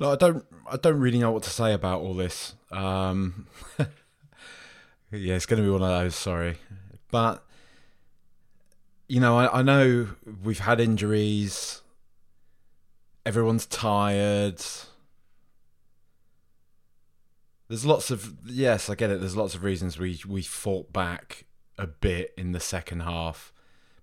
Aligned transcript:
Look, 0.00 0.20
I 0.20 0.26
don't 0.26 0.44
I 0.68 0.76
don't 0.76 0.98
really 0.98 1.18
know 1.18 1.30
what 1.30 1.44
to 1.44 1.50
say 1.50 1.72
about 1.72 2.00
all 2.00 2.14
this. 2.14 2.54
Um, 2.72 3.46
yeah, 3.78 5.36
it's 5.36 5.46
going 5.46 5.62
to 5.62 5.66
be 5.66 5.70
one 5.70 5.82
of 5.82 5.88
those, 5.88 6.16
sorry. 6.16 6.56
But 7.12 7.44
you 9.06 9.20
know, 9.20 9.38
I, 9.38 9.60
I 9.60 9.62
know 9.62 10.08
we've 10.42 10.58
had 10.58 10.80
injuries 10.80 11.80
everyone's 13.30 13.66
tired. 13.66 14.60
There's 17.68 17.86
lots 17.86 18.10
of 18.10 18.34
yes, 18.44 18.90
I 18.90 18.94
get 18.94 19.10
it. 19.10 19.20
There's 19.20 19.36
lots 19.36 19.54
of 19.54 19.62
reasons 19.62 19.98
we 19.98 20.20
we 20.26 20.42
fought 20.42 20.92
back 20.92 21.44
a 21.78 21.86
bit 21.86 22.34
in 22.36 22.52
the 22.52 22.60
second 22.60 23.00
half, 23.00 23.52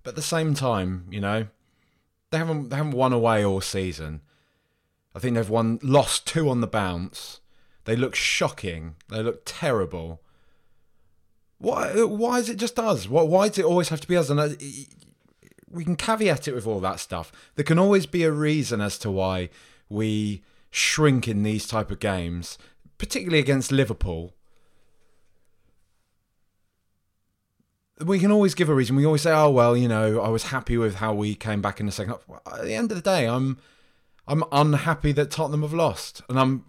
but 0.03 0.11
at 0.11 0.15
the 0.15 0.21
same 0.21 0.53
time, 0.53 1.07
you 1.09 1.19
know, 1.19 1.47
they 2.31 2.37
haven't 2.37 2.69
they 2.69 2.77
haven't 2.77 2.93
won 2.93 3.13
away 3.13 3.43
all 3.43 3.61
season. 3.61 4.21
I 5.17 5.19
think 5.19 5.33
they've 5.33 5.49
won 5.49 5.79
lost 5.81 6.27
two 6.27 6.47
on 6.47 6.61
the 6.61 6.67
bounce. 6.67 7.39
They 7.85 7.95
look 7.95 8.13
shocking. 8.13 8.97
They 9.09 9.23
look 9.23 9.41
terrible. 9.45 10.21
Why 11.57 12.03
why 12.03 12.37
is 12.37 12.49
it 12.49 12.57
just 12.57 12.77
us? 12.77 13.09
Why, 13.09 13.23
why 13.23 13.47
does 13.47 13.57
it 13.57 13.65
always 13.65 13.89
have 13.89 13.99
to 14.01 14.07
be 14.07 14.15
us? 14.15 14.29
And 14.29 14.39
uh, 14.39 14.49
we 15.71 15.83
can 15.83 15.95
caveat 15.95 16.47
it 16.47 16.53
with 16.53 16.67
all 16.67 16.79
that 16.81 16.99
stuff. 16.99 17.31
There 17.55 17.65
can 17.65 17.79
always 17.79 18.05
be 18.05 18.25
a 18.25 18.31
reason 18.31 18.79
as 18.79 18.99
to 18.99 19.09
why 19.09 19.49
we 19.89 20.43
shrink 20.69 21.27
in 21.27 21.41
these 21.41 21.65
type 21.67 21.89
of 21.89 21.99
games, 21.99 22.59
particularly 22.99 23.39
against 23.39 23.71
Liverpool. 23.71 24.35
We 28.05 28.19
can 28.19 28.31
always 28.31 28.53
give 28.53 28.69
a 28.69 28.75
reason. 28.75 28.95
We 28.95 29.07
always 29.07 29.23
say, 29.23 29.31
"Oh 29.31 29.49
well, 29.49 29.75
you 29.75 29.87
know, 29.87 30.21
I 30.21 30.29
was 30.29 30.43
happy 30.43 30.77
with 30.77 30.97
how 30.97 31.15
we 31.15 31.33
came 31.33 31.63
back 31.63 31.79
in 31.79 31.87
the 31.87 31.91
second 31.91 32.13
half." 32.13 32.53
At 32.53 32.65
the 32.65 32.75
end 32.75 32.91
of 32.91 32.97
the 32.97 33.01
day, 33.01 33.27
I'm 33.27 33.57
I'm 34.27 34.43
unhappy 34.51 35.11
that 35.13 35.31
Tottenham 35.31 35.61
have 35.61 35.73
lost, 35.73 36.21
and 36.29 36.39
I'm 36.39 36.65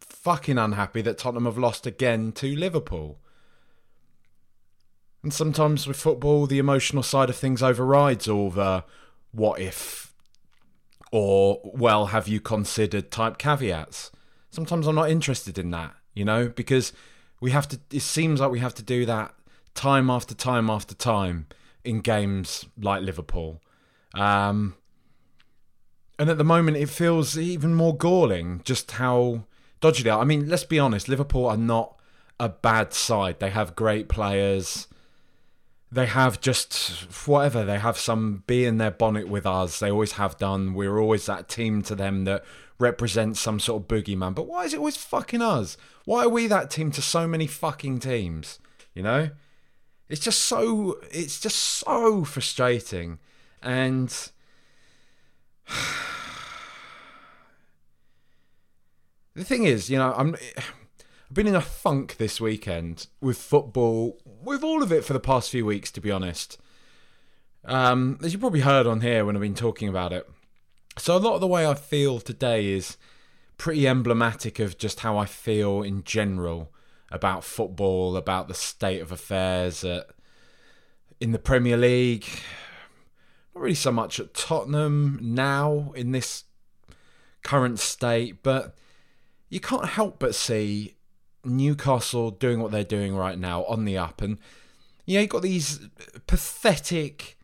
fucking 0.00 0.58
unhappy 0.58 1.02
that 1.02 1.18
Tottenham 1.18 1.46
have 1.46 1.58
lost 1.58 1.86
again 1.86 2.32
to 2.32 2.54
Liverpool. 2.54 3.18
And 5.22 5.32
sometimes 5.32 5.86
with 5.86 5.96
football, 5.96 6.46
the 6.46 6.58
emotional 6.58 7.02
side 7.02 7.30
of 7.30 7.36
things 7.36 7.62
overrides 7.62 8.28
all 8.28 8.50
the 8.50 8.84
what 9.30 9.60
if 9.60 10.12
or 11.12 11.60
well, 11.62 12.06
have 12.06 12.26
you 12.26 12.40
considered 12.40 13.10
type 13.10 13.36
caveats. 13.38 14.10
Sometimes 14.50 14.86
I'm 14.86 14.94
not 14.94 15.10
interested 15.10 15.58
in 15.58 15.70
that, 15.70 15.94
you 16.14 16.24
know, 16.24 16.48
because 16.48 16.92
we 17.40 17.50
have 17.50 17.68
to, 17.68 17.78
it 17.90 18.00
seems 18.00 18.40
like 18.40 18.50
we 18.50 18.60
have 18.60 18.74
to 18.76 18.82
do 18.82 19.04
that 19.06 19.34
time 19.74 20.10
after 20.10 20.34
time 20.34 20.70
after 20.70 20.94
time 20.94 21.46
in 21.84 22.00
games 22.00 22.64
like 22.80 23.02
Liverpool. 23.02 23.60
Um, 24.14 24.74
and 26.22 26.30
at 26.30 26.38
the 26.38 26.44
moment, 26.44 26.76
it 26.76 26.88
feels 26.88 27.36
even 27.36 27.74
more 27.74 27.96
galling 27.96 28.60
just 28.62 28.92
how 28.92 29.42
dodgy 29.80 30.04
they 30.04 30.10
are. 30.10 30.20
I 30.20 30.24
mean, 30.24 30.48
let's 30.48 30.62
be 30.62 30.78
honest, 30.78 31.08
Liverpool 31.08 31.46
are 31.46 31.56
not 31.56 31.98
a 32.38 32.48
bad 32.48 32.94
side. 32.94 33.40
They 33.40 33.50
have 33.50 33.74
great 33.74 34.08
players. 34.08 34.86
They 35.90 36.06
have 36.06 36.40
just 36.40 37.26
whatever. 37.26 37.64
They 37.64 37.80
have 37.80 37.98
some 37.98 38.44
bee 38.46 38.66
in 38.66 38.78
their 38.78 38.92
bonnet 38.92 39.26
with 39.26 39.44
us. 39.46 39.80
They 39.80 39.90
always 39.90 40.12
have 40.12 40.38
done. 40.38 40.74
We're 40.74 41.00
always 41.00 41.26
that 41.26 41.48
team 41.48 41.82
to 41.82 41.96
them 41.96 42.22
that 42.22 42.44
represents 42.78 43.40
some 43.40 43.58
sort 43.58 43.82
of 43.82 43.88
boogeyman. 43.88 44.36
But 44.36 44.46
why 44.46 44.62
is 44.62 44.74
it 44.74 44.78
always 44.78 44.96
fucking 44.96 45.42
us? 45.42 45.76
Why 46.04 46.26
are 46.26 46.28
we 46.28 46.46
that 46.46 46.70
team 46.70 46.92
to 46.92 47.02
so 47.02 47.26
many 47.26 47.48
fucking 47.48 47.98
teams? 47.98 48.60
You 48.94 49.02
know? 49.02 49.30
It's 50.08 50.20
just 50.20 50.42
so 50.42 51.00
it's 51.10 51.40
just 51.40 51.56
so 51.56 52.22
frustrating. 52.22 53.18
And 53.60 54.30
the 59.34 59.44
thing 59.44 59.64
is 59.64 59.90
you 59.90 59.98
know 59.98 60.12
i'm 60.16 60.36
I've 61.32 61.36
been 61.36 61.46
in 61.46 61.54
a 61.54 61.62
funk 61.62 62.18
this 62.18 62.42
weekend 62.42 63.06
with 63.22 63.38
football, 63.38 64.18
with 64.44 64.62
all 64.62 64.82
of 64.82 64.92
it 64.92 65.02
for 65.02 65.14
the 65.14 65.18
past 65.18 65.48
few 65.48 65.64
weeks, 65.64 65.90
to 65.92 66.00
be 66.02 66.10
honest. 66.10 66.58
Um, 67.64 68.18
as 68.22 68.34
you 68.34 68.38
probably 68.38 68.60
heard 68.60 68.86
on 68.86 69.00
here 69.00 69.24
when 69.24 69.34
I've 69.34 69.40
been 69.40 69.54
talking 69.54 69.88
about 69.88 70.12
it. 70.12 70.28
So, 70.98 71.16
a 71.16 71.18
lot 71.18 71.36
of 71.36 71.40
the 71.40 71.46
way 71.46 71.66
I 71.66 71.72
feel 71.72 72.20
today 72.20 72.66
is 72.66 72.98
pretty 73.56 73.88
emblematic 73.88 74.58
of 74.58 74.76
just 74.76 75.00
how 75.00 75.16
I 75.16 75.24
feel 75.24 75.80
in 75.80 76.04
general 76.04 76.70
about 77.10 77.44
football, 77.44 78.14
about 78.14 78.48
the 78.48 78.52
state 78.52 79.00
of 79.00 79.10
affairs 79.10 79.84
at, 79.84 80.08
in 81.18 81.32
the 81.32 81.38
Premier 81.38 81.78
League. 81.78 82.26
Not 83.54 83.62
really 83.62 83.74
so 83.74 83.90
much 83.90 84.20
at 84.20 84.34
Tottenham 84.34 85.18
now 85.22 85.92
in 85.96 86.12
this 86.12 86.44
current 87.42 87.78
state, 87.78 88.42
but 88.42 88.76
you 89.52 89.60
can't 89.60 89.86
help 89.86 90.18
but 90.18 90.34
see 90.34 90.96
Newcastle 91.44 92.30
doing 92.30 92.60
what 92.60 92.72
they're 92.72 92.84
doing 92.84 93.14
right 93.14 93.38
now 93.38 93.64
on 93.64 93.84
the 93.84 93.98
up, 93.98 94.22
and 94.22 94.38
you 95.04 95.14
know 95.14 95.20
you've 95.20 95.28
got 95.28 95.42
these 95.42 95.90
pathetic, 96.26 97.36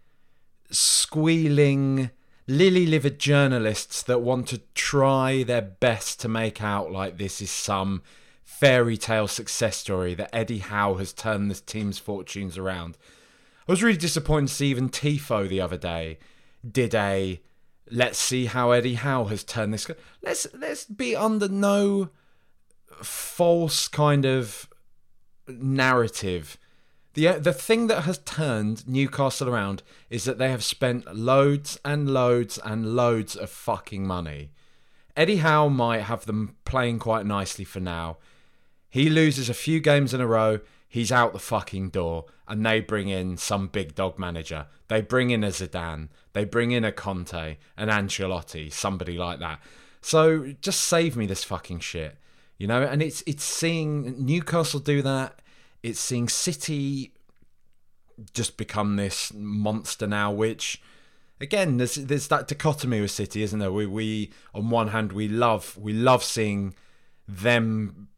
squealing, 0.71 2.09
lily-livered 2.47 3.19
journalists 3.19 4.03
that 4.05 4.23
want 4.23 4.49
to 4.49 4.63
try 4.75 5.43
their 5.43 5.61
best 5.61 6.19
to 6.21 6.29
make 6.29 6.63
out 6.63 6.91
like 6.91 7.19
this 7.19 7.43
is 7.43 7.51
some 7.51 8.03
fairy 8.43 8.97
tale 8.97 9.29
success 9.29 9.77
story 9.77 10.15
that 10.15 10.35
Eddie 10.35 10.61
Howe 10.61 10.95
has 10.95 11.13
turned 11.13 11.51
this 11.51 11.61
team's 11.61 11.99
fortunes 11.99 12.57
around. 12.57 12.97
I 13.69 13.73
was 13.73 13.83
really 13.83 13.99
disappointed 13.99 14.49
to 14.49 14.55
see 14.55 14.69
even 14.69 14.89
Tifo 14.89 15.47
the 15.47 15.61
other 15.61 15.77
day 15.77 16.19
did 16.67 16.95
a 16.95 17.43
let's 17.91 18.19
see 18.19 18.47
how 18.47 18.71
Eddie 18.71 18.95
Howe 18.95 19.25
has 19.25 19.45
turned 19.45 19.75
this. 19.75 19.91
Let's 20.23 20.47
let's 20.55 20.85
be 20.85 21.15
under 21.17 21.49
no 21.49 22.11
false 23.03 23.89
kind 23.89 24.25
of 24.25 24.69
narrative. 25.47 26.57
The, 27.15 27.29
uh, 27.29 27.39
the 27.39 27.53
thing 27.53 27.89
that 27.89 28.03
has 28.03 28.19
turned 28.19 28.87
Newcastle 28.87 29.49
around 29.49 29.83
is 30.09 30.25
that 30.25 30.39
they 30.39 30.51
have 30.51 30.63
spent 30.63 31.17
loads 31.17 31.79
and 31.85 32.09
loads 32.09 32.59
and 32.59 32.95
loads 32.95 33.35
of 33.35 33.51
fucking 33.51 34.07
money. 34.07 34.51
Eddie 35.17 35.39
Howe 35.39 35.69
might 35.69 36.03
have 36.03 36.27
them 36.27 36.55
playing 36.65 37.01
quite 37.01 37.27
nicely 37.27 37.65
for 37.65 37.81
now. 37.81 38.19
He 38.89 39.11
loses 39.11 39.49
a 39.49 39.55
few 39.55 39.81
games 39.81 40.15
in 40.15 40.21
a 40.21 40.27
row, 40.27 40.61
he's 40.89 41.13
out 41.13 41.33
the 41.33 41.39
fucking 41.39 41.91
door, 41.91 42.27
and 42.47 42.65
they 42.65 42.81
bring 42.81 43.09
in 43.09 43.37
some 43.37 43.69
big 43.69 43.95
dog 43.95 44.19
manager. 44.19 44.67
They 44.89 45.01
bring 45.01 45.31
in 45.31 45.45
a 45.45 45.49
Zidane, 45.49 46.09
they 46.33 46.45
bring 46.45 46.71
in 46.73 46.85
a 46.85 46.93
Conte, 46.93 47.57
an 47.77 47.89
Ancelotti, 47.89 48.73
somebody 48.73 49.19
like 49.19 49.39
that. 49.41 49.61
So 50.01 50.55
just 50.61 50.81
save 50.81 51.17
me 51.17 51.27
this 51.27 51.45
fucking 51.45 51.81
shit 51.81 52.19
you 52.59 52.67
know, 52.67 52.83
and 52.83 53.01
it's 53.01 53.23
it's 53.25 53.45
seeing 53.45 54.25
Newcastle 54.25 54.81
do 54.81 55.01
that. 55.03 55.41
It's 55.83 56.01
seeing 56.01 56.29
City 56.29 57.13
just 58.35 58.57
become 58.57 58.97
this 58.97 59.33
monster 59.33 60.09
now, 60.09 60.33
which 60.33 60.83
again 61.41 61.77
there's 61.77 61.95
there's 61.95 62.27
that 62.29 62.49
dichotomy 62.49 63.01
with 63.01 63.13
City, 63.13 63.43
isn't 63.43 63.61
there? 63.61 63.71
We 63.71 63.87
we 63.87 64.33
on 64.53 64.71
one 64.71 64.89
hand 64.89 65.13
we 65.13 65.29
love 65.29 65.79
we 65.79 65.93
love 65.93 66.25
seeing 66.25 66.75
them 67.29 68.09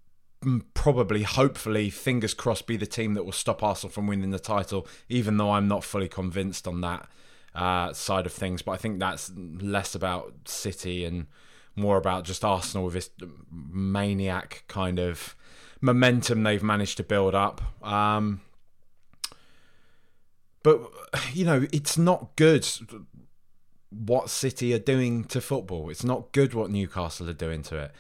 probably 0.75 1.23
hopefully 1.23 1.91
fingers 1.91 2.35
crossed 2.35 2.67
be 2.67 2.77
the 2.77 2.87
team 2.87 3.15
that 3.15 3.25
will 3.25 3.33
stop 3.33 3.63
Arsenal 3.63 3.93
from 3.93 4.07
winning 4.07 4.31
the 4.31 4.39
title, 4.39 4.87
even 5.09 5.37
though 5.37 5.53
I'm 5.53 5.69
not 5.69 5.85
fully 5.85 6.09
convinced 6.09 6.67
on 6.67 6.81
that 6.81 7.09
uh, 7.55 7.93
side 7.93 8.27
of 8.27 8.33
things. 8.33 8.63
But 8.63 8.73
I 8.73 8.77
think 8.77 8.99
that's 8.99 9.31
less 9.37 9.95
about 9.95 10.49
City 10.49 11.05
and 11.05 11.27
more 11.77 11.97
about 11.97 12.25
just 12.25 12.45
Arsenal 12.45 12.85
with 12.85 12.95
this 12.95 13.11
maniac 13.51 14.65
kind 14.69 14.99
of 14.99 15.35
momentum 15.81 16.43
they've 16.43 16.63
managed 16.63 16.97
to 16.99 17.03
build 17.03 17.35
up. 17.35 17.61
Um, 17.87 18.41
but 20.63 20.81
you 21.33 21.45
know, 21.45 21.67
it's 21.73 21.99
not 21.99 22.37
good 22.37 22.67
what 23.91 24.31
City 24.31 24.73
are 24.73 24.79
doing 24.79 25.25
to 25.25 25.41
football. 25.41 25.91
It's 25.91 26.05
not 26.05 26.33
good 26.33 26.55
what 26.55 26.71
Newcastle 26.71 27.29
are 27.29 27.35
doing 27.35 27.63
to 27.65 27.77
it. 27.77 27.93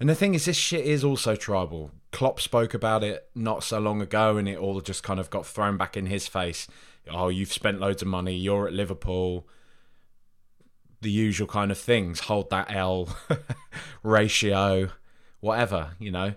And 0.00 0.08
the 0.08 0.14
thing 0.14 0.34
is, 0.34 0.46
this 0.46 0.56
shit 0.56 0.86
is 0.86 1.04
also 1.04 1.36
tribal. 1.36 1.90
Klopp 2.10 2.40
spoke 2.40 2.72
about 2.72 3.04
it 3.04 3.28
not 3.34 3.62
so 3.62 3.78
long 3.78 4.00
ago, 4.00 4.38
and 4.38 4.48
it 4.48 4.56
all 4.58 4.80
just 4.80 5.02
kind 5.02 5.20
of 5.20 5.28
got 5.28 5.46
thrown 5.46 5.76
back 5.76 5.94
in 5.94 6.06
his 6.06 6.26
face. 6.26 6.66
Oh, 7.10 7.28
you've 7.28 7.52
spent 7.52 7.80
loads 7.80 8.00
of 8.00 8.08
money. 8.08 8.34
You're 8.34 8.66
at 8.66 8.72
Liverpool. 8.72 9.46
The 11.02 11.10
usual 11.10 11.46
kind 11.46 11.70
of 11.70 11.76
things. 11.76 12.20
Hold 12.20 12.48
that 12.48 12.70
L 12.70 13.14
ratio, 14.02 14.88
whatever, 15.40 15.90
you 15.98 16.10
know. 16.10 16.34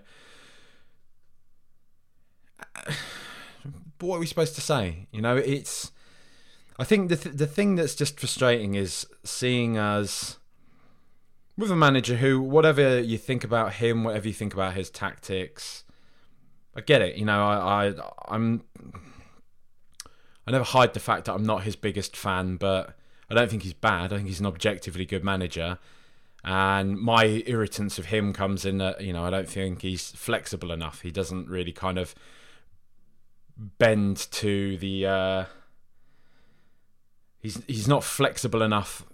But 3.98 4.06
what 4.06 4.16
are 4.16 4.20
we 4.20 4.26
supposed 4.26 4.54
to 4.56 4.60
say? 4.60 5.06
You 5.10 5.22
know, 5.22 5.36
it's. 5.36 5.90
I 6.78 6.84
think 6.84 7.08
the 7.08 7.16
th- 7.16 7.36
the 7.36 7.46
thing 7.46 7.76
that's 7.76 7.94
just 7.94 8.20
frustrating 8.20 8.74
is 8.74 9.06
seeing 9.22 9.78
us 9.78 10.38
with 11.56 11.70
a 11.70 11.76
manager 11.76 12.16
who, 12.16 12.40
whatever 12.40 13.00
you 13.00 13.18
think 13.18 13.44
about 13.44 13.74
him, 13.74 14.04
whatever 14.04 14.26
you 14.26 14.34
think 14.34 14.54
about 14.54 14.74
his 14.74 14.90
tactics, 14.90 15.84
I 16.74 16.80
get 16.80 17.02
it. 17.02 17.16
You 17.16 17.24
know, 17.24 17.44
I, 17.44 17.88
I 17.88 17.94
I'm 18.28 18.64
I 20.46 20.50
never 20.50 20.64
hide 20.64 20.94
the 20.94 21.00
fact 21.00 21.26
that 21.26 21.34
I'm 21.34 21.44
not 21.44 21.62
his 21.62 21.76
biggest 21.76 22.16
fan, 22.16 22.56
but 22.56 22.96
I 23.30 23.34
don't 23.34 23.48
think 23.48 23.62
he's 23.62 23.72
bad. 23.72 24.12
I 24.12 24.16
think 24.16 24.28
he's 24.28 24.40
an 24.40 24.46
objectively 24.46 25.06
good 25.06 25.24
manager. 25.24 25.78
And 26.42 26.98
my 26.98 27.24
irritance 27.46 27.98
of 27.98 28.06
him 28.06 28.34
comes 28.34 28.66
in 28.66 28.76
that, 28.78 29.00
you 29.00 29.14
know, 29.14 29.24
I 29.24 29.30
don't 29.30 29.48
think 29.48 29.80
he's 29.80 30.10
flexible 30.10 30.72
enough. 30.72 31.00
He 31.00 31.10
doesn't 31.10 31.48
really 31.48 31.72
kind 31.72 31.98
of 31.98 32.14
bend 33.56 34.16
to 34.32 34.76
the 34.78 35.06
uh 35.06 35.44
he's 37.38 37.62
he's 37.68 37.86
not 37.86 38.02
flexible 38.02 38.62
enough 38.62 39.06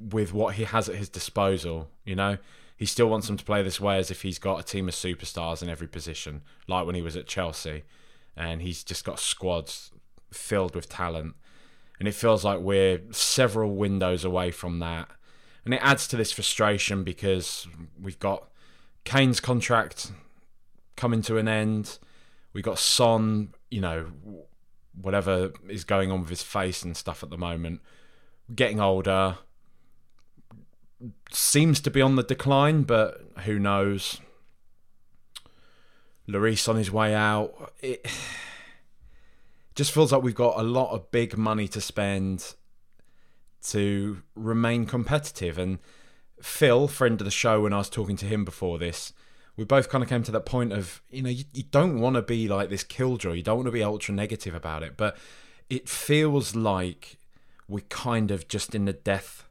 with 0.00 0.32
what 0.32 0.54
he 0.54 0.64
has 0.64 0.88
at 0.88 0.96
his 0.96 1.08
disposal, 1.08 1.88
you 2.04 2.14
know? 2.14 2.38
He 2.76 2.84
still 2.86 3.08
wants 3.08 3.26
them 3.26 3.38
to 3.38 3.44
play 3.44 3.62
this 3.62 3.80
way 3.80 3.98
as 3.98 4.10
if 4.10 4.22
he's 4.22 4.38
got 4.38 4.60
a 4.60 4.62
team 4.62 4.88
of 4.88 4.94
superstars 4.94 5.62
in 5.62 5.68
every 5.68 5.88
position, 5.88 6.42
like 6.66 6.84
when 6.84 6.94
he 6.94 7.02
was 7.02 7.16
at 7.16 7.26
Chelsea. 7.26 7.84
And 8.36 8.60
he's 8.60 8.84
just 8.84 9.04
got 9.04 9.18
squads 9.18 9.92
filled 10.30 10.74
with 10.74 10.88
talent. 10.88 11.36
And 11.98 12.06
it 12.06 12.12
feels 12.12 12.44
like 12.44 12.60
we're 12.60 13.00
several 13.12 13.74
windows 13.74 14.24
away 14.24 14.50
from 14.50 14.78
that. 14.80 15.08
And 15.64 15.72
it 15.72 15.80
adds 15.82 16.06
to 16.08 16.16
this 16.16 16.32
frustration 16.32 17.02
because 17.02 17.66
we've 18.00 18.18
got 18.18 18.48
Kane's 19.04 19.40
contract 19.40 20.12
coming 20.96 21.22
to 21.22 21.38
an 21.38 21.48
end. 21.48 21.98
We 22.52 22.60
got 22.60 22.78
Son, 22.78 23.54
you 23.70 23.80
know, 23.80 24.06
whatever 25.00 25.52
is 25.68 25.84
going 25.84 26.10
on 26.10 26.20
with 26.20 26.30
his 26.30 26.42
face 26.42 26.82
and 26.82 26.96
stuff 26.96 27.22
at 27.22 27.30
the 27.30 27.38
moment, 27.38 27.80
getting 28.54 28.80
older. 28.80 29.38
Seems 31.30 31.80
to 31.80 31.90
be 31.90 32.00
on 32.00 32.16
the 32.16 32.22
decline, 32.22 32.82
but 32.82 33.20
who 33.44 33.58
knows? 33.58 34.20
Lloris 36.28 36.68
on 36.68 36.76
his 36.76 36.90
way 36.90 37.14
out. 37.14 37.72
It 37.80 38.06
just 39.74 39.92
feels 39.92 40.12
like 40.12 40.22
we've 40.22 40.34
got 40.34 40.58
a 40.58 40.62
lot 40.62 40.92
of 40.92 41.10
big 41.10 41.36
money 41.36 41.68
to 41.68 41.80
spend 41.80 42.54
to 43.68 44.22
remain 44.34 44.86
competitive. 44.86 45.58
And 45.58 45.78
Phil, 46.40 46.88
friend 46.88 47.20
of 47.20 47.24
the 47.24 47.30
show, 47.30 47.60
when 47.62 47.72
I 47.72 47.78
was 47.78 47.90
talking 47.90 48.16
to 48.16 48.26
him 48.26 48.44
before 48.44 48.78
this, 48.78 49.12
we 49.56 49.64
both 49.64 49.88
kind 49.88 50.02
of 50.02 50.10
came 50.10 50.22
to 50.22 50.32
that 50.32 50.46
point 50.46 50.72
of, 50.72 51.02
you 51.10 51.22
know, 51.22 51.30
you, 51.30 51.44
you 51.52 51.62
don't 51.62 52.00
want 52.00 52.16
to 52.16 52.22
be 52.22 52.48
like 52.48 52.70
this 52.70 52.84
killjoy. 52.84 53.32
You 53.34 53.42
don't 53.42 53.56
want 53.56 53.66
to 53.66 53.72
be 53.72 53.82
ultra 53.82 54.14
negative 54.14 54.54
about 54.54 54.82
it. 54.82 54.96
But 54.96 55.16
it 55.68 55.88
feels 55.88 56.54
like 56.54 57.16
we're 57.68 57.84
kind 57.88 58.30
of 58.30 58.48
just 58.48 58.74
in 58.74 58.84
the 58.84 58.92
death 58.92 59.45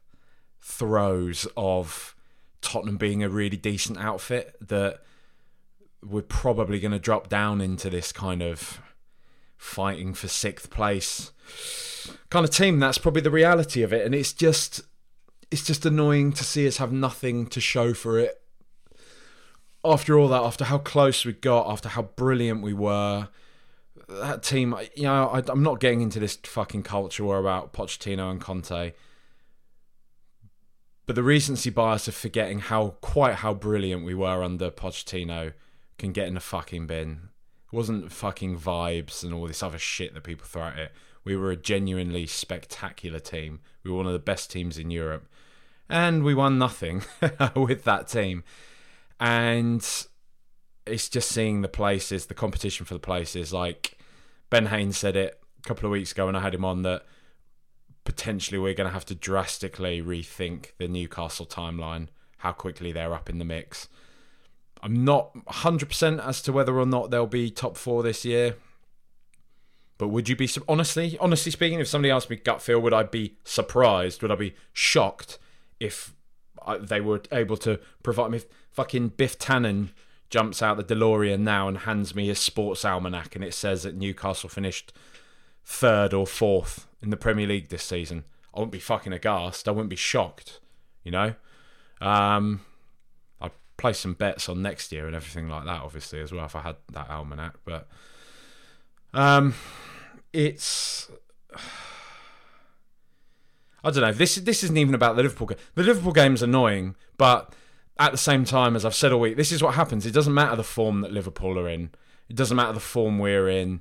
throes 0.66 1.46
of 1.56 2.16
Tottenham 2.60 2.96
being 2.96 3.22
a 3.22 3.28
really 3.28 3.56
decent 3.56 3.98
outfit 3.98 4.56
that 4.60 5.00
we're 6.02 6.22
probably 6.22 6.80
going 6.80 6.92
to 6.92 6.98
drop 6.98 7.28
down 7.28 7.60
into 7.60 7.88
this 7.88 8.10
kind 8.10 8.42
of 8.42 8.80
fighting 9.56 10.12
for 10.12 10.26
sixth 10.26 10.68
place 10.68 11.30
kind 12.30 12.44
of 12.44 12.50
team. 12.50 12.80
That's 12.80 12.98
probably 12.98 13.22
the 13.22 13.30
reality 13.30 13.82
of 13.82 13.92
it, 13.92 14.04
and 14.04 14.12
it's 14.12 14.32
just 14.32 14.80
it's 15.52 15.64
just 15.64 15.86
annoying 15.86 16.32
to 16.32 16.42
see 16.42 16.66
us 16.66 16.78
have 16.78 16.92
nothing 16.92 17.46
to 17.46 17.60
show 17.60 17.94
for 17.94 18.18
it. 18.18 18.42
After 19.84 20.18
all 20.18 20.26
that, 20.28 20.42
after 20.42 20.64
how 20.64 20.78
close 20.78 21.24
we 21.24 21.32
got, 21.32 21.70
after 21.70 21.88
how 21.88 22.02
brilliant 22.02 22.60
we 22.60 22.74
were, 22.74 23.28
that 24.08 24.42
team, 24.42 24.74
you 24.96 25.04
know, 25.04 25.28
I, 25.28 25.42
I'm 25.46 25.62
not 25.62 25.78
getting 25.78 26.00
into 26.00 26.18
this 26.18 26.34
fucking 26.34 26.82
culture 26.82 27.22
war 27.22 27.38
about 27.38 27.72
Pochettino 27.72 28.32
and 28.32 28.40
Conte. 28.40 28.94
But 31.06 31.14
the 31.14 31.22
recency 31.22 31.70
bias 31.70 32.08
of 32.08 32.14
forgetting 32.14 32.58
how 32.58 32.96
quite 33.00 33.36
how 33.36 33.54
brilliant 33.54 34.04
we 34.04 34.14
were 34.14 34.42
under 34.42 34.70
Pochettino 34.70 35.52
can 35.98 36.12
get 36.12 36.26
in 36.26 36.34
the 36.34 36.40
fucking 36.40 36.86
bin. 36.88 37.28
It 37.72 37.76
wasn't 37.76 38.12
fucking 38.12 38.58
vibes 38.58 39.22
and 39.22 39.32
all 39.32 39.46
this 39.46 39.62
other 39.62 39.78
shit 39.78 40.14
that 40.14 40.24
people 40.24 40.46
throw 40.46 40.64
at 40.64 40.78
it. 40.78 40.92
We 41.24 41.36
were 41.36 41.50
a 41.50 41.56
genuinely 41.56 42.26
spectacular 42.26 43.20
team. 43.20 43.60
We 43.82 43.90
were 43.90 43.96
one 43.96 44.06
of 44.06 44.12
the 44.12 44.18
best 44.18 44.50
teams 44.50 44.78
in 44.78 44.90
Europe. 44.90 45.28
And 45.88 46.24
we 46.24 46.34
won 46.34 46.58
nothing 46.58 47.04
with 47.56 47.84
that 47.84 48.08
team. 48.08 48.42
And 49.20 49.86
it's 50.86 51.08
just 51.08 51.30
seeing 51.30 51.62
the 51.62 51.68
places, 51.68 52.26
the 52.26 52.34
competition 52.34 52.84
for 52.84 52.94
the 52.94 53.00
places. 53.00 53.52
Like 53.52 53.98
Ben 54.50 54.66
Haynes 54.66 54.98
said 54.98 55.16
it 55.16 55.40
a 55.58 55.68
couple 55.68 55.86
of 55.86 55.92
weeks 55.92 56.12
ago 56.12 56.26
when 56.26 56.36
I 56.36 56.40
had 56.40 56.54
him 56.54 56.64
on 56.64 56.82
that 56.82 57.04
potentially 58.06 58.58
we're 58.58 58.74
going 58.74 58.88
to 58.88 58.94
have 58.94 59.04
to 59.06 59.14
drastically 59.14 60.00
rethink 60.00 60.70
the 60.78 60.88
Newcastle 60.88 61.44
timeline, 61.44 62.08
how 62.38 62.52
quickly 62.52 62.92
they're 62.92 63.12
up 63.12 63.28
in 63.28 63.38
the 63.38 63.44
mix. 63.44 63.88
I'm 64.82 65.04
not 65.04 65.34
100% 65.46 66.24
as 66.24 66.40
to 66.42 66.52
whether 66.52 66.78
or 66.78 66.86
not 66.86 67.10
they'll 67.10 67.26
be 67.26 67.50
top 67.50 67.76
four 67.76 68.02
this 68.02 68.24
year. 68.24 68.56
But 69.98 70.08
would 70.08 70.28
you 70.28 70.36
be 70.36 70.48
honestly, 70.68 71.16
honestly 71.20 71.50
speaking, 71.50 71.80
if 71.80 71.88
somebody 71.88 72.10
asked 72.10 72.30
me 72.30 72.36
gut 72.36 72.62
feel, 72.62 72.80
would 72.80 72.92
I 72.94 73.02
be 73.02 73.36
surprised? 73.44 74.22
Would 74.22 74.30
I 74.30 74.36
be 74.36 74.54
shocked 74.72 75.38
if 75.80 76.14
they 76.80 77.00
were 77.00 77.22
able 77.32 77.56
to 77.58 77.80
provide 78.02 78.30
me? 78.30 78.40
Fucking 78.72 79.08
Biff 79.08 79.38
Tannen 79.38 79.90
jumps 80.28 80.60
out 80.60 80.76
the 80.76 80.84
DeLorean 80.94 81.40
now 81.40 81.66
and 81.66 81.78
hands 81.78 82.14
me 82.14 82.26
his 82.26 82.38
sports 82.38 82.84
almanac, 82.84 83.34
and 83.34 83.44
it 83.44 83.54
says 83.54 83.84
that 83.84 83.96
Newcastle 83.96 84.50
finished 84.50 84.92
third 85.66 86.14
or 86.14 86.26
fourth 86.26 86.86
in 87.02 87.10
the 87.10 87.16
Premier 87.16 87.46
League 87.46 87.68
this 87.68 87.82
season. 87.82 88.24
I 88.54 88.60
wouldn't 88.60 88.72
be 88.72 88.78
fucking 88.78 89.12
aghast. 89.12 89.68
I 89.68 89.72
wouldn't 89.72 89.90
be 89.90 89.96
shocked. 89.96 90.60
You 91.02 91.10
know, 91.10 91.34
um, 92.00 92.62
I'd 93.40 93.50
place 93.76 93.98
some 93.98 94.14
bets 94.14 94.48
on 94.48 94.62
next 94.62 94.90
year 94.92 95.06
and 95.06 95.14
everything 95.14 95.48
like 95.48 95.64
that, 95.66 95.82
obviously 95.82 96.20
as 96.20 96.32
well 96.32 96.46
if 96.46 96.56
I 96.56 96.62
had 96.62 96.76
that 96.92 97.10
almanac. 97.10 97.56
But 97.64 97.86
um, 99.12 99.54
it's. 100.32 101.10
I 103.84 103.90
don't 103.90 104.02
know. 104.02 104.12
This 104.12 104.36
this 104.36 104.64
isn't 104.64 104.76
even 104.76 104.94
about 104.94 105.16
the 105.16 105.22
Liverpool 105.22 105.48
game. 105.48 105.58
The 105.74 105.84
Liverpool 105.84 106.12
game 106.12 106.34
is 106.34 106.42
annoying, 106.42 106.96
but 107.18 107.54
at 107.98 108.12
the 108.12 108.18
same 108.18 108.44
time, 108.44 108.74
as 108.74 108.84
I've 108.84 108.94
said 108.94 109.12
all 109.12 109.20
week, 109.20 109.36
this 109.36 109.52
is 109.52 109.62
what 109.62 109.74
happens. 109.74 110.06
It 110.06 110.12
doesn't 110.12 110.34
matter 110.34 110.56
the 110.56 110.64
form 110.64 111.02
that 111.02 111.12
Liverpool 111.12 111.58
are 111.58 111.68
in. 111.68 111.90
It 112.28 112.36
doesn't 112.36 112.56
matter 112.56 112.72
the 112.72 112.80
form 112.80 113.18
we're 113.18 113.48
in. 113.48 113.80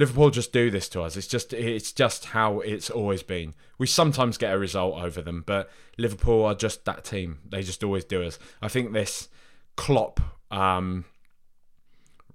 Liverpool 0.00 0.30
just 0.30 0.50
do 0.50 0.70
this 0.70 0.88
to 0.88 1.02
us. 1.02 1.14
It's 1.14 1.26
just 1.26 1.52
it's 1.52 1.92
just 1.92 2.24
how 2.24 2.60
it's 2.60 2.88
always 2.88 3.22
been. 3.22 3.52
We 3.76 3.86
sometimes 3.86 4.38
get 4.38 4.54
a 4.54 4.58
result 4.58 4.98
over 4.98 5.20
them, 5.20 5.44
but 5.46 5.70
Liverpool 5.98 6.46
are 6.46 6.54
just 6.54 6.86
that 6.86 7.04
team. 7.04 7.40
They 7.46 7.62
just 7.62 7.84
always 7.84 8.06
do 8.06 8.22
us. 8.22 8.38
I 8.62 8.68
think 8.68 8.94
this 8.94 9.28
Klopp 9.76 10.18
um, 10.50 11.04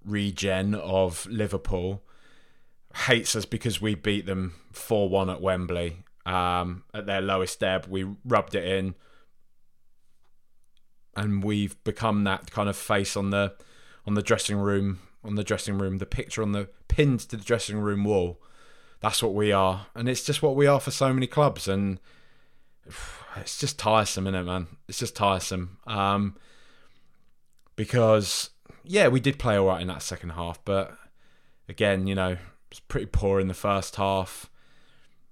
regen 0.06 0.76
of 0.76 1.26
Liverpool 1.26 2.04
hates 3.08 3.36
us 3.36 3.46
because 3.46 3.82
we 3.82 3.96
beat 3.96 4.28
them 4.28 4.54
4 4.72 5.10
1 5.10 5.32
at 5.32 5.42
Wembley 5.42 6.04
um, 6.24 6.84
at 6.94 7.08
their 7.08 7.22
lowest 7.22 7.64
ebb. 7.64 7.88
We 7.90 8.06
rubbed 8.24 8.54
it 8.54 8.64
in. 8.64 8.94
And 11.16 11.44
we've 11.44 11.84
become 11.84 12.26
that 12.26 12.52
kind 12.52 12.70
of 12.70 12.78
face 12.78 13.18
on 13.18 13.32
the 13.32 13.56
on 14.06 14.14
the 14.14 14.22
dressing 14.22 14.58
room 14.58 15.00
on 15.26 15.36
the 15.36 15.44
dressing 15.44 15.78
room, 15.78 15.98
the 15.98 16.06
picture 16.06 16.42
on 16.42 16.52
the 16.52 16.70
pinned 16.88 17.22
to 17.22 17.38
the 17.38 17.44
dressing 17.44 17.80
room 17.80 18.04
wall. 18.04 18.42
That's 19.02 19.22
what 19.22 19.34
we 19.34 19.52
are, 19.52 19.88
and 19.94 20.08
it's 20.08 20.24
just 20.24 20.42
what 20.42 20.56
we 20.56 20.68
are 20.68 20.80
for 20.80 20.92
so 20.92 21.14
many 21.14 21.28
clubs, 21.28 21.68
and 21.68 22.00
it's 23.36 23.60
just 23.60 23.78
tiresome, 23.78 24.28
isn't 24.28 24.40
it, 24.40 24.44
man? 24.44 24.68
It's 24.88 25.00
just 25.00 25.16
tiresome. 25.16 25.78
Um, 25.86 26.36
because 27.76 28.52
yeah, 28.84 29.08
we 29.08 29.20
did 29.20 29.38
play 29.38 29.58
all 29.58 29.68
right 29.68 29.82
in 29.82 29.88
that 29.88 30.02
second 30.02 30.32
half, 30.32 30.64
but 30.64 30.98
again, 31.68 32.08
you 32.08 32.16
know, 32.16 32.38
it's 32.72 32.80
pretty 32.80 33.08
poor 33.08 33.40
in 33.40 33.48
the 33.48 33.54
first 33.54 33.98
half. 33.98 34.50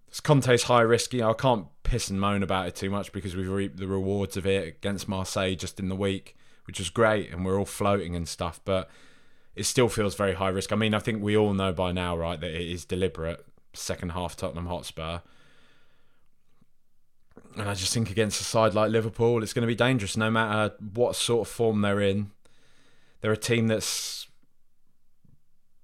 It's 0.07 0.19
Conte's 0.19 0.63
high 0.63 0.81
risk. 0.81 1.13
You 1.13 1.21
know, 1.21 1.31
I 1.31 1.33
can't 1.33 1.67
piss 1.83 2.09
and 2.09 2.19
moan 2.19 2.43
about 2.43 2.67
it 2.67 2.75
too 2.75 2.89
much 2.89 3.11
because 3.11 3.35
we've 3.35 3.49
reaped 3.49 3.77
the 3.77 3.87
rewards 3.87 4.37
of 4.37 4.45
it 4.45 4.67
against 4.67 5.07
Marseille 5.07 5.55
just 5.55 5.79
in 5.79 5.89
the 5.89 5.95
week 5.95 6.35
which 6.65 6.79
was 6.79 6.89
great, 6.89 7.31
and 7.31 7.45
we're 7.45 7.57
all 7.57 7.65
floating 7.65 8.15
and 8.15 8.27
stuff. 8.27 8.59
But 8.63 8.89
it 9.55 9.63
still 9.63 9.89
feels 9.89 10.15
very 10.15 10.33
high 10.33 10.49
risk. 10.49 10.71
I 10.71 10.75
mean, 10.75 10.93
I 10.93 10.99
think 10.99 11.21
we 11.21 11.37
all 11.37 11.53
know 11.53 11.71
by 11.71 11.91
now, 11.91 12.17
right, 12.17 12.39
that 12.39 12.51
it 12.51 12.69
is 12.69 12.85
deliberate. 12.85 13.45
Second 13.73 14.11
half 14.11 14.35
Tottenham 14.35 14.67
Hotspur. 14.67 15.19
And 17.55 17.69
I 17.69 17.73
just 17.73 17.93
think 17.93 18.09
against 18.09 18.41
a 18.41 18.43
side 18.43 18.73
like 18.73 18.91
Liverpool, 18.91 19.43
it's 19.43 19.53
going 19.53 19.61
to 19.61 19.67
be 19.67 19.75
dangerous 19.75 20.17
no 20.17 20.31
matter 20.31 20.75
what 20.93 21.15
sort 21.15 21.47
of 21.47 21.53
form 21.53 21.81
they're 21.81 22.01
in. 22.01 22.31
They're 23.21 23.31
a 23.31 23.37
team 23.37 23.67
that's 23.67 24.27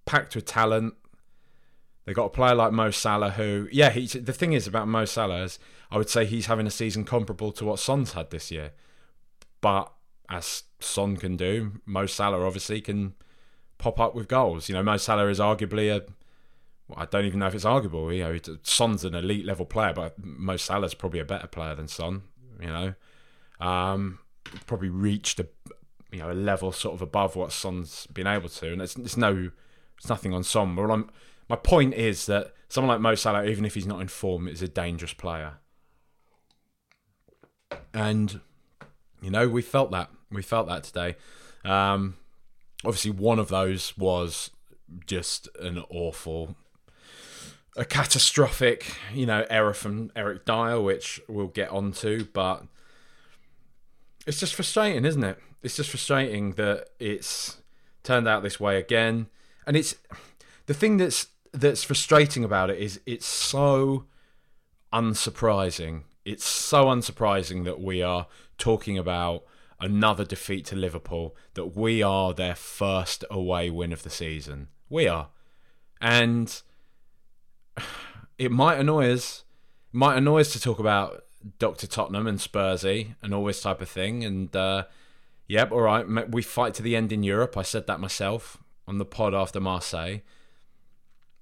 packed 0.06 0.36
with 0.36 0.46
talent. 0.46 0.96
They 2.06 2.14
got 2.14 2.26
a 2.26 2.30
player 2.30 2.56
like 2.56 2.72
Mo 2.72 2.90
Salah, 2.90 3.32
who, 3.32 3.68
yeah, 3.72 3.92
the 3.92 4.34
thing 4.34 4.54
is 4.54 4.66
about 4.66 4.88
Mo 4.88 5.06
Salah 5.06 5.44
is 5.44 5.60
I 5.92 5.98
would 5.98 6.10
say 6.10 6.26
he's 6.26 6.48
having 6.48 6.66
a 6.66 6.72
season 6.72 7.06
comparable 7.06 7.52
to 7.54 7.66
what 7.66 7.80
Son's 7.80 8.14
had 8.14 8.32
this 8.32 8.50
year. 8.50 8.72
But 9.62 9.92
as 10.28 10.64
Son 10.80 11.18
can 11.18 11.38
do, 11.38 11.82
Mo 11.86 12.08
Salah 12.08 12.46
obviously 12.46 12.82
can 12.82 13.14
pop 13.80 14.00
up 14.00 14.14
with 14.14 14.28
goals. 14.28 14.70
You 14.70 14.76
know, 14.76 14.84
Mo 14.84 14.98
Salah 14.98 15.28
is 15.30 15.40
arguably 15.40 15.90
a 15.90 16.04
well, 16.88 17.00
I 17.00 17.06
don't 17.06 17.26
even 17.26 17.40
know 17.40 17.48
if 17.48 17.56
it's 17.56 17.66
arguable. 17.66 18.12
You 18.14 18.24
know, 18.24 18.38
Son's 18.64 19.04
an 19.04 19.16
elite 19.16 19.46
level 19.46 19.66
player, 19.66 19.94
but 19.94 20.14
Mo 20.24 20.58
Salah's 20.58 20.94
probably 20.94 21.20
a 21.20 21.26
better 21.26 21.48
player 21.48 21.76
than 21.76 21.88
Son. 21.88 22.24
You 22.60 22.68
know, 22.68 22.94
um, 23.66 24.20
probably 24.66 24.90
reached 24.90 25.40
a 25.40 25.48
you 26.12 26.20
know 26.20 26.32
a 26.32 26.34
level 26.34 26.72
sort 26.72 26.96
of 26.96 27.02
above 27.02 27.36
what 27.36 27.52
Son's 27.52 28.06
been 28.08 28.28
able 28.28 28.50
to, 28.50 28.74
and 28.74 28.82
it's, 28.82 28.96
it's 28.98 29.18
no, 29.18 29.52
it's 29.98 30.10
nothing 30.10 30.34
on 30.34 30.44
Son. 30.44 30.76
But 30.76 30.92
I'm, 30.92 31.10
my 31.48 31.56
point 31.56 31.94
is 31.94 32.26
that 32.26 32.54
someone 32.68 32.90
like 32.90 33.02
Mo 33.02 33.16
Salah, 33.16 33.46
even 33.46 33.66
if 33.66 33.76
he's 33.76 33.88
not 33.88 34.02
in 34.02 34.08
form, 34.08 34.48
is 34.48 34.62
a 34.62 34.68
dangerous 34.68 35.14
player, 35.14 35.54
and 37.94 38.42
you 39.22 39.30
know 39.30 39.48
we 39.48 39.62
felt 39.62 39.92
that 39.92 40.10
we 40.32 40.42
felt 40.42 40.68
that 40.68 40.84
today. 40.84 41.16
Um, 41.64 42.16
obviously, 42.86 43.12
one 43.12 43.40
of 43.40 43.50
those 43.50 43.98
was 43.98 44.52
just 45.06 45.48
an 45.60 45.84
awful 45.90 46.56
a 47.78 47.86
catastrophic, 47.86 48.98
you 49.14 49.26
know, 49.26 49.46
error 49.50 49.74
from 49.74 50.12
Eric 50.16 50.46
Dier, 50.46 50.82
which 50.82 51.22
we'll 51.28 51.48
get 51.48 51.70
onto, 51.70 52.26
but 52.34 52.64
it's 54.28 54.40
just 54.40 54.54
frustrating, 54.54 55.06
isn't 55.06 55.24
it? 55.24 55.40
It's 55.64 55.78
just 55.78 55.90
frustrating 55.90 56.54
that 56.54 56.90
it's 57.00 57.58
turned 58.04 58.28
out 58.28 58.44
this 58.44 58.60
way 58.60 58.78
again. 58.78 59.28
And 59.66 59.78
it's 59.78 59.96
the 60.66 60.74
thing 60.74 60.98
that's 60.98 61.28
that's 61.52 61.84
frustrating 61.84 62.44
about 62.44 62.70
it 62.70 62.80
is 62.80 63.00
it's 63.06 63.26
so 63.26 64.06
unsurprising. 64.94 66.04
It's 66.26 66.46
so 66.46 66.86
unsurprising 66.86 67.64
that 67.66 67.82
we 67.82 68.04
are 68.04 68.28
talking 68.58 68.98
about 68.98 69.44
another 69.82 70.26
defeat 70.26 70.66
to 70.66 70.76
Liverpool, 70.76 71.36
that 71.54 71.76
we 71.76 72.02
are 72.02 72.34
their 72.34 72.56
first 72.56 73.24
away 73.30 73.70
win 73.70 73.94
of 73.94 74.04
the 74.04 74.10
season. 74.10 74.68
We 74.90 75.08
are. 75.08 75.30
And 76.02 76.62
it 78.38 78.52
might 78.52 78.80
annoy 78.80 79.14
us. 79.14 79.44
Might 79.92 80.18
annoy 80.18 80.42
us 80.42 80.54
to 80.54 80.62
talk 80.62 80.80
about 80.80 81.24
Doctor 81.58 81.88
Tottenham 81.88 82.28
and 82.28 82.40
Spursy 82.40 83.16
and 83.22 83.34
all 83.34 83.46
this 83.46 83.62
type 83.62 83.82
of 83.82 83.90
thing. 83.90 84.24
And 84.24 84.56
uh, 84.56 84.86
yep, 85.48 85.72
all 85.72 85.82
right, 85.82 86.30
we 86.30 86.42
fight 86.42 86.74
to 86.76 86.84
the 86.84 86.96
end 86.96 87.12
in 87.12 87.24
Europe. 87.24 87.58
I 87.58 87.64
said 87.64 87.88
that 87.88 88.00
myself 88.00 88.58
on 88.88 88.98
the 88.98 89.06
pod 89.06 89.34
after 89.34 89.60
Marseille. 89.60 90.20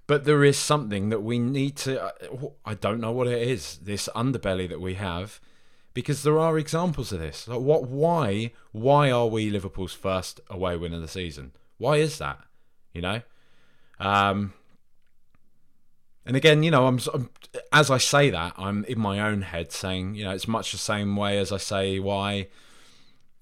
But 0.06 0.24
there 0.24 0.44
is 0.44 0.58
something 0.58 1.10
that 1.10 1.22
we 1.22 1.38
need 1.38 1.76
to. 1.78 2.02
Uh, 2.02 2.12
I 2.66 2.76
don't 2.76 3.02
know 3.02 3.12
what 3.12 3.28
it 3.28 3.46
is. 3.46 3.78
This 3.80 4.08
underbelly 4.16 4.70
that 4.70 4.80
we 4.80 4.94
have, 4.94 5.42
because 5.98 6.22
there 6.22 6.38
are 6.38 6.60
examples 6.60 7.12
of 7.12 7.18
this. 7.18 7.48
Like 7.48 7.60
what? 7.60 7.86
Why? 7.86 8.52
Why 8.72 9.10
are 9.10 9.26
we 9.26 9.50
Liverpool's 9.50 9.94
first 9.94 10.40
away 10.48 10.78
win 10.78 10.94
of 10.94 11.02
the 11.02 11.08
season? 11.08 11.54
Why 11.80 11.96
is 11.96 12.20
that? 12.20 12.38
You 12.94 13.02
know. 13.02 13.22
Um, 14.00 14.54
and 16.24 16.38
again, 16.38 16.62
you 16.62 16.70
know, 16.70 16.86
I'm, 16.86 17.00
I'm, 17.12 17.32
as 17.74 17.90
I 17.90 17.98
say 17.98 18.30
that, 18.30 18.54
I'm 18.58 18.86
in 18.86 19.00
my 19.00 19.20
own 19.20 19.42
head 19.42 19.72
saying, 19.72 20.14
you 20.14 20.24
know, 20.24 20.30
it's 20.30 20.48
much 20.48 20.72
the 20.72 20.78
same 20.78 21.16
way 21.16 21.40
as 21.40 21.52
I 21.52 21.58
say 21.58 21.98
why 21.98 22.50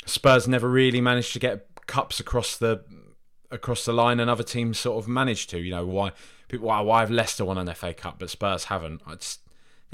Spurs 0.05 0.47
never 0.47 0.69
really 0.69 1.01
managed 1.01 1.33
to 1.33 1.39
get 1.39 1.67
cups 1.87 2.21
across 2.21 2.55
the 2.55 2.85
across 3.51 3.83
the 3.83 3.91
line, 3.91 4.21
and 4.21 4.29
other 4.29 4.43
teams 4.43 4.79
sort 4.79 5.03
of 5.03 5.09
managed 5.09 5.49
to. 5.49 5.59
You 5.59 5.71
know, 5.71 5.85
why 5.85 6.13
people 6.47 6.67
why, 6.67 6.79
why 6.79 7.01
have 7.01 7.11
Leicester 7.11 7.43
won 7.43 7.57
an 7.57 7.73
FA 7.73 7.93
Cup 7.93 8.19
but 8.19 8.29
Spurs 8.29 8.63
haven't? 8.65 9.01
I 9.05 9.15
just 9.15 9.41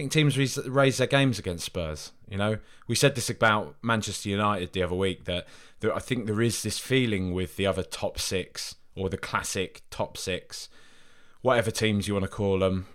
think 0.01 0.12
teams 0.12 0.38
raise 0.67 0.98
their 0.98 1.08
games 1.08 1.38
against 1.38 1.65
Spurs. 1.65 2.12
You 2.27 2.38
know, 2.38 2.58
we 2.88 2.96
said 2.96 3.15
this 3.15 3.29
about 3.29 3.75
Manchester 3.81 4.29
United 4.29 4.74
the 4.74 4.84
other 4.84 4.96
week 4.96 5.25
that, 5.25 5.48
that 5.81 5.93
I 5.93 6.00
think 6.00 6.25
there 6.25 6.41
is 6.41 6.63
this 6.63 6.79
feeling 6.79 7.34
with 7.34 7.55
the 7.55 7.67
other 7.67 7.84
top 7.84 8.20
six 8.20 8.75
or 8.96 9.10
the 9.10 9.17
classic 9.17 9.84
top 9.89 10.17
six 10.17 10.70
whatever 11.41 11.72
teams 11.72 12.08
you 12.08 12.13
want 12.13 12.24
to 12.24 12.29
call 12.29 12.60
them, 12.60 12.86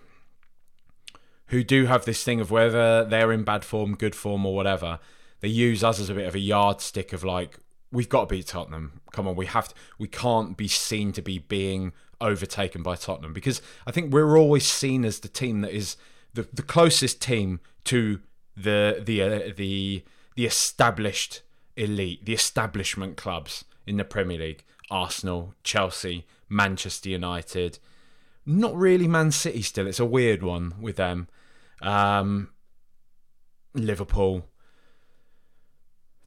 who 1.47 1.63
do 1.63 1.85
have 1.85 2.05
this 2.05 2.23
thing 2.23 2.39
of 2.39 2.49
whether 2.49 3.03
they're 3.03 3.33
in 3.33 3.43
bad 3.43 3.65
form, 3.65 3.93
good 3.93 4.15
form, 4.15 4.45
or 4.45 4.55
whatever, 4.55 4.99
they 5.41 5.47
use 5.49 5.83
us 5.83 5.99
as 5.99 6.09
a 6.09 6.13
bit 6.13 6.27
of 6.27 6.35
a 6.35 6.39
yardstick 6.39 7.11
of 7.11 7.25
like, 7.25 7.59
we've 7.91 8.07
got 8.07 8.29
to 8.29 8.35
beat 8.35 8.47
Tottenham. 8.47 9.01
Come 9.11 9.27
on, 9.27 9.35
we 9.35 9.45
have 9.47 9.67
to, 9.69 9.75
we 9.97 10.07
can't 10.07 10.55
be 10.55 10.67
seen 10.69 11.11
to 11.13 11.21
be 11.21 11.39
being 11.39 11.91
overtaken 12.21 12.83
by 12.83 12.95
Tottenham 12.95 13.33
because 13.33 13.61
I 13.85 13.91
think 13.91 14.13
we're 14.13 14.37
always 14.37 14.65
seen 14.65 15.05
as 15.05 15.19
the 15.19 15.27
team 15.27 15.61
that 15.61 15.71
is 15.71 15.97
the, 16.37 16.47
the 16.53 16.61
closest 16.61 17.21
team 17.21 17.59
to 17.85 18.19
the 18.55 19.01
the 19.03 19.21
uh, 19.21 19.51
the 19.55 20.03
the 20.35 20.45
established 20.45 21.41
elite, 21.75 22.25
the 22.25 22.33
establishment 22.33 23.17
clubs 23.17 23.65
in 23.85 23.97
the 23.97 24.03
Premier 24.03 24.37
League: 24.37 24.63
Arsenal, 24.89 25.53
Chelsea, 25.63 26.25
Manchester 26.47 27.09
United, 27.09 27.79
not 28.45 28.75
really 28.75 29.07
Man 29.07 29.31
City 29.31 29.61
still. 29.61 29.87
It's 29.87 29.99
a 29.99 30.05
weird 30.05 30.43
one 30.43 30.75
with 30.79 30.95
them. 30.95 31.27
Um, 31.81 32.49
Liverpool. 33.73 34.45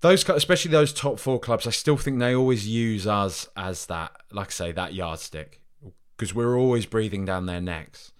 Those, 0.00 0.26
especially 0.28 0.70
those 0.70 0.94
top 0.94 1.18
four 1.18 1.38
clubs, 1.38 1.66
I 1.66 1.70
still 1.70 1.98
think 1.98 2.18
they 2.18 2.34
always 2.34 2.66
use 2.66 3.06
us 3.06 3.46
as 3.54 3.84
that, 3.86 4.12
like 4.32 4.48
I 4.48 4.50
say, 4.50 4.72
that 4.72 4.94
yardstick, 4.94 5.60
because 6.16 6.34
we're 6.34 6.58
always 6.58 6.86
breathing 6.86 7.26
down 7.26 7.44
their 7.44 7.60
necks, 7.60 8.10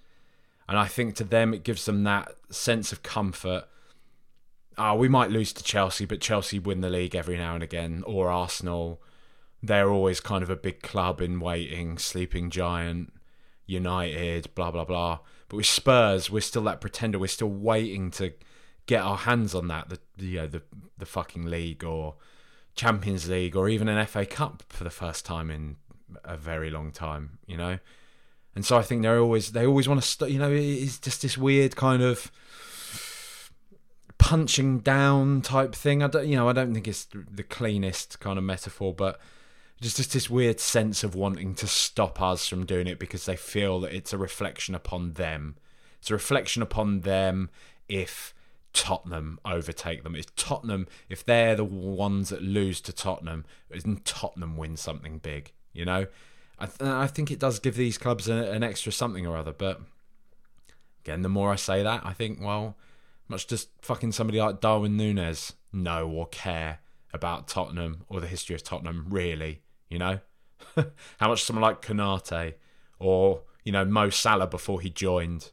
and 0.70 0.78
I 0.78 0.86
think 0.86 1.16
to 1.16 1.24
them 1.24 1.52
it 1.52 1.64
gives 1.64 1.84
them 1.84 2.04
that 2.04 2.32
sense 2.48 2.92
of 2.92 3.02
comfort. 3.02 3.64
Oh, 4.78 4.94
we 4.94 5.08
might 5.08 5.30
lose 5.30 5.52
to 5.52 5.62
Chelsea, 5.62 6.06
but 6.06 6.22
Chelsea 6.22 6.58
win 6.58 6.80
the 6.80 6.88
league 6.88 7.14
every 7.14 7.36
now 7.36 7.54
and 7.54 7.62
again, 7.62 8.02
or 8.06 8.30
Arsenal. 8.30 9.02
They're 9.62 9.90
always 9.90 10.20
kind 10.20 10.42
of 10.42 10.48
a 10.48 10.56
big 10.56 10.80
club 10.80 11.20
in 11.20 11.40
waiting, 11.40 11.98
sleeping 11.98 12.48
giant. 12.48 13.12
United, 13.70 14.52
blah 14.54 14.70
blah 14.70 14.84
blah. 14.84 15.20
But 15.48 15.56
with 15.56 15.66
Spurs, 15.66 16.30
we're 16.30 16.40
still 16.40 16.64
that 16.64 16.80
pretender. 16.80 17.18
We're 17.18 17.28
still 17.28 17.48
waiting 17.48 18.10
to 18.12 18.32
get 18.86 19.02
our 19.02 19.16
hands 19.16 19.54
on 19.54 19.68
that, 19.68 19.88
the 19.88 19.98
you 20.18 20.38
know, 20.38 20.46
the 20.46 20.62
the 20.98 21.06
fucking 21.06 21.46
league 21.46 21.84
or 21.84 22.16
Champions 22.74 23.28
League 23.28 23.56
or 23.56 23.68
even 23.68 23.88
an 23.88 24.04
FA 24.06 24.26
Cup 24.26 24.64
for 24.68 24.84
the 24.84 24.90
first 24.90 25.24
time 25.24 25.50
in 25.50 25.76
a 26.24 26.36
very 26.36 26.70
long 26.70 26.90
time. 26.90 27.38
You 27.46 27.56
know, 27.56 27.78
and 28.54 28.64
so 28.64 28.76
I 28.76 28.82
think 28.82 29.02
they're 29.02 29.20
always 29.20 29.52
they 29.52 29.66
always 29.66 29.88
want 29.88 30.00
to. 30.00 30.06
St- 30.06 30.30
you 30.30 30.38
know, 30.38 30.50
it's 30.50 30.98
just 30.98 31.22
this 31.22 31.38
weird 31.38 31.76
kind 31.76 32.02
of 32.02 32.30
punching 34.18 34.80
down 34.80 35.40
type 35.40 35.74
thing. 35.74 36.02
I 36.02 36.08
don't, 36.08 36.26
you 36.26 36.36
know, 36.36 36.48
I 36.48 36.52
don't 36.52 36.74
think 36.74 36.86
it's 36.86 37.06
the 37.12 37.42
cleanest 37.42 38.20
kind 38.20 38.38
of 38.38 38.44
metaphor, 38.44 38.92
but 38.94 39.20
just 39.80 39.96
just 39.96 40.12
this 40.12 40.28
weird 40.28 40.60
sense 40.60 41.02
of 41.04 41.14
wanting 41.14 41.54
to 41.54 41.66
stop 41.66 42.20
us 42.20 42.46
from 42.46 42.66
doing 42.66 42.86
it 42.86 42.98
because 42.98 43.24
they 43.24 43.36
feel 43.36 43.80
that 43.80 43.94
it's 43.94 44.12
a 44.12 44.18
reflection 44.18 44.74
upon 44.74 45.14
them. 45.14 45.56
It's 46.00 46.10
a 46.10 46.14
reflection 46.14 46.62
upon 46.62 47.00
them 47.00 47.50
if 47.88 48.34
Tottenham 48.72 49.38
overtake 49.44 50.02
them. 50.02 50.14
It's 50.14 50.30
Tottenham 50.36 50.86
if 51.08 51.24
they're 51.24 51.56
the 51.56 51.64
ones 51.64 52.28
that 52.28 52.42
lose 52.42 52.80
to 52.82 52.92
Tottenham, 52.92 53.44
isn't 53.70 54.04
Tottenham 54.04 54.56
win 54.56 54.76
something 54.76 55.18
big? 55.18 55.52
You 55.72 55.84
know, 55.84 56.06
I 56.60 56.66
th- 56.66 56.82
I 56.82 57.06
think 57.06 57.30
it 57.30 57.38
does 57.38 57.58
give 57.58 57.74
these 57.74 57.96
clubs 57.96 58.28
a, 58.28 58.50
an 58.52 58.62
extra 58.62 58.92
something 58.92 59.26
or 59.26 59.36
other. 59.36 59.52
But 59.52 59.80
again, 61.02 61.22
the 61.22 61.28
more 61.28 61.50
I 61.50 61.56
say 61.56 61.82
that, 61.82 62.02
I 62.04 62.12
think 62.12 62.38
well, 62.40 62.76
much 63.28 63.46
does 63.46 63.68
fucking 63.80 64.12
somebody 64.12 64.40
like 64.40 64.60
Darwin 64.60 64.96
Nunez 64.96 65.54
know 65.72 66.08
or 66.08 66.26
care 66.26 66.80
about 67.12 67.48
Tottenham 67.48 68.04
or 68.08 68.20
the 68.20 68.26
history 68.26 68.54
of 68.54 68.62
Tottenham 68.62 69.06
really? 69.08 69.62
You 69.88 69.98
know, 69.98 70.20
how 71.18 71.28
much 71.28 71.42
someone 71.42 71.62
like 71.62 71.82
Konate 71.82 72.54
or 72.98 73.42
you 73.64 73.72
know 73.72 73.84
Mo 73.84 74.10
Salah 74.10 74.46
before 74.46 74.80
he 74.82 74.90
joined 74.90 75.50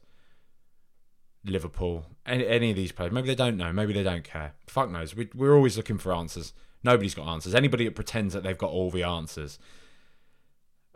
Liverpool, 1.44 2.04
any, 2.26 2.46
any 2.46 2.70
of 2.70 2.76
these 2.76 2.92
players, 2.92 3.12
maybe 3.12 3.28
they 3.28 3.34
don't 3.34 3.56
know, 3.56 3.72
maybe 3.72 3.94
they 3.94 4.02
don't 4.02 4.24
care. 4.24 4.52
Fuck 4.66 4.90
knows. 4.90 5.16
We, 5.16 5.28
we're 5.34 5.54
always 5.54 5.76
looking 5.76 5.98
for 5.98 6.12
answers. 6.12 6.52
Nobody's 6.84 7.14
got 7.14 7.26
answers. 7.28 7.54
Anybody 7.54 7.84
that 7.86 7.94
pretends 7.94 8.34
that 8.34 8.42
they've 8.42 8.58
got 8.58 8.70
all 8.70 8.90
the 8.90 9.02
answers 9.02 9.58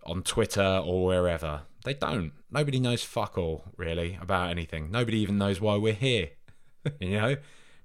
on 0.04 0.23
Twitter 0.23 0.82
or 0.85 1.06
wherever, 1.06 1.62
they 1.85 1.94
don't. 1.94 2.32
Nobody 2.50 2.78
knows 2.80 3.02
fuck 3.02 3.38
all 3.38 3.64
really 3.76 4.18
about 4.21 4.50
anything. 4.50 4.90
Nobody 4.90 5.18
even 5.18 5.38
knows 5.38 5.61
why 5.61 5.76
we're 5.76 5.92
here. 5.92 6.30
you 7.00 7.18
know, 7.18 7.37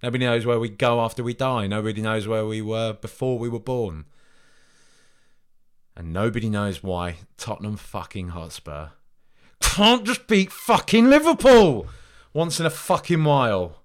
nobody 0.02 0.26
knows 0.26 0.46
where 0.46 0.60
we 0.60 0.70
go 0.70 1.02
after 1.02 1.24
we 1.24 1.34
die. 1.34 1.68
Nobody 1.68 2.02
knows 2.02 2.28
where 2.28 2.46
we 2.46 2.62
were 2.62 2.94
before 2.94 3.38
we 3.40 3.50
were 3.50 3.60
born. 3.60 4.06
And 5.96 6.14
nobody 6.14 6.50
knows 6.50 6.84
why 6.84 7.18
Tottenham 7.38 7.78
fucking 7.78 8.30
Hotspur 8.30 8.90
can't 9.60 10.06
just 10.06 10.28
beat 10.28 10.52
fucking 10.52 11.10
Liverpool 11.10 11.88
once 12.34 12.60
in 12.60 12.66
a 12.66 12.70
fucking 12.70 13.24
while. 13.24 13.84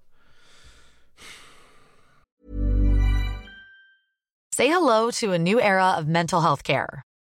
Say 4.53 4.69
hello 4.69 5.09
to 5.11 5.31
a 5.31 5.39
new 5.39 5.59
era 5.59 5.95
of 5.97 6.07
mental 6.07 6.41
health 6.41 6.63
care. 6.63 7.03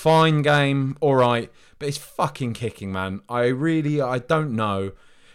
fine 0.00 0.40
game, 0.40 0.96
all 1.02 1.16
right, 1.16 1.52
but 1.78 1.86
it's 1.86 1.98
fucking 1.98 2.54
kicking, 2.54 2.90
man. 2.90 3.20
I 3.28 3.48
really, 3.48 4.00
I 4.00 4.18
don't 4.18 4.56
know. 4.56 4.92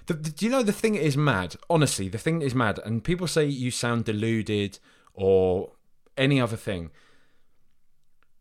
The, 0.08 0.16
the, 0.16 0.32
do 0.32 0.46
you 0.46 0.52
know 0.52 0.64
the 0.64 0.74
thing 0.74 0.96
is 0.96 1.16
mad? 1.16 1.56
Honestly, 1.70 2.10
the 2.10 2.18
thing 2.18 2.42
is 2.42 2.56
mad, 2.56 2.80
and 2.84 3.04
people 3.04 3.28
say 3.28 3.46
you 3.46 3.70
sound 3.70 4.06
deluded 4.06 4.80
or 5.14 5.74
any 6.18 6.42
other 6.42 6.58
thing. 6.58 6.90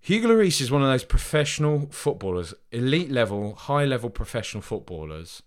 Hugo 0.01 0.29
Lloris 0.29 0.63
is 0.63 0.71
one 0.71 0.81
of 0.83 0.89
those 0.89 1.05
professional 1.05 1.89
footballers, 1.91 2.55
elite 2.73 3.11
level, 3.11 3.55
high 3.55 3.85
level 3.85 4.09
professional 4.09 4.63
footballers, 4.63 5.43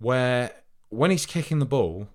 where 0.00 0.50
when 0.88 1.12
he's 1.12 1.26
kicking 1.26 1.60
the 1.60 1.66
ball, 1.66 2.08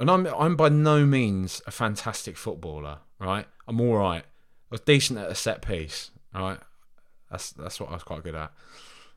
and 0.00 0.10
I'm 0.10 0.26
I'm 0.26 0.56
by 0.56 0.70
no 0.70 1.04
means 1.04 1.60
a 1.66 1.70
fantastic 1.70 2.38
footballer, 2.38 3.00
right? 3.18 3.46
I'm 3.66 3.82
all 3.82 3.96
right. 3.96 4.24
I 4.70 4.74
was 4.74 4.80
decent 4.80 5.18
at 5.18 5.30
a 5.30 5.34
set 5.34 5.62
piece, 5.62 6.10
right? 6.34 6.58
That's 7.30 7.50
that's 7.52 7.80
what 7.80 7.90
I 7.90 7.94
was 7.94 8.02
quite 8.02 8.22
good 8.22 8.34
at. 8.34 8.52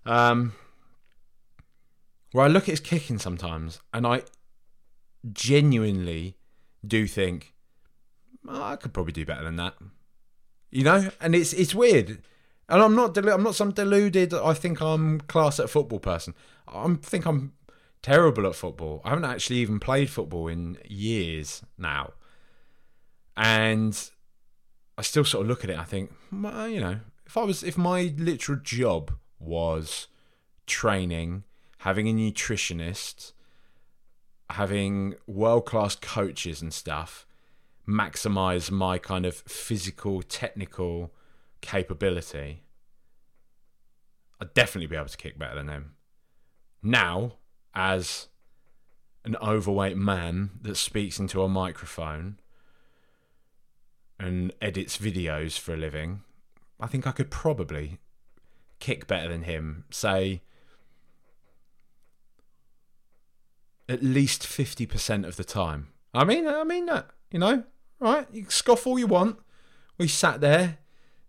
Um, 0.05 0.53
where 2.31 2.45
I 2.45 2.47
look 2.47 2.63
at 2.63 2.69
his 2.69 2.79
kicking 2.79 3.19
sometimes, 3.19 3.79
and 3.93 4.07
I 4.07 4.23
genuinely 5.33 6.37
do 6.85 7.05
think 7.05 7.53
oh, 8.47 8.63
I 8.63 8.75
could 8.75 8.93
probably 8.93 9.13
do 9.13 9.25
better 9.25 9.43
than 9.43 9.57
that. 9.57 9.75
You 10.69 10.83
know, 10.83 11.09
and 11.19 11.35
it's 11.35 11.53
it's 11.53 11.75
weird. 11.75 12.21
And 12.69 12.81
I'm 12.81 12.95
not 12.95 13.17
I'm 13.17 13.43
not 13.43 13.55
some 13.55 13.71
deluded. 13.71 14.33
I 14.33 14.53
think 14.53 14.81
I'm 14.81 15.19
class 15.21 15.59
at 15.59 15.69
football 15.69 15.99
person. 15.99 16.33
I 16.67 16.93
think 17.01 17.25
I'm 17.25 17.53
terrible 18.01 18.47
at 18.47 18.55
football. 18.55 19.01
I 19.03 19.09
haven't 19.09 19.25
actually 19.25 19.57
even 19.57 19.79
played 19.79 20.09
football 20.09 20.47
in 20.47 20.77
years 20.87 21.63
now, 21.77 22.13
and 23.35 24.09
I 25.01 25.03
still 25.03 25.25
sort 25.25 25.41
of 25.41 25.49
look 25.49 25.63
at 25.63 25.71
it. 25.71 25.79
I 25.79 25.83
think, 25.83 26.11
hmm, 26.29 26.45
uh, 26.45 26.67
you 26.67 26.79
know, 26.79 26.99
if 27.25 27.35
I 27.35 27.43
was 27.43 27.63
if 27.63 27.75
my 27.75 28.13
literal 28.17 28.59
job 28.59 29.11
was 29.39 30.05
training, 30.67 31.43
having 31.79 32.07
a 32.07 32.13
nutritionist, 32.13 33.31
having 34.51 35.15
world 35.25 35.65
class 35.65 35.95
coaches 35.95 36.61
and 36.61 36.71
stuff 36.71 37.25
maximize 37.89 38.69
my 38.69 38.99
kind 38.99 39.25
of 39.25 39.37
physical, 39.37 40.21
technical 40.21 41.11
capability, 41.61 42.61
I'd 44.39 44.53
definitely 44.53 44.85
be 44.85 44.97
able 44.97 45.07
to 45.07 45.17
kick 45.17 45.39
better 45.39 45.55
than 45.55 45.65
them. 45.65 45.93
Now, 46.83 47.37
as 47.73 48.27
an 49.25 49.35
overweight 49.37 49.97
man 49.97 50.51
that 50.61 50.77
speaks 50.77 51.17
into 51.17 51.41
a 51.41 51.49
microphone 51.49 52.37
and 54.21 54.53
edits 54.61 54.97
videos 54.97 55.57
for 55.57 55.73
a 55.73 55.77
living, 55.77 56.21
I 56.79 56.87
think 56.87 57.07
I 57.07 57.11
could 57.11 57.31
probably 57.31 57.97
kick 58.79 59.07
better 59.07 59.29
than 59.29 59.43
him. 59.43 59.85
Say, 59.89 60.41
at 63.89 64.03
least 64.03 64.43
50% 64.43 65.27
of 65.27 65.37
the 65.37 65.43
time. 65.43 65.89
I 66.13 66.23
mean, 66.23 66.47
I 66.47 66.63
mean 66.63 66.85
that, 66.85 67.09
you 67.31 67.39
know, 67.39 67.63
right? 67.99 68.27
You 68.31 68.45
scoff 68.49 68.85
all 68.85 68.99
you 68.99 69.07
want. 69.07 69.37
We 69.97 70.07
sat 70.07 70.39
there 70.39 70.77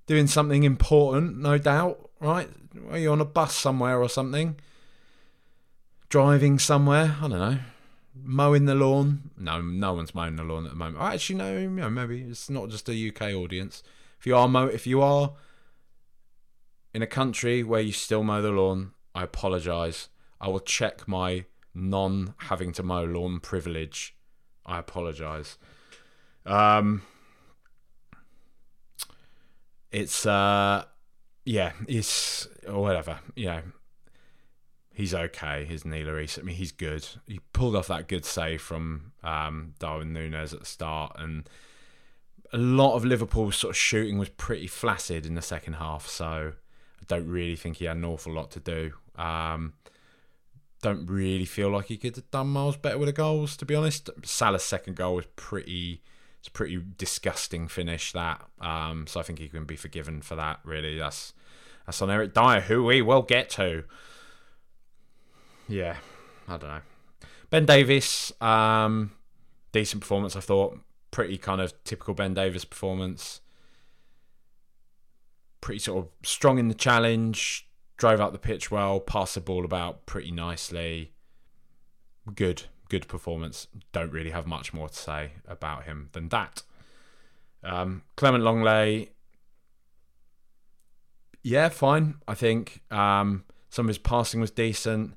doing 0.07 0.27
something 0.27 0.63
important, 0.63 1.39
no 1.39 1.57
doubt, 1.57 2.11
right? 2.21 2.51
Are 2.91 2.99
you 2.99 3.11
on 3.11 3.21
a 3.21 3.25
bus 3.25 3.55
somewhere 3.55 4.01
or 4.01 4.09
something? 4.09 4.57
Driving 6.09 6.59
somewhere, 6.59 7.17
I 7.19 7.29
don't 7.29 7.31
know. 7.31 7.59
Mowing 8.15 8.67
the 8.67 8.75
lawn. 8.75 9.31
No, 9.39 9.61
no 9.61 9.95
one's 9.95 10.15
mowing 10.15 10.37
the 10.37 10.45
lawn 10.45 10.65
at 10.65 10.71
the 10.71 10.77
moment. 10.77 11.03
I 11.03 11.15
Actually, 11.15 11.37
no, 11.37 11.59
you 11.59 11.71
know, 11.71 11.91
maybe 11.91 12.23
it's 12.23 12.51
not 12.51 12.69
just 12.69 12.89
a 12.89 13.09
UK 13.09 13.35
audience. 13.35 13.83
If 14.19 14.27
you 14.27 14.37
are 14.37 14.49
mow, 14.49 14.67
if 14.67 14.87
you 14.87 15.01
are 15.01 15.33
in 16.95 17.03
a 17.03 17.07
country 17.07 17.63
where 17.63 17.81
you 17.81 17.93
still 17.93 18.23
mow 18.23 18.43
the 18.43 18.51
lawn, 18.51 18.93
I 19.15 19.25
apologise. 19.25 20.09
I 20.41 20.49
will 20.49 20.61
check 20.61 21.09
my 21.09 21.47
non 21.75 22.35
having 22.37 22.73
to 22.73 22.83
mow 22.83 23.05
lawn 23.05 23.41
privilege. 23.41 24.15
I 24.67 24.79
apologize. 24.79 25.59
Um, 26.45 27.03
it's 29.91 30.27
uh, 30.27 30.85
yeah, 31.45 31.73
it's 31.89 32.47
or 32.69 32.83
whatever. 32.83 33.21
You 33.35 33.47
know, 33.47 33.63
he's 34.95 35.15
okay. 35.15 35.65
His 35.65 35.85
Neil 35.85 36.11
Reese. 36.11 36.39
I 36.39 36.43
mean, 36.43 36.57
he's 36.57 36.73
good. 36.73 37.07
He 37.27 37.41
pulled 37.53 37.77
off 37.77 37.89
that 37.89 38.09
good 38.09 38.25
save 38.25 38.61
from 38.61 39.13
um, 39.23 39.75
Darwin 39.79 40.13
Nunez 40.13 40.53
at 40.53 40.61
the 40.61 40.67
start, 40.67 41.17
and 41.19 41.49
a 42.53 42.59
lot 42.59 42.95
of 42.95 43.05
Liverpool's 43.05 43.57
sort 43.57 43.71
of 43.71 43.77
shooting 43.77 44.19
was 44.19 44.29
pretty 44.29 44.67
flaccid 44.67 45.27
in 45.27 45.35
the 45.35 45.43
second 45.43 45.75
half. 45.75 46.07
So 46.07 46.53
I 47.01 47.05
don't 47.07 47.29
really 47.29 47.57
think 47.57 47.77
he 47.77 47.87
had 47.87 47.97
an 47.97 48.05
awful 48.05 48.33
lot 48.33 48.51
to 48.53 48.61
do. 48.61 48.93
Um, 49.17 49.75
don't 50.83 51.07
really 51.07 51.45
feel 51.45 51.71
like 51.71 51.87
he 51.87 51.97
could 51.97 52.17
have 52.17 52.31
done 52.31 52.49
miles 52.49 52.77
better 52.77 52.99
with 52.99 53.07
the 53.07 53.13
goals. 53.13 53.57
To 53.59 53.65
be 53.65 53.75
honest, 53.75 54.11
Salah's 54.25 54.65
second 54.65 54.97
goal 54.97 55.17
was 55.17 55.27
pretty. 55.37 56.03
It's 56.41 56.49
pretty 56.49 56.83
disgusting 56.99 57.69
finish 57.69 58.11
that. 58.13 58.45
Um, 58.61 59.07
so 59.07 59.21
I 59.21 59.23
think 59.23 59.39
he 59.39 59.49
can 59.49 59.65
be 59.65 59.77
forgiven 59.77 60.23
for 60.23 60.35
that. 60.35 60.59
Really, 60.65 60.99
that's 60.99 61.33
that's 61.87 62.03
on 62.03 62.11
Eric 62.11 62.35
Dier, 62.35 62.63
who 62.63 62.85
we 62.85 63.01
will 63.01 63.23
get 63.23 63.49
to. 63.51 63.85
Yeah, 65.73 65.97
I 66.47 66.59
don't 66.59 66.69
know. 66.69 66.81
Ben 67.49 67.65
Davies, 67.65 68.31
um, 68.43 69.13
decent 69.73 70.03
performance. 70.03 70.37
I 70.37 70.41
thought 70.41 70.79
pretty 71.11 71.39
kind 71.39 71.63
of 71.63 71.73
typical 71.85 72.13
Ben 72.13 72.35
Davies 72.35 72.67
performance. 72.67 73.41
Pretty 75.63 75.79
sort 75.79 76.05
of 76.05 76.11
strong 76.29 76.59
in 76.59 76.69
the 76.69 76.75
challenge, 76.75 77.67
drove 77.97 78.21
up 78.21 78.33
the 78.33 78.39
pitch 78.39 78.71
well, 78.71 79.01
passed 79.01 79.35
the 79.35 79.41
ball 79.41 79.65
about 79.65 80.05
pretty 80.05 80.31
nicely. 80.31 81.13
Good, 82.35 82.65
good 82.91 83.09
performance. 83.09 83.67
Don't 83.93 84.13
really 84.13 84.31
have 84.31 84.47
much 84.47 84.75
more 84.75 84.91
to 84.91 84.95
say 84.95 85.33
about 85.49 85.85
him 85.85 86.11
than 86.13 86.29
that. 86.29 86.65
Um, 87.65 88.03
Clement 88.17 88.45
Lenglet, 88.45 89.09
yeah, 91.43 91.71
fine. 91.71 92.17
I 92.29 92.35
think 92.35 92.83
um, 92.91 93.45
some 93.71 93.87
of 93.87 93.89
his 93.89 93.97
passing 93.99 94.39
was 94.39 94.51
decent. 94.51 95.15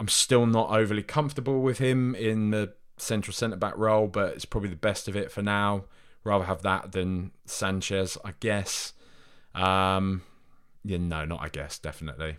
I'm 0.00 0.08
still 0.08 0.46
not 0.46 0.70
overly 0.70 1.02
comfortable 1.02 1.62
with 1.62 1.78
him 1.78 2.14
in 2.14 2.50
the 2.50 2.74
central 2.96 3.34
centre 3.34 3.56
back 3.56 3.76
role, 3.76 4.06
but 4.06 4.34
it's 4.34 4.44
probably 4.44 4.70
the 4.70 4.76
best 4.76 5.08
of 5.08 5.16
it 5.16 5.30
for 5.30 5.42
now. 5.42 5.84
Rather 6.24 6.44
have 6.44 6.62
that 6.62 6.92
than 6.92 7.32
Sanchez, 7.44 8.16
I 8.24 8.34
guess. 8.40 8.92
Um, 9.54 10.22
yeah, 10.82 10.98
no, 10.98 11.24
not 11.24 11.40
I 11.42 11.48
guess, 11.48 11.78
definitely. 11.78 12.38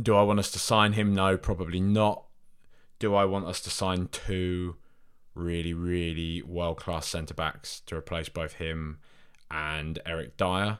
Do 0.00 0.16
I 0.16 0.22
want 0.22 0.38
us 0.38 0.50
to 0.52 0.58
sign 0.58 0.94
him? 0.94 1.14
No, 1.14 1.36
probably 1.36 1.80
not. 1.80 2.24
Do 2.98 3.14
I 3.14 3.24
want 3.24 3.46
us 3.46 3.60
to 3.62 3.70
sign 3.70 4.08
two 4.10 4.76
really, 5.34 5.74
really 5.74 6.42
world 6.42 6.78
class 6.78 7.06
centre 7.06 7.34
backs 7.34 7.80
to 7.86 7.96
replace 7.96 8.28
both 8.28 8.54
him 8.54 8.98
and 9.50 9.98
Eric 10.06 10.36
Dier? 10.36 10.78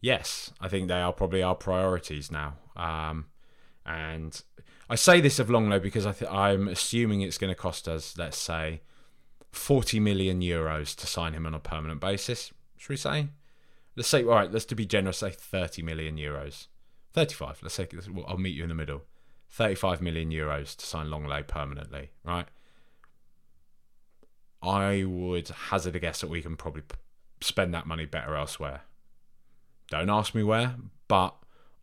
Yes, 0.00 0.52
I 0.60 0.68
think 0.68 0.88
they 0.88 1.00
are 1.00 1.12
probably 1.12 1.42
our 1.42 1.54
priorities 1.54 2.30
now. 2.30 2.54
Um, 2.74 3.26
and 3.86 4.40
I 4.88 4.94
say 4.94 5.20
this 5.20 5.38
of 5.38 5.48
Lenglet 5.48 5.82
because 5.82 6.06
I 6.06 6.12
th- 6.12 6.30
I'm 6.30 6.68
assuming 6.68 7.20
it's 7.20 7.38
going 7.38 7.50
to 7.50 7.54
cost 7.54 7.88
us, 7.88 8.16
let's 8.18 8.38
say, 8.38 8.80
40 9.52 10.00
million 10.00 10.40
euros 10.40 10.94
to 10.96 11.06
sign 11.06 11.32
him 11.32 11.46
on 11.46 11.54
a 11.54 11.60
permanent 11.60 12.00
basis. 12.00 12.52
Should 12.76 12.90
we 12.90 12.96
say? 12.96 13.28
Let's 13.96 14.08
say, 14.08 14.22
all 14.22 14.30
right, 14.30 14.50
let's 14.50 14.64
to 14.66 14.74
be 14.74 14.86
generous, 14.86 15.18
say 15.18 15.30
30 15.30 15.82
million 15.82 16.16
euros. 16.16 16.66
35, 17.12 17.60
let's 17.62 17.74
say, 17.74 17.88
I'll 18.26 18.38
meet 18.38 18.54
you 18.54 18.62
in 18.62 18.68
the 18.68 18.74
middle. 18.74 19.02
35 19.50 20.00
million 20.00 20.30
euros 20.30 20.76
to 20.76 20.86
sign 20.86 21.08
Lenglet 21.08 21.48
permanently, 21.48 22.10
right? 22.24 22.46
I 24.62 25.04
would 25.04 25.48
hazard 25.48 25.96
a 25.96 25.98
guess 25.98 26.20
that 26.20 26.30
we 26.30 26.42
can 26.42 26.56
probably 26.56 26.82
spend 27.40 27.74
that 27.74 27.86
money 27.86 28.06
better 28.06 28.36
elsewhere. 28.36 28.82
Don't 29.90 30.10
ask 30.10 30.34
me 30.34 30.42
where, 30.42 30.76
but 31.08 31.34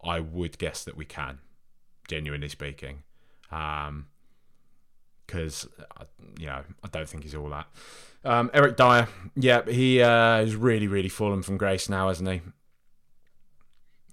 I 0.03 0.19
would 0.19 0.57
guess 0.57 0.83
that 0.83 0.95
we 0.95 1.05
can, 1.05 1.39
genuinely 2.07 2.49
speaking. 2.49 3.03
Um, 3.51 4.07
because 5.25 5.67
uh, 5.99 6.05
you 6.39 6.45
know 6.47 6.63
I 6.83 6.87
don't 6.87 7.07
think 7.07 7.23
he's 7.23 7.35
all 7.35 7.49
that. 7.49 7.67
Um, 8.23 8.49
Eric 8.53 8.77
Dier, 8.77 9.07
yeah, 9.35 9.63
he 9.65 10.01
uh, 10.01 10.45
really, 10.45 10.87
really 10.87 11.09
fallen 11.09 11.43
from 11.43 11.57
grace 11.57 11.89
now, 11.89 12.07
hasn't 12.07 12.29
he? 12.29 12.41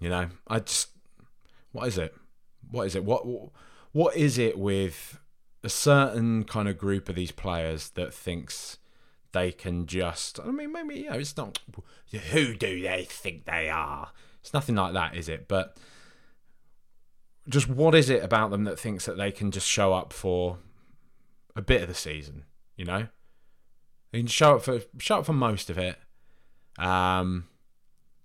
You 0.01 0.09
know, 0.09 0.29
I 0.47 0.59
just 0.61 0.89
what 1.73 1.89
is 1.89 1.99
it? 1.99 2.15
What 2.71 2.87
is 2.87 2.95
it? 2.95 3.05
What 3.05 3.25
what 3.93 4.17
is 4.17 4.39
it 4.39 4.59
with 4.59 5.19
a 5.63 5.69
certain 5.69 6.45
kind 6.45 6.69
of 6.69 6.77
group 6.77 7.09
of 7.09 7.15
these 7.15 7.33
players 7.33 7.91
that 7.91 8.13
thinks 8.13 8.79
they 9.33 9.51
can 9.51 9.87
just 9.87 10.39
I 10.39 10.51
mean 10.51 10.73
maybe 10.73 11.01
you 11.01 11.11
know 11.11 11.17
it's 11.17 11.37
not 11.37 11.59
who 12.33 12.55
do 12.55 12.83
they 12.83 13.05
think 13.05 13.47
they 13.47 13.69
are? 13.69 14.11
It's 14.41 14.53
nothing 14.53 14.75
like 14.75 14.93
that, 14.93 15.17
is 15.17 15.29
it? 15.29 15.49
But 15.49 15.77
just 17.49 17.69
what 17.69 17.95
is 17.95 18.11
it 18.11 18.23
about 18.23 18.51
them 18.51 18.65
that 18.65 18.79
thinks 18.79 19.07
that 19.07 19.17
they 19.17 19.31
can 19.31 19.51
just 19.51 19.69
show 19.69 19.93
up 19.93 20.13
for 20.13 20.59
a 21.55 21.63
bit 21.63 21.83
of 21.83 21.89
the 21.89 21.95
season, 21.95 22.45
you 22.77 22.85
know? 22.85 23.09
They 24.13 24.19
can 24.19 24.27
show 24.27 24.57
up 24.57 24.63
for 24.63 24.81
show 24.99 25.19
up 25.19 25.27
for 25.27 25.33
most 25.33 25.71
of 25.71 25.79
it. 25.79 25.99
Um 26.79 27.49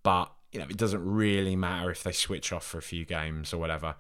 but 0.04 0.32
you 0.52 0.60
know, 0.60 0.66
it 0.70 0.78
doesn't 0.78 1.04
really 1.04 1.56
matter 1.56 1.92
if 1.92 2.04
they 2.04 2.12
switch 2.12 2.52
off 2.52 2.66
for 2.66 2.78
a 2.78 2.82
few 2.82 3.06
games 3.06 3.54
or 3.54 3.58
whatever. 3.58 3.96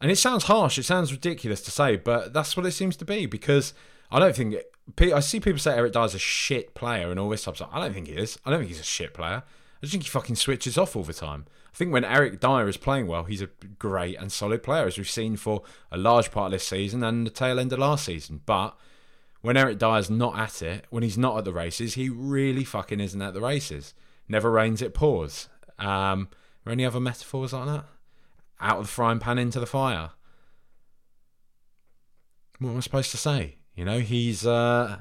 And 0.00 0.10
it 0.10 0.16
sounds 0.16 0.44
harsh, 0.44 0.78
it 0.78 0.84
sounds 0.84 1.12
ridiculous 1.12 1.60
to 1.62 1.70
say, 1.70 1.96
but 1.96 2.32
that's 2.32 2.56
what 2.56 2.66
it 2.66 2.72
seems 2.72 2.96
to 2.96 3.04
be 3.04 3.26
because 3.26 3.74
I 4.10 4.18
don't 4.18 4.36
think 4.36 4.56
I 5.00 5.20
see 5.20 5.40
people 5.40 5.58
say 5.58 5.74
Eric 5.74 5.92
Dier's 5.92 6.14
a 6.14 6.18
shit 6.18 6.74
player 6.74 7.10
and 7.10 7.18
all 7.18 7.28
this 7.28 7.42
stuff. 7.42 7.60
I 7.72 7.80
don't 7.80 7.92
think 7.92 8.08
he 8.08 8.14
is. 8.14 8.38
I 8.44 8.50
don't 8.50 8.60
think 8.60 8.68
he's 8.68 8.80
a 8.80 8.84
shit 8.84 9.14
player. 9.14 9.42
I 9.84 9.90
think 9.90 10.04
he 10.04 10.08
fucking 10.08 10.36
switches 10.36 10.78
off 10.78 10.96
all 10.96 11.02
the 11.02 11.12
time. 11.12 11.46
I 11.72 11.76
think 11.76 11.92
when 11.92 12.04
Eric 12.04 12.40
Dier 12.40 12.68
is 12.68 12.76
playing 12.76 13.06
well, 13.06 13.24
he's 13.24 13.42
a 13.42 13.48
great 13.78 14.16
and 14.18 14.30
solid 14.30 14.62
player, 14.62 14.86
as 14.86 14.96
we've 14.96 15.08
seen 15.08 15.36
for 15.36 15.62
a 15.90 15.96
large 15.96 16.30
part 16.30 16.46
of 16.46 16.52
this 16.52 16.66
season 16.66 17.02
and 17.02 17.26
the 17.26 17.30
tail 17.30 17.58
end 17.58 17.72
of 17.72 17.78
last 17.80 18.04
season. 18.04 18.40
But 18.46 18.76
when 19.40 19.56
Eric 19.56 19.78
Dier's 19.78 20.08
not 20.08 20.38
at 20.38 20.62
it, 20.62 20.86
when 20.90 21.02
he's 21.02 21.18
not 21.18 21.38
at 21.38 21.44
the 21.44 21.52
races, 21.52 21.94
he 21.94 22.08
really 22.08 22.64
fucking 22.64 23.00
isn't 23.00 23.20
at 23.20 23.34
the 23.34 23.40
races. 23.40 23.94
Never 24.28 24.50
rains, 24.50 24.82
it 24.82 24.94
pours. 24.94 25.48
Um, 25.78 26.28
are 26.64 26.72
any 26.72 26.84
other 26.84 27.00
metaphors 27.00 27.52
like 27.52 27.66
that? 27.66 27.84
out 28.60 28.78
of 28.78 28.86
the 28.86 28.90
frying 28.90 29.18
pan 29.18 29.38
into 29.38 29.60
the 29.60 29.66
fire. 29.66 30.10
What 32.58 32.70
am 32.70 32.76
I 32.78 32.80
supposed 32.80 33.10
to 33.10 33.16
say? 33.16 33.56
You 33.74 33.84
know, 33.84 33.98
he's 33.98 34.46
uh, 34.46 35.00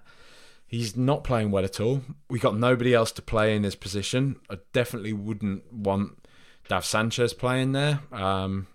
he's 0.65 0.95
not 0.95 1.23
playing 1.23 1.51
well 1.51 1.63
at 1.63 1.79
all. 1.79 2.01
We 2.29 2.39
got 2.39 2.57
nobody 2.57 2.93
else 2.93 3.11
to 3.13 3.21
play 3.21 3.55
in 3.55 3.63
his 3.63 3.75
position. 3.75 4.37
I 4.49 4.57
definitely 4.71 5.13
wouldn't 5.13 5.71
want 5.71 6.27
Dav 6.67 6.85
Sanchez 6.85 7.33
playing 7.33 7.73
there. 7.73 8.01
Um, 8.11 8.67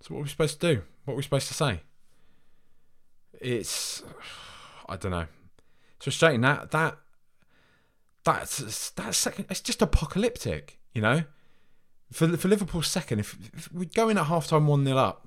so 0.00 0.14
what 0.14 0.20
are 0.20 0.22
we 0.24 0.28
supposed 0.28 0.60
to 0.60 0.74
do? 0.74 0.82
What 1.04 1.14
are 1.14 1.16
we 1.16 1.22
supposed 1.22 1.48
to 1.48 1.54
say? 1.54 1.80
It's 3.40 4.02
I 4.88 4.96
don't 4.96 5.12
know. 5.12 5.26
It's 5.96 6.04
frustrating 6.04 6.42
that 6.42 6.70
that 6.70 6.98
that's 8.24 8.90
that 8.90 9.14
second. 9.14 9.46
It's 9.50 9.60
just 9.60 9.82
apocalyptic, 9.82 10.78
you 10.92 11.02
know 11.02 11.24
for 12.12 12.36
for 12.36 12.48
Liverpool's 12.48 12.88
second, 12.88 13.18
if, 13.18 13.36
if 13.54 13.72
we 13.72 13.86
go 13.86 14.08
in 14.08 14.18
at 14.18 14.26
half 14.26 14.46
time 14.46 14.66
1 14.66 14.84
0 14.84 14.96
up, 14.96 15.26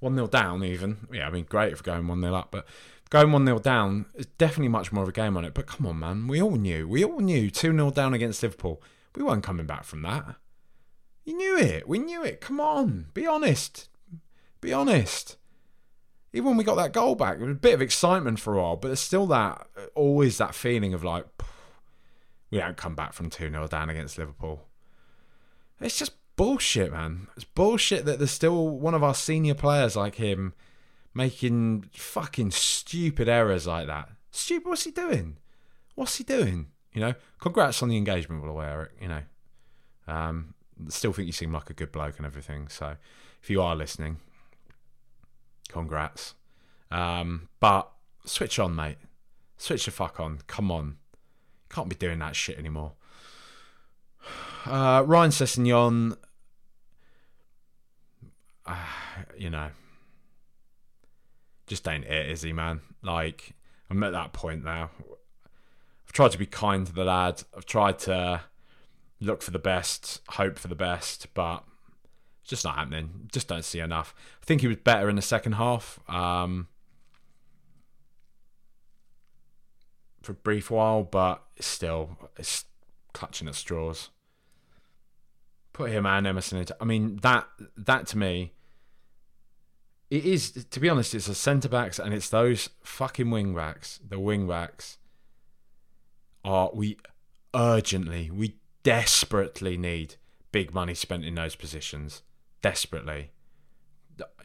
1 0.00 0.14
0 0.14 0.26
down, 0.28 0.64
even, 0.64 1.08
yeah, 1.12 1.26
I 1.26 1.30
mean, 1.30 1.44
great 1.44 1.72
if 1.72 1.80
we're 1.80 1.92
going 1.92 2.06
1 2.06 2.20
0 2.20 2.34
up, 2.34 2.50
but 2.50 2.66
going 3.12 3.30
1 3.30 3.44
0 3.44 3.58
down 3.58 4.06
is 4.14 4.24
definitely 4.38 4.68
much 4.68 4.90
more 4.90 5.02
of 5.02 5.08
a 5.10 5.12
game 5.12 5.36
on 5.36 5.44
it. 5.44 5.52
But 5.52 5.66
come 5.66 5.86
on, 5.86 5.98
man, 5.98 6.26
we 6.28 6.40
all 6.40 6.56
knew, 6.56 6.88
we 6.88 7.04
all 7.04 7.20
knew 7.20 7.50
2 7.50 7.72
0 7.72 7.90
down 7.90 8.14
against 8.14 8.42
Liverpool. 8.42 8.82
We 9.14 9.22
weren't 9.22 9.44
coming 9.44 9.66
back 9.66 9.84
from 9.84 10.00
that. 10.02 10.36
You 11.24 11.36
knew 11.36 11.58
it. 11.58 11.86
We 11.86 11.98
knew 11.98 12.24
it. 12.24 12.40
Come 12.40 12.58
on, 12.58 13.08
be 13.12 13.26
honest. 13.26 13.90
Be 14.62 14.72
honest. 14.72 15.36
Even 16.32 16.46
when 16.48 16.56
we 16.56 16.64
got 16.64 16.76
that 16.76 16.94
goal 16.94 17.14
back, 17.14 17.36
there 17.36 17.46
was 17.46 17.56
a 17.56 17.60
bit 17.60 17.74
of 17.74 17.82
excitement 17.82 18.40
for 18.40 18.54
a 18.54 18.62
while, 18.62 18.76
but 18.76 18.88
there's 18.88 19.00
still 19.00 19.26
that, 19.26 19.66
always 19.94 20.38
that 20.38 20.54
feeling 20.54 20.94
of 20.94 21.04
like, 21.04 21.26
we 22.50 22.56
don't 22.56 22.78
come 22.78 22.94
back 22.94 23.12
from 23.12 23.28
2 23.28 23.50
0 23.50 23.68
down 23.68 23.90
against 23.90 24.16
Liverpool. 24.16 24.62
It's 25.82 25.98
just 25.98 26.12
bullshit, 26.36 26.92
man. 26.92 27.26
It's 27.36 27.44
bullshit 27.44 28.06
that 28.06 28.18
there's 28.18 28.30
still 28.30 28.70
one 28.70 28.94
of 28.94 29.02
our 29.02 29.14
senior 29.14 29.54
players 29.54 29.96
like 29.96 30.14
him 30.14 30.54
making 31.14 31.90
fucking 31.92 32.50
stupid 32.50 33.28
errors 33.28 33.66
like 33.66 33.86
that. 33.86 34.10
Stupid. 34.30 34.68
What's 34.68 34.84
he 34.84 34.90
doing? 34.90 35.36
What's 35.94 36.16
he 36.16 36.24
doing? 36.24 36.68
You 36.92 37.00
know. 37.00 37.14
Congrats 37.40 37.82
on 37.82 37.88
the 37.88 37.96
engagement, 37.96 38.40
by 38.42 38.46
the 38.46 38.52
way, 38.52 38.66
Eric. 38.66 38.92
You 39.00 39.08
know. 39.08 39.22
Um, 40.06 40.54
still 40.88 41.12
think 41.12 41.26
you 41.26 41.32
seem 41.32 41.52
like 41.52 41.70
a 41.70 41.74
good 41.74 41.92
bloke 41.92 42.16
and 42.18 42.26
everything. 42.26 42.68
So, 42.68 42.96
if 43.42 43.50
you 43.50 43.62
are 43.62 43.76
listening, 43.76 44.18
congrats. 45.68 46.34
Um, 46.90 47.48
but 47.60 47.90
switch 48.24 48.58
on, 48.58 48.74
mate. 48.74 48.98
Switch 49.56 49.84
the 49.84 49.90
fuck 49.90 50.20
on. 50.20 50.40
Come 50.46 50.70
on. 50.70 50.96
Can't 51.70 51.88
be 51.88 51.94
doing 51.94 52.18
that 52.18 52.36
shit 52.36 52.58
anymore. 52.58 52.92
Uh, 54.64 55.02
Ryan 55.04 55.32
Sessegnon, 55.32 56.16
uh, 58.64 58.76
you 59.36 59.50
know, 59.50 59.70
just 61.66 61.86
ain't 61.88 62.04
it, 62.04 62.30
is 62.30 62.42
he, 62.42 62.52
man? 62.52 62.80
Like, 63.02 63.54
I'm 63.90 64.02
at 64.02 64.12
that 64.12 64.32
point 64.32 64.64
now. 64.64 64.90
I've 66.06 66.12
tried 66.12 66.32
to 66.32 66.38
be 66.38 66.46
kind 66.46 66.86
to 66.86 66.92
the 66.92 67.04
lad. 67.04 67.42
I've 67.56 67.66
tried 67.66 67.98
to 68.00 68.42
look 69.20 69.42
for 69.42 69.50
the 69.50 69.58
best, 69.58 70.20
hope 70.30 70.58
for 70.58 70.68
the 70.68 70.74
best, 70.74 71.28
but 71.34 71.64
it's 72.40 72.50
just 72.50 72.64
not 72.64 72.76
happening. 72.76 73.28
Just 73.32 73.48
don't 73.48 73.64
see 73.64 73.80
enough. 73.80 74.14
I 74.42 74.44
think 74.44 74.60
he 74.60 74.68
was 74.68 74.78
better 74.78 75.08
in 75.08 75.16
the 75.16 75.22
second 75.22 75.52
half. 75.52 76.00
Um, 76.08 76.68
for 80.22 80.32
a 80.32 80.36
brief 80.36 80.70
while, 80.70 81.02
but 81.02 81.42
still, 81.60 82.16
it's 82.36 82.64
clutching 83.12 83.48
at 83.48 83.54
straws. 83.54 84.10
Put 85.72 85.90
him 85.90 86.06
and 86.06 86.26
Emerson 86.26 86.58
into. 86.58 86.76
I 86.80 86.84
mean 86.84 87.16
that 87.22 87.46
that 87.76 88.06
to 88.08 88.18
me, 88.18 88.52
it 90.12 90.26
is 90.26 90.50
to 90.50 90.78
be 90.78 90.90
honest. 90.90 91.14
It's 91.14 91.26
the 91.26 91.34
centre 91.34 91.70
backs 91.70 91.98
and 91.98 92.12
it's 92.12 92.28
those 92.28 92.68
fucking 92.82 93.30
wing 93.30 93.54
backs. 93.54 93.98
The 94.06 94.20
wing 94.20 94.46
backs 94.46 94.98
are 96.44 96.70
we 96.74 96.98
urgently, 97.54 98.30
we 98.30 98.56
desperately 98.82 99.78
need 99.78 100.16
big 100.50 100.74
money 100.74 100.92
spent 100.92 101.24
in 101.24 101.34
those 101.34 101.56
positions. 101.56 102.20
Desperately. 102.60 103.30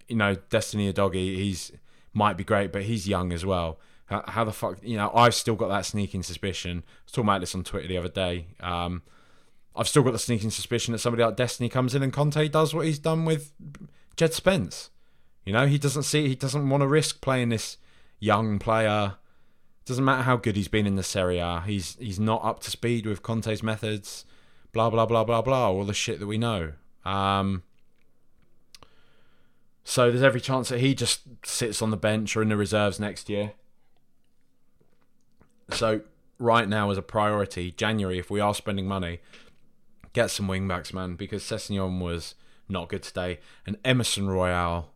You 0.08 0.16
know, 0.16 0.36
Destiny 0.36 0.92
Udogie, 0.92 1.36
he's 1.36 1.74
might 2.14 2.38
be 2.38 2.46
great, 2.46 2.72
but 2.72 2.84
he's 2.84 3.06
young 3.06 3.34
as 3.34 3.46
well. 3.46 3.78
How, 4.06 4.24
how, 4.26 4.44
the 4.46 4.54
fuck, 4.54 4.78
you 4.82 4.96
know, 4.96 5.12
I've 5.14 5.36
still 5.36 5.56
got 5.56 5.68
that 5.68 5.86
sneaking 5.86 6.24
suspicion. 6.24 6.78
I 6.86 6.92
was 7.04 7.12
talking 7.12 7.28
about 7.28 7.42
this 7.42 7.54
on 7.54 7.66
Twitter 7.66 7.90
the 7.90 7.98
other 7.98 8.08
day. 8.08 8.48
Um, 8.62 9.02
I've 9.76 9.90
still 9.90 10.02
got 10.02 10.14
the 10.14 10.20
sneaking 10.20 10.52
suspicion 10.52 10.94
that 10.94 11.00
somebody 11.00 11.26
like 11.26 11.36
Destiny 11.36 11.68
comes 11.68 11.94
in 11.94 12.04
and 12.04 12.14
Conte 12.14 12.48
does 12.48 12.74
what 12.74 12.86
he's 12.86 13.00
done 13.00 13.26
with 13.26 13.52
Jed 14.16 14.34
Spence. 14.34 14.92
You 15.48 15.54
know, 15.54 15.66
he 15.66 15.78
doesn't 15.78 16.04
see, 16.04 16.28
he 16.28 16.36
doesn't 16.36 16.68
want 16.68 16.82
to 16.82 16.88
risk 16.88 17.22
playing 17.22 17.50
this 17.50 17.78
young 18.20 18.60
player. 18.60 19.14
Doesn't 19.86 20.04
matter 20.04 20.24
how 20.24 20.36
good 20.36 20.58
he's 20.58 20.68
been 20.68 20.86
in 20.86 20.96
the 20.96 21.04
Serie 21.04 21.38
A. 21.38 21.64
He's 21.66 21.96
he's 22.02 22.20
not 22.20 22.44
up 22.44 22.60
to 22.64 22.70
speed 22.70 23.06
with 23.06 23.24
Conte's 23.24 23.64
methods. 23.64 24.26
Blah 24.74 24.90
blah 24.90 25.06
blah 25.06 25.24
blah 25.24 25.42
blah. 25.42 25.72
All 25.72 25.86
the 25.86 25.94
shit 25.94 26.20
that 26.20 26.28
we 26.28 26.38
know. 26.38 26.74
Um, 27.06 27.64
so 29.86 30.12
there's 30.12 30.22
every 30.22 30.42
chance 30.42 30.68
that 30.68 30.82
he 30.82 30.94
just 30.94 31.22
sits 31.46 31.82
on 31.82 31.92
the 31.92 31.98
bench 31.98 32.36
or 32.36 32.42
in 32.42 32.50
the 32.50 32.58
reserves 32.58 33.00
next 33.00 33.30
year. 33.30 33.54
So 35.70 36.02
right 36.40 36.68
now, 36.68 36.92
as 36.92 36.98
a 36.98 37.02
priority, 37.02 37.72
January, 37.72 38.20
if 38.20 38.30
we 38.30 38.42
are 38.42 38.54
spending 38.54 38.86
money, 38.86 39.22
get 40.12 40.30
some 40.30 40.50
wingbacks, 40.50 40.94
man, 40.94 41.16
because 41.16 41.42
Sessegnon 41.42 42.02
was 42.02 42.36
not 42.68 42.90
good 42.90 43.04
today, 43.04 43.40
and 43.66 43.78
Emerson 43.86 44.28
Royal. 44.28 44.92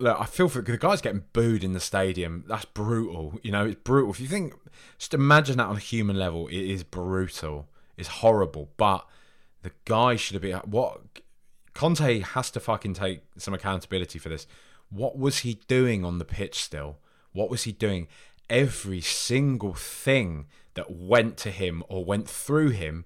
Look, 0.00 0.18
I 0.18 0.24
feel 0.24 0.48
for 0.48 0.62
the 0.62 0.78
guy's 0.78 1.02
getting 1.02 1.24
booed 1.34 1.62
in 1.62 1.74
the 1.74 1.80
stadium. 1.80 2.44
That's 2.48 2.64
brutal. 2.64 3.38
You 3.42 3.52
know, 3.52 3.66
it's 3.66 3.80
brutal. 3.84 4.10
If 4.10 4.18
you 4.18 4.28
think, 4.28 4.54
just 4.98 5.12
imagine 5.12 5.58
that 5.58 5.66
on 5.66 5.76
a 5.76 5.80
human 5.80 6.18
level, 6.18 6.48
it 6.48 6.54
is 6.54 6.82
brutal. 6.82 7.68
It's 7.98 8.08
horrible. 8.08 8.70
But 8.78 9.06
The 9.62 9.72
guy 9.84 10.16
should 10.16 10.34
have 10.34 10.42
been 10.42 10.56
what 10.70 11.00
Conte 11.74 12.20
has 12.20 12.50
to 12.52 12.60
fucking 12.60 12.94
take 12.94 13.22
some 13.36 13.54
accountability 13.54 14.18
for 14.18 14.28
this. 14.28 14.46
What 14.88 15.18
was 15.18 15.40
he 15.40 15.60
doing 15.68 16.04
on 16.04 16.18
the 16.18 16.24
pitch 16.24 16.62
still? 16.62 16.98
What 17.32 17.50
was 17.50 17.64
he 17.64 17.72
doing? 17.72 18.08
Every 18.48 19.00
single 19.00 19.74
thing 19.74 20.46
that 20.74 20.90
went 20.90 21.36
to 21.38 21.50
him 21.50 21.84
or 21.88 22.04
went 22.04 22.28
through 22.28 22.70
him 22.70 23.04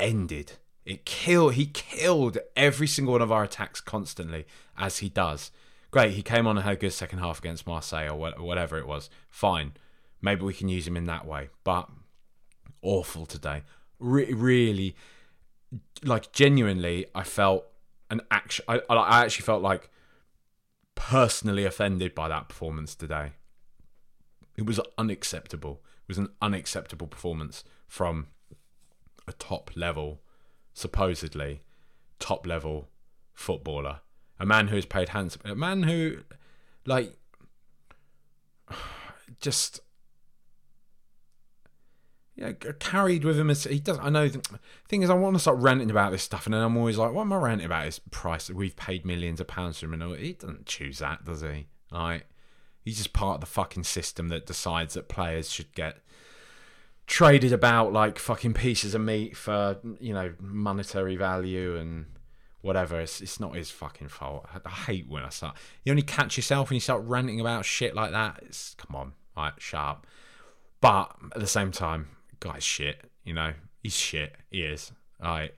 ended. 0.00 0.52
It 0.84 1.04
killed. 1.04 1.54
He 1.54 1.66
killed 1.66 2.38
every 2.56 2.86
single 2.86 3.12
one 3.12 3.22
of 3.22 3.30
our 3.30 3.44
attacks 3.44 3.80
constantly, 3.80 4.46
as 4.76 4.98
he 4.98 5.08
does. 5.08 5.50
Great. 5.90 6.12
He 6.12 6.22
came 6.22 6.46
on 6.46 6.56
and 6.56 6.64
had 6.64 6.74
a 6.74 6.76
good 6.76 6.92
second 6.92 7.20
half 7.20 7.38
against 7.38 7.66
Marseille 7.66 8.08
or 8.08 8.16
whatever 8.16 8.78
it 8.78 8.86
was. 8.86 9.08
Fine. 9.30 9.72
Maybe 10.20 10.42
we 10.42 10.54
can 10.54 10.68
use 10.68 10.86
him 10.86 10.96
in 10.96 11.06
that 11.06 11.26
way. 11.26 11.48
But 11.64 11.88
awful 12.82 13.26
today. 13.26 13.62
Re- 13.98 14.32
really, 14.32 14.96
like 16.04 16.32
genuinely, 16.32 17.06
I 17.14 17.22
felt 17.22 17.66
an 18.10 18.20
action. 18.30 18.64
I, 18.68 18.80
I 18.90 19.24
actually 19.24 19.44
felt 19.44 19.62
like 19.62 19.90
personally 20.94 21.64
offended 21.64 22.14
by 22.14 22.28
that 22.28 22.48
performance 22.48 22.94
today. 22.94 23.32
It 24.56 24.66
was 24.66 24.80
unacceptable. 24.98 25.80
It 26.02 26.08
was 26.08 26.18
an 26.18 26.30
unacceptable 26.42 27.06
performance 27.06 27.64
from 27.86 28.26
a 29.26 29.32
top 29.32 29.70
level, 29.76 30.20
supposedly 30.74 31.62
top 32.18 32.46
level 32.46 32.88
footballer, 33.34 34.00
a 34.40 34.46
man 34.46 34.68
who 34.68 34.76
has 34.76 34.86
paid 34.86 35.10
handsome, 35.10 35.42
a 35.44 35.54
man 35.54 35.82
who, 35.84 36.18
like, 36.86 37.16
just 39.40 39.80
yeah, 42.38 42.52
carried 42.78 43.24
with 43.24 43.38
him 43.38 43.50
as 43.50 43.64
he 43.64 43.80
does. 43.80 43.98
I 44.00 44.10
know. 44.10 44.28
The 44.28 44.60
thing 44.88 45.02
is, 45.02 45.10
I 45.10 45.14
want 45.14 45.34
to 45.34 45.40
start 45.40 45.58
ranting 45.58 45.90
about 45.90 46.12
this 46.12 46.22
stuff, 46.22 46.46
and 46.46 46.54
then 46.54 46.62
I'm 46.62 46.76
always 46.76 46.96
like, 46.96 47.12
"What 47.12 47.22
am 47.22 47.32
I 47.32 47.36
ranting 47.36 47.66
about? 47.66 47.84
His 47.84 47.98
price. 47.98 48.48
We've 48.48 48.76
paid 48.76 49.04
millions 49.04 49.40
of 49.40 49.48
pounds 49.48 49.80
for 49.80 49.86
him, 49.86 50.00
and 50.00 50.16
he 50.16 50.34
doesn't 50.34 50.66
choose 50.66 51.00
that, 51.00 51.24
does 51.24 51.40
he? 51.40 51.66
Like, 51.90 52.26
he's 52.84 52.98
just 52.98 53.12
part 53.12 53.36
of 53.36 53.40
the 53.40 53.46
fucking 53.46 53.84
system 53.84 54.28
that 54.28 54.46
decides 54.46 54.94
that 54.94 55.08
players 55.08 55.50
should 55.50 55.74
get 55.74 55.98
traded 57.08 57.52
about 57.52 57.92
like 57.92 58.18
fucking 58.18 58.52
pieces 58.52 58.94
of 58.94 59.00
meat 59.00 59.36
for 59.36 59.78
you 59.98 60.12
know 60.12 60.32
monetary 60.38 61.16
value 61.16 61.74
and 61.76 62.04
whatever. 62.60 63.00
It's 63.00 63.20
it's 63.20 63.40
not 63.40 63.54
his 63.54 63.70
fucking 63.70 64.08
fault. 64.08 64.46
I, 64.52 64.60
I 64.64 64.70
hate 64.70 65.08
when 65.08 65.22
I 65.22 65.28
start. 65.30 65.56
You 65.84 65.92
only 65.92 66.02
catch 66.02 66.36
yourself 66.36 66.70
when 66.70 66.76
you 66.76 66.80
start 66.80 67.02
ranting 67.04 67.40
about 67.40 67.64
shit 67.64 67.94
like 67.94 68.12
that. 68.12 68.40
It's 68.42 68.74
come 68.74 68.96
on, 68.96 69.12
right, 69.36 69.52
sharp. 69.58 70.06
But 70.80 71.14
at 71.34 71.40
the 71.40 71.46
same 71.46 71.72
time, 71.72 72.08
guy's 72.40 72.64
shit. 72.64 73.02
You 73.24 73.34
know, 73.34 73.52
he's 73.82 73.96
shit. 73.96 74.36
He 74.50 74.62
is. 74.62 74.92
Right. 75.20 75.52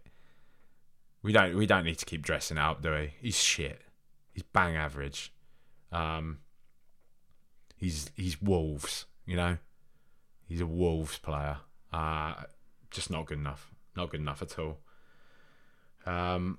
We 1.23 1.33
don't 1.33 1.57
we 1.57 1.67
don't 1.67 1.85
need 1.85 1.99
to 1.99 2.07
keep 2.07 2.23
dressing 2.23 2.59
up, 2.59 2.83
do 2.83 2.93
we? 2.93 3.15
He's 3.21 3.37
shit. 3.37 3.83
He's 4.33 4.43
bang 4.43 4.77
average. 4.77 5.33
Um. 5.93 6.39
He's 7.77 8.11
he's 8.17 8.41
Wolves. 8.41 9.07
You 9.27 9.37
know. 9.37 9.59
He's 10.49 10.61
a 10.61 10.67
Wolves 10.67 11.19
player. 11.19 11.59
Uh, 11.93 12.35
just 12.91 13.09
not 13.09 13.27
good 13.27 13.39
enough. 13.39 13.71
Not 13.97 14.11
good 14.11 14.21
enough 14.21 14.43
at 14.43 14.59
all. 14.59 14.79
Um, 16.07 16.59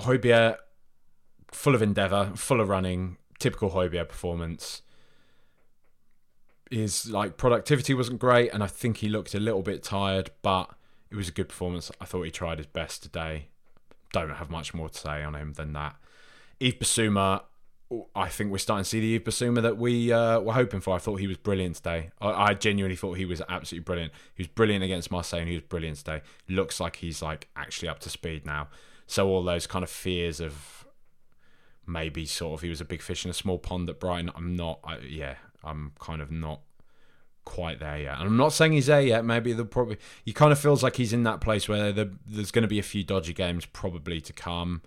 Højbjerg, 0.00 0.56
full 1.52 1.74
of 1.74 1.82
endeavour, 1.82 2.32
full 2.36 2.60
of 2.60 2.68
running, 2.68 3.18
typical 3.38 3.70
Højbjerg 3.70 4.08
performance. 4.08 4.82
His 6.70 7.10
like 7.10 7.36
productivity 7.36 7.94
wasn't 7.94 8.18
great, 8.18 8.52
and 8.52 8.62
I 8.62 8.66
think 8.66 8.98
he 8.98 9.08
looked 9.08 9.34
a 9.34 9.40
little 9.40 9.62
bit 9.62 9.82
tired, 9.82 10.30
but 10.40 10.70
it 11.10 11.16
was 11.16 11.28
a 11.28 11.32
good 11.32 11.48
performance. 11.48 11.90
I 12.00 12.06
thought 12.06 12.22
he 12.22 12.30
tried 12.30 12.58
his 12.58 12.66
best 12.66 13.02
today. 13.02 13.48
Don't 14.12 14.30
have 14.30 14.50
much 14.50 14.72
more 14.72 14.88
to 14.88 14.98
say 14.98 15.22
on 15.22 15.34
him 15.34 15.52
than 15.52 15.74
that. 15.74 15.96
Yves 16.60 16.78
Bissouma, 16.78 17.42
I 18.14 18.28
think 18.28 18.50
we're 18.50 18.58
starting 18.58 18.84
to 18.84 18.88
see 18.88 19.00
the 19.00 19.16
Yves 19.16 19.24
Bissouma 19.24 19.60
that 19.62 19.76
we 19.76 20.12
uh, 20.12 20.40
were 20.40 20.52
hoping 20.54 20.80
for. 20.80 20.94
I 20.94 20.98
thought 20.98 21.16
he 21.16 21.26
was 21.26 21.36
brilliant 21.36 21.76
today. 21.76 22.10
I, 22.20 22.30
I, 22.30 22.54
genuinely 22.54 22.96
thought 22.96 23.18
he 23.18 23.26
was 23.26 23.42
absolutely 23.48 23.84
brilliant. 23.84 24.12
He 24.34 24.42
was 24.42 24.48
brilliant 24.48 24.84
against 24.84 25.10
Marseille 25.10 25.40
and 25.40 25.48
he 25.48 25.54
was 25.54 25.64
brilliant 25.64 25.98
today. 25.98 26.22
Looks 26.48 26.80
like 26.80 26.96
he's 26.96 27.20
like 27.20 27.48
actually 27.56 27.88
up 27.88 27.98
to 28.00 28.10
speed 28.10 28.46
now. 28.46 28.68
So 29.12 29.28
all 29.28 29.42
those 29.42 29.66
kind 29.66 29.82
of 29.82 29.90
fears 29.90 30.40
of 30.40 30.86
maybe 31.86 32.24
sort 32.24 32.54
of 32.54 32.62
he 32.62 32.70
was 32.70 32.80
a 32.80 32.84
big 32.86 33.02
fish 33.02 33.26
in 33.26 33.30
a 33.30 33.34
small 33.34 33.58
pond 33.58 33.90
at 33.90 34.00
Brighton. 34.00 34.30
I'm 34.34 34.56
not. 34.56 34.80
I, 34.82 34.98
yeah, 34.98 35.34
I'm 35.62 35.92
kind 36.00 36.22
of 36.22 36.30
not 36.30 36.60
quite 37.44 37.78
there 37.78 37.98
yet. 37.98 38.14
And 38.18 38.28
I'm 38.28 38.38
not 38.38 38.54
saying 38.54 38.72
he's 38.72 38.86
there 38.86 39.02
yet. 39.02 39.22
Maybe 39.22 39.52
the 39.52 39.66
probably 39.66 39.98
he 40.24 40.32
kind 40.32 40.50
of 40.50 40.58
feels 40.58 40.82
like 40.82 40.96
he's 40.96 41.12
in 41.12 41.24
that 41.24 41.42
place 41.42 41.68
where 41.68 41.92
the, 41.92 42.16
there's 42.26 42.50
going 42.50 42.62
to 42.62 42.68
be 42.68 42.78
a 42.78 42.82
few 42.82 43.04
dodgy 43.04 43.34
games 43.34 43.66
probably 43.66 44.20
to 44.22 44.32
come. 44.32 44.80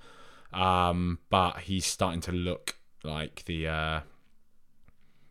Um, 0.52 1.20
but 1.30 1.60
he's 1.60 1.86
starting 1.86 2.22
to 2.22 2.32
look 2.32 2.78
like 3.04 3.44
the 3.46 3.68
uh, 3.68 4.00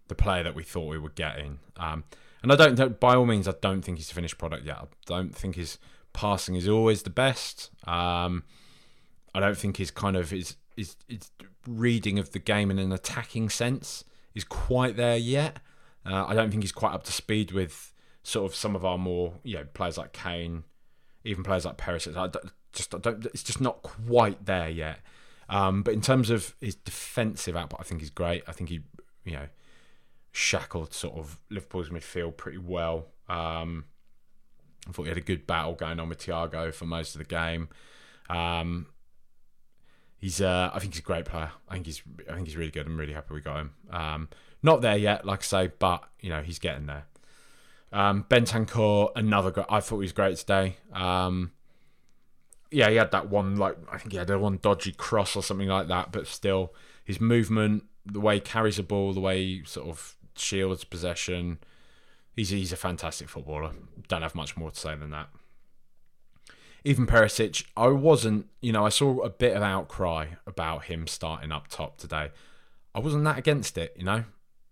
the 0.06 0.14
player 0.14 0.44
that 0.44 0.54
we 0.54 0.62
thought 0.62 0.88
we 0.88 0.98
were 0.98 1.08
getting. 1.08 1.58
Um, 1.76 2.04
and 2.44 2.52
I 2.52 2.56
don't, 2.56 3.00
by 3.00 3.16
all 3.16 3.26
means, 3.26 3.48
I 3.48 3.54
don't 3.60 3.82
think 3.82 3.98
he's 3.98 4.12
a 4.12 4.14
finished 4.14 4.38
product 4.38 4.66
yet. 4.66 4.76
I 4.76 4.86
don't 5.06 5.34
think 5.34 5.56
his 5.56 5.78
passing 6.12 6.54
is 6.54 6.68
always 6.68 7.02
the 7.02 7.10
best. 7.10 7.70
Um, 7.88 8.44
I 9.34 9.40
don't 9.40 9.56
think 9.56 9.78
his 9.78 9.90
kind 9.90 10.16
of 10.16 10.30
his, 10.30 10.56
his, 10.76 10.96
his 11.08 11.30
reading 11.66 12.18
of 12.18 12.32
the 12.32 12.38
game 12.38 12.70
in 12.70 12.78
an 12.78 12.92
attacking 12.92 13.50
sense 13.50 14.04
is 14.34 14.44
quite 14.44 14.96
there 14.96 15.16
yet. 15.16 15.58
Uh, 16.06 16.26
I 16.26 16.34
don't 16.34 16.50
think 16.50 16.62
he's 16.62 16.72
quite 16.72 16.92
up 16.92 17.04
to 17.04 17.12
speed 17.12 17.52
with 17.52 17.92
sort 18.22 18.50
of 18.50 18.54
some 18.54 18.74
of 18.74 18.84
our 18.84 18.98
more 18.98 19.34
you 19.42 19.56
know 19.56 19.64
players 19.74 19.98
like 19.98 20.12
Kane, 20.12 20.64
even 21.24 21.44
players 21.44 21.64
like 21.64 21.76
Perisic. 21.76 22.16
I 22.16 22.30
just 22.72 22.94
I 22.94 22.98
don't. 22.98 23.24
It's 23.26 23.42
just 23.42 23.60
not 23.60 23.82
quite 23.82 24.46
there 24.46 24.68
yet. 24.68 25.00
Um, 25.48 25.82
but 25.82 25.94
in 25.94 26.00
terms 26.00 26.30
of 26.30 26.54
his 26.60 26.74
defensive 26.74 27.56
output, 27.56 27.80
I 27.80 27.84
think 27.84 28.00
he's 28.00 28.10
great. 28.10 28.42
I 28.46 28.52
think 28.52 28.70
he, 28.70 28.80
you 29.24 29.32
know, 29.32 29.48
shackled 30.32 30.94
sort 30.94 31.16
of 31.16 31.38
Liverpool's 31.50 31.90
midfield 31.90 32.36
pretty 32.36 32.58
well. 32.58 33.06
Um, 33.28 33.84
I 34.88 34.92
thought 34.92 35.02
he 35.04 35.08
had 35.08 35.18
a 35.18 35.22
good 35.22 35.46
battle 35.46 35.74
going 35.74 36.00
on 36.00 36.08
with 36.08 36.18
Thiago 36.18 36.72
for 36.72 36.86
most 36.86 37.14
of 37.14 37.18
the 37.18 37.24
game. 37.24 37.68
Um, 38.28 38.86
he's, 40.24 40.40
uh, 40.40 40.70
I 40.72 40.78
think 40.78 40.94
he's 40.94 41.00
a 41.00 41.02
great 41.02 41.26
player. 41.26 41.50
I 41.68 41.74
think 41.74 41.84
he's, 41.84 42.02
I 42.30 42.32
think 42.32 42.46
he's 42.46 42.56
really 42.56 42.70
good. 42.70 42.86
I'm 42.86 42.98
really 42.98 43.12
happy 43.12 43.34
we 43.34 43.42
got 43.42 43.58
him. 43.58 43.74
Um, 43.90 44.28
not 44.62 44.80
there 44.80 44.96
yet, 44.96 45.26
like 45.26 45.40
I 45.40 45.42
say, 45.42 45.72
but 45.78 46.02
you 46.18 46.30
know 46.30 46.40
he's 46.40 46.58
getting 46.58 46.86
there. 46.86 47.04
Um, 47.92 48.24
Bentancur, 48.30 49.10
another. 49.14 49.50
Great, 49.50 49.66
I 49.68 49.80
thought 49.80 49.96
he 49.96 50.04
was 50.04 50.12
great 50.12 50.38
today. 50.38 50.78
Um, 50.94 51.52
yeah, 52.70 52.88
he 52.88 52.96
had 52.96 53.10
that 53.10 53.28
one 53.28 53.56
like 53.56 53.76
I 53.92 53.98
think 53.98 54.12
he 54.12 54.18
had 54.18 54.30
a 54.30 54.38
one 54.38 54.58
dodgy 54.62 54.92
cross 54.92 55.36
or 55.36 55.42
something 55.42 55.68
like 55.68 55.88
that, 55.88 56.10
but 56.10 56.26
still 56.26 56.72
his 57.04 57.20
movement, 57.20 57.84
the 58.06 58.20
way 58.20 58.36
he 58.36 58.40
carries 58.40 58.78
the 58.78 58.82
ball, 58.82 59.12
the 59.12 59.20
way 59.20 59.44
he 59.44 59.62
sort 59.66 59.88
of 59.88 60.16
shields 60.36 60.84
possession, 60.84 61.58
he's 62.34 62.48
he's 62.48 62.72
a 62.72 62.76
fantastic 62.76 63.28
footballer. 63.28 63.72
Don't 64.08 64.22
have 64.22 64.34
much 64.34 64.56
more 64.56 64.70
to 64.70 64.80
say 64.80 64.94
than 64.94 65.10
that. 65.10 65.28
Ivan 66.86 67.06
Perisic, 67.06 67.64
I 67.76 67.88
wasn't, 67.88 68.46
you 68.60 68.72
know, 68.72 68.84
I 68.84 68.90
saw 68.90 69.20
a 69.20 69.30
bit 69.30 69.56
of 69.56 69.62
outcry 69.62 70.26
about 70.46 70.84
him 70.84 71.06
starting 71.06 71.50
up 71.50 71.68
top 71.68 71.96
today. 71.96 72.30
I 72.94 72.98
wasn't 73.00 73.24
that 73.24 73.38
against 73.38 73.78
it, 73.78 73.94
you 73.96 74.04
know. 74.04 74.24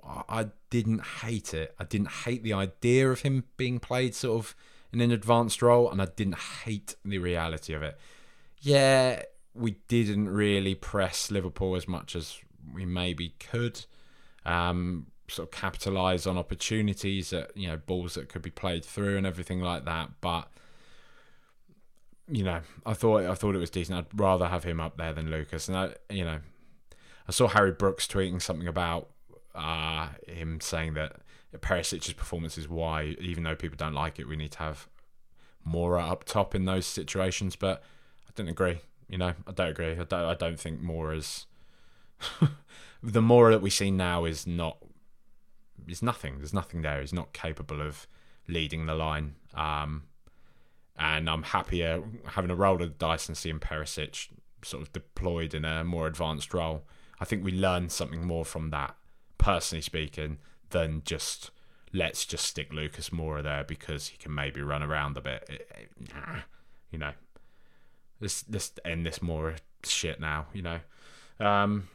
I 0.05 0.47
didn't 0.69 1.01
hate 1.23 1.55
it. 1.55 1.75
I 1.79 1.85
didn't 1.85 2.11
hate 2.11 2.43
the 2.43 2.53
idea 2.53 3.11
of 3.11 3.21
him 3.21 3.45
being 3.57 3.79
played 3.79 4.15
sort 4.15 4.45
of 4.45 4.57
in 4.93 5.01
an 5.01 5.13
advanced 5.13 5.63
role, 5.63 5.91
and 5.91 6.03
I 6.03 6.07
didn't 6.07 6.39
hate 6.65 6.97
the 7.05 7.19
reality 7.19 7.73
of 7.73 7.83
it. 7.83 7.99
Yeah, 8.61 9.23
we 9.55 9.77
didn't 9.89 10.29
really 10.29 10.75
press 10.75 11.31
Liverpool 11.31 11.77
as 11.77 11.87
much 11.87 12.17
as 12.17 12.39
we 12.75 12.85
maybe 12.85 13.35
could. 13.39 13.85
Um, 14.45 15.07
sort 15.29 15.49
of 15.49 15.53
capitalise 15.53 16.27
on 16.27 16.37
opportunities 16.37 17.31
that 17.31 17.57
you 17.57 17.69
know 17.69 17.77
balls 17.77 18.15
that 18.15 18.29
could 18.29 18.43
be 18.43 18.51
played 18.51 18.85
through 18.85 19.17
and 19.17 19.27
everything 19.27 19.61
like 19.61 19.85
that. 19.85 20.11
But 20.21 20.49
you 22.29 22.45
know, 22.45 22.61
I 22.87 22.95
thought 22.95 23.25
I 23.25 23.35
thought 23.35 23.55
it 23.55 23.59
was 23.59 23.71
decent. 23.71 23.99
I'd 23.99 24.21
rather 24.21 24.49
have 24.49 24.65
him 24.65 24.81
up 24.81 24.97
there 24.97 25.13
than 25.13 25.31
Lucas. 25.31 25.69
And 25.69 25.77
I, 25.77 25.95
you 26.11 26.25
know, 26.25 26.39
I 27.29 27.33
saw 27.33 27.49
Harry 27.49 27.73
Brooks 27.73 28.07
tweeting 28.07 28.41
something 28.41 28.69
about 28.69 29.11
uh, 29.55 30.09
him 30.27 30.61
saying 30.61 30.95
that 30.95 31.17
Perisic's 31.61 32.13
performance 32.13 32.57
is 32.57 32.69
why, 32.69 33.17
even 33.21 33.45
though 33.45 33.55
people 33.55 33.77
don't 33.77 33.95
like 33.95 34.19
it, 34.19 34.29
we 34.29 34.37
need 34.37 34.53
to 34.53 34.59
have 34.59 34.89
Moura 35.69 36.11
up 36.11 36.25
top 36.25 36.55
in 36.55 36.65
those 36.65 36.87
situations. 36.87 37.57
But 37.57 37.83
I 38.29 38.33
don't 38.35 38.49
agree. 38.49 38.81
You 39.09 39.19
know, 39.19 39.35
I 39.47 39.53
don't 39.53 39.69
agree. 39.69 39.93
I 39.93 40.05
don't. 40.05 40.13
I 40.13 40.35
don't 40.35 40.59
think 40.59 40.81
Moura's 40.81 41.47
the 43.03 43.21
Moura 43.21 43.51
that 43.53 43.63
we 43.63 43.71
see 43.71 43.91
now 43.91 44.25
is 44.25 44.47
not. 44.47 44.79
Is 45.89 46.03
nothing. 46.03 46.39
There's 46.39 46.55
nothing 46.55 46.83
there. 46.83 47.01
He's 47.01 47.13
not 47.13 47.33
capable 47.33 47.83
of 47.83 48.07
leading 48.47 48.87
the 48.87 48.95
line. 48.95 49.35
Um, 49.53 50.05
and 50.99 51.29
I'm 51.29 51.43
happier 51.43 52.03
having 52.27 52.51
a 52.51 52.55
roll 52.55 52.75
of 52.75 52.81
the 52.81 52.87
dice 52.89 53.29
and 53.29 53.37
seeing 53.37 53.59
Perisic 53.59 54.29
sort 54.65 54.83
of 54.83 54.93
deployed 54.93 55.55
in 55.55 55.65
a 55.65 55.85
more 55.85 56.07
advanced 56.07 56.55
role. 56.55 56.85
I 57.21 57.25
think 57.25 57.45
we 57.45 57.53
learn 57.53 57.89
something 57.89 58.27
more 58.27 58.45
from 58.45 58.71
that, 58.71 58.97
personally 59.39 59.83
speaking, 59.83 60.39
than 60.71 61.03
just 61.05 61.51
let's 61.93 62.25
just 62.25 62.47
stick 62.47 62.73
Lucas 62.73 63.11
Moura 63.11 63.43
there 63.43 63.65
because 63.65 64.09
he 64.09 64.17
can 64.17 64.35
maybe 64.35 64.63
run 64.63 64.83
around 64.83 65.17
a 65.17 65.21
bit. 65.21 65.45
It, 65.49 65.71
it, 65.79 66.15
nah, 66.15 66.41
you 66.91 66.99
know, 66.99 67.13
let's 68.21 68.45
let's 68.51 68.73
end 68.85 69.07
this 69.07 69.19
Moura 69.21 69.59
shit 69.85 70.21
now. 70.21 70.47
You 70.53 70.63
know, 70.63 70.81
um, 71.41 71.89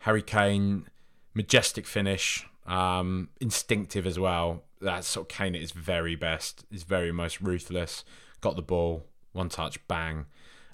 Harry 0.00 0.22
Kane, 0.22 0.86
majestic 1.34 1.86
finish, 1.86 2.46
um, 2.66 3.28
instinctive 3.40 4.06
as 4.06 4.18
well. 4.18 4.62
That's 4.82 5.06
sort 5.06 5.30
of 5.30 5.36
Kane 5.36 5.54
at 5.54 5.60
his 5.60 5.72
very 5.72 6.14
best. 6.14 6.64
his 6.70 6.82
very 6.82 7.12
most 7.12 7.40
ruthless. 7.40 8.04
Got 8.40 8.56
the 8.56 8.62
ball, 8.62 9.06
one 9.32 9.48
touch, 9.48 9.86
bang, 9.86 10.26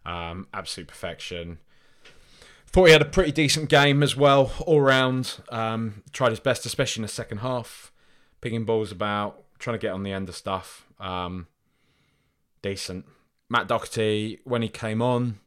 um, 0.06 0.46
absolute 0.54 0.88
perfection. 0.88 1.58
Thought 2.66 2.86
he 2.86 2.92
had 2.92 3.02
a 3.02 3.06
pretty 3.06 3.32
decent 3.32 3.68
game 3.68 4.02
as 4.02 4.16
well, 4.16 4.52
all 4.66 4.80
round. 4.80 5.40
Um, 5.50 6.02
tried 6.12 6.30
his 6.30 6.40
best, 6.40 6.66
especially 6.66 7.00
in 7.00 7.06
the 7.06 7.08
second 7.08 7.38
half, 7.38 7.92
picking 8.40 8.64
balls 8.64 8.92
about, 8.92 9.42
trying 9.58 9.78
to 9.78 9.80
get 9.80 9.92
on 9.92 10.02
the 10.02 10.12
end 10.12 10.28
of 10.28 10.36
stuff. 10.36 10.86
Um, 11.00 11.46
decent. 12.62 13.06
Matt 13.48 13.68
Doherty, 13.68 14.40
when 14.44 14.60
he 14.60 14.68
came 14.68 15.00
on, 15.00 15.40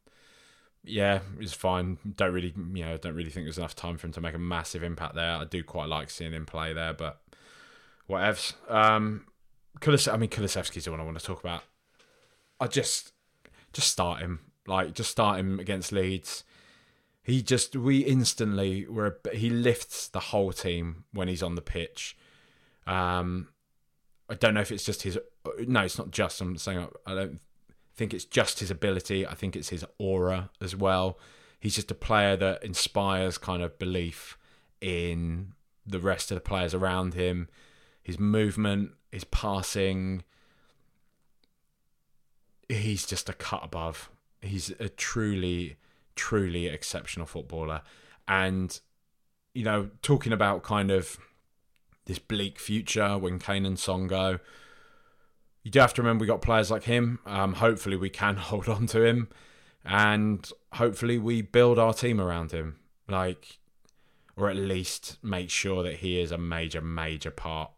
yeah, 0.83 1.19
was 1.37 1.53
fine. 1.53 1.99
Don't 2.15 2.33
really, 2.33 2.53
you 2.73 2.85
know, 2.85 2.97
don't 2.97 3.13
really 3.13 3.29
think 3.29 3.45
there's 3.45 3.59
enough 3.59 3.75
time 3.75 3.97
for 3.97 4.07
him 4.07 4.13
to 4.13 4.21
make 4.21 4.33
a 4.33 4.39
massive 4.39 4.83
impact 4.83 5.13
there. 5.13 5.35
I 5.35 5.45
do 5.45 5.63
quite 5.63 5.89
like 5.89 6.09
seeing 6.09 6.33
him 6.33 6.47
play 6.47 6.73
there, 6.73 6.93
but 6.93 7.21
whatevs. 8.11 8.53
Um, 8.69 9.25
Kulis- 9.79 10.11
I 10.11 10.17
mean, 10.17 10.29
Kulusevski's 10.29 10.85
the 10.85 10.91
one 10.91 10.99
I 10.99 11.03
want 11.03 11.19
to 11.19 11.25
talk 11.25 11.39
about. 11.39 11.63
I 12.59 12.67
just, 12.67 13.13
just 13.73 13.89
start 13.89 14.21
him. 14.21 14.41
Like, 14.67 14.93
just 14.93 15.11
start 15.11 15.39
him 15.39 15.59
against 15.59 15.91
Leeds 15.91 16.43
he 17.23 17.41
just 17.41 17.75
we 17.75 17.99
instantly 17.99 18.87
were 18.87 19.19
he 19.33 19.49
lifts 19.49 20.07
the 20.07 20.19
whole 20.19 20.51
team 20.51 21.05
when 21.13 21.27
he's 21.27 21.43
on 21.43 21.55
the 21.55 21.61
pitch. 21.61 22.17
Um, 22.87 23.49
I 24.29 24.33
don't 24.33 24.53
know 24.53 24.61
if 24.61 24.71
it's 24.71 24.85
just 24.85 25.03
his. 25.03 25.19
No, 25.67 25.81
it's 25.81 25.97
not 25.97 26.11
just. 26.11 26.41
I'm 26.41 26.57
saying 26.57 26.87
I 27.05 27.13
don't 27.13 27.39
think 27.95 28.13
it's 28.13 28.25
just 28.25 28.59
his 28.59 28.71
ability. 28.71 29.27
I 29.27 29.35
think 29.35 29.55
it's 29.55 29.69
his 29.69 29.85
aura 29.99 30.49
as 30.59 30.75
well. 30.75 31.19
He's 31.59 31.75
just 31.75 31.91
a 31.91 31.95
player 31.95 32.35
that 32.37 32.63
inspires 32.63 33.37
kind 33.37 33.61
of 33.61 33.77
belief 33.77 34.37
in 34.79 35.53
the 35.85 35.99
rest 35.99 36.31
of 36.31 36.35
the 36.35 36.41
players 36.41 36.73
around 36.73 37.13
him. 37.13 37.49
His 38.03 38.19
movement, 38.19 38.91
his 39.11 39.23
passing. 39.23 40.23
He's 42.67 43.05
just 43.05 43.29
a 43.29 43.33
cut 43.33 43.63
above. 43.63 44.09
He's 44.41 44.71
a 44.79 44.89
truly 44.89 45.77
truly 46.15 46.67
exceptional 46.67 47.25
footballer. 47.25 47.81
And, 48.27 48.79
you 49.53 49.63
know, 49.63 49.89
talking 50.01 50.33
about 50.33 50.63
kind 50.63 50.91
of 50.91 51.17
this 52.05 52.19
bleak 52.19 52.59
future 52.59 53.17
when 53.17 53.39
Kane 53.39 53.65
and 53.65 53.79
Son 53.79 54.07
go, 54.07 54.39
you 55.63 55.71
do 55.71 55.79
have 55.79 55.93
to 55.95 56.01
remember 56.01 56.23
we 56.23 56.27
got 56.27 56.41
players 56.41 56.71
like 56.71 56.83
him. 56.83 57.19
Um, 57.25 57.53
hopefully, 57.53 57.95
we 57.95 58.09
can 58.09 58.35
hold 58.49 58.67
on 58.67 58.87
to 58.87 59.03
him, 59.03 59.29
and 59.85 60.49
hopefully, 60.73 61.17
we 61.17 61.41
build 61.41 61.77
our 61.77 61.93
team 61.93 62.19
around 62.19 62.51
him. 62.51 62.77
Like, 63.07 63.59
or 64.35 64.49
at 64.49 64.55
least 64.55 65.17
make 65.21 65.49
sure 65.49 65.83
that 65.83 65.97
he 65.97 66.19
is 66.19 66.31
a 66.31 66.37
major, 66.37 66.81
major 66.81 67.31
part. 67.31 67.71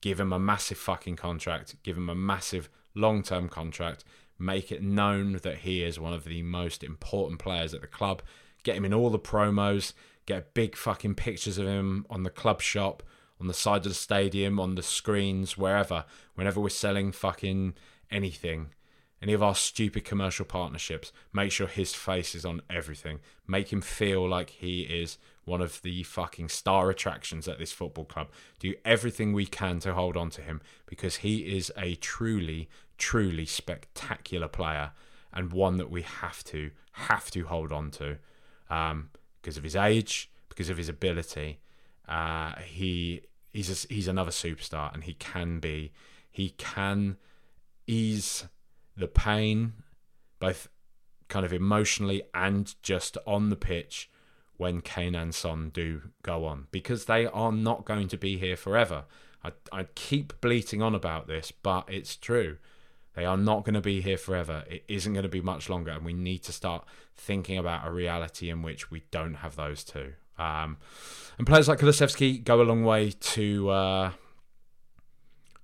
Give 0.00 0.20
him 0.20 0.32
a 0.32 0.38
massive 0.38 0.78
fucking 0.78 1.16
contract. 1.16 1.76
Give 1.82 1.96
him 1.96 2.08
a 2.08 2.14
massive 2.14 2.68
long 2.94 3.22
term 3.22 3.48
contract 3.48 4.04
make 4.38 4.70
it 4.70 4.82
known 4.82 5.32
that 5.42 5.58
he 5.58 5.82
is 5.82 5.98
one 5.98 6.12
of 6.12 6.24
the 6.24 6.42
most 6.42 6.84
important 6.84 7.40
players 7.40 7.74
at 7.74 7.80
the 7.80 7.86
club. 7.86 8.22
Get 8.62 8.76
him 8.76 8.84
in 8.84 8.94
all 8.94 9.10
the 9.10 9.18
promos, 9.18 9.92
get 10.26 10.54
big 10.54 10.76
fucking 10.76 11.16
pictures 11.16 11.58
of 11.58 11.66
him 11.66 12.06
on 12.08 12.22
the 12.22 12.30
club 12.30 12.60
shop, 12.62 13.02
on 13.40 13.46
the 13.46 13.54
side 13.54 13.78
of 13.78 13.84
the 13.84 13.94
stadium, 13.94 14.58
on 14.60 14.74
the 14.74 14.82
screens, 14.82 15.58
wherever. 15.58 16.04
Whenever 16.34 16.60
we're 16.60 16.68
selling 16.68 17.12
fucking 17.12 17.74
anything, 18.10 18.70
any 19.20 19.32
of 19.32 19.42
our 19.42 19.54
stupid 19.54 20.04
commercial 20.04 20.44
partnerships, 20.44 21.12
make 21.32 21.50
sure 21.50 21.66
his 21.66 21.94
face 21.94 22.34
is 22.34 22.44
on 22.44 22.62
everything. 22.70 23.20
Make 23.46 23.72
him 23.72 23.80
feel 23.80 24.28
like 24.28 24.50
he 24.50 24.82
is 24.82 25.18
one 25.48 25.60
of 25.60 25.82
the 25.82 26.02
fucking 26.04 26.48
star 26.48 26.90
attractions 26.90 27.48
at 27.48 27.58
this 27.58 27.72
football 27.72 28.04
club. 28.04 28.28
Do 28.58 28.74
everything 28.84 29.32
we 29.32 29.46
can 29.46 29.80
to 29.80 29.94
hold 29.94 30.16
on 30.16 30.30
to 30.30 30.42
him 30.42 30.60
because 30.86 31.16
he 31.16 31.56
is 31.56 31.72
a 31.76 31.94
truly, 31.96 32.68
truly 32.98 33.46
spectacular 33.46 34.48
player 34.48 34.92
and 35.32 35.52
one 35.52 35.76
that 35.78 35.90
we 35.90 36.02
have 36.02 36.44
to 36.44 36.70
have 36.92 37.30
to 37.30 37.46
hold 37.46 37.72
on 37.72 37.90
to 37.92 38.18
um, 38.70 39.10
because 39.40 39.56
of 39.56 39.64
his 39.64 39.76
age, 39.76 40.30
because 40.48 40.68
of 40.70 40.76
his 40.76 40.88
ability. 40.88 41.58
Uh, 42.08 42.54
he 42.64 43.22
he's 43.52 43.84
a, 43.84 43.92
he's 43.92 44.08
another 44.08 44.30
superstar, 44.30 44.92
and 44.92 45.04
he 45.04 45.14
can 45.14 45.60
be 45.60 45.92
he 46.30 46.50
can 46.50 47.16
ease 47.86 48.46
the 48.96 49.08
pain, 49.08 49.74
both 50.38 50.68
kind 51.28 51.44
of 51.44 51.52
emotionally 51.52 52.22
and 52.34 52.74
just 52.82 53.18
on 53.26 53.50
the 53.50 53.56
pitch 53.56 54.10
when 54.58 54.82
Kane 54.82 55.14
and 55.14 55.34
Son 55.34 55.70
do 55.72 56.02
go 56.22 56.44
on 56.44 56.66
because 56.70 57.06
they 57.06 57.26
are 57.26 57.52
not 57.52 57.86
going 57.86 58.08
to 58.08 58.18
be 58.18 58.36
here 58.36 58.56
forever. 58.56 59.04
I, 59.42 59.52
I 59.72 59.84
keep 59.94 60.38
bleating 60.40 60.82
on 60.82 60.94
about 60.94 61.28
this, 61.28 61.50
but 61.50 61.84
it's 61.88 62.16
true. 62.16 62.58
They 63.14 63.24
are 63.24 63.36
not 63.36 63.64
going 63.64 63.74
to 63.74 63.80
be 63.80 64.00
here 64.00 64.18
forever. 64.18 64.64
It 64.68 64.84
isn't 64.88 65.12
going 65.12 65.22
to 65.22 65.28
be 65.28 65.40
much 65.40 65.68
longer, 65.68 65.92
and 65.92 66.04
we 66.04 66.12
need 66.12 66.40
to 66.44 66.52
start 66.52 66.84
thinking 67.16 67.56
about 67.56 67.86
a 67.86 67.90
reality 67.90 68.50
in 68.50 68.62
which 68.62 68.90
we 68.90 69.04
don't 69.10 69.34
have 69.34 69.56
those 69.56 69.82
two. 69.82 70.12
Um, 70.38 70.76
and 71.36 71.46
players 71.46 71.68
like 71.68 71.80
Kulusevski 71.80 72.44
go 72.44 72.60
a 72.60 72.62
long 72.62 72.84
way 72.84 73.10
to 73.10 73.70
uh, 73.70 74.10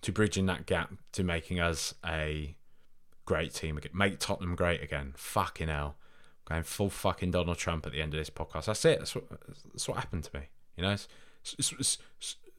to 0.03 0.13
bridging 0.13 0.47
that 0.47 0.67
gap 0.67 0.93
to 1.13 1.23
making 1.23 1.61
us 1.61 1.95
a 2.05 2.57
great 3.25 3.55
team 3.55 3.77
again, 3.77 3.93
make 3.95 4.19
Tottenham 4.19 4.57
great 4.57 4.83
again. 4.83 5.15
Fucking 5.17 5.69
hell, 5.69 5.97
going 6.45 6.63
full 6.63 6.91
fucking 6.91 7.31
Donald 7.31 7.59
Trump 7.59 7.87
at 7.87 7.93
the 7.93 8.03
end 8.03 8.15
of 8.15 8.19
this 8.19 8.31
podcast. 8.31 8.67
That's 8.67 8.85
it. 8.85 8.99
That's 8.99 9.15
what 9.15 9.25
that's 9.73 9.89
what 9.89 9.99
happened 9.99 10.25
to 10.25 10.39
me. 10.39 10.47
You 10.77 10.83
know, 10.85 10.93
it's, 10.93 11.09
it's, 11.59 11.73
it's, 11.73 11.99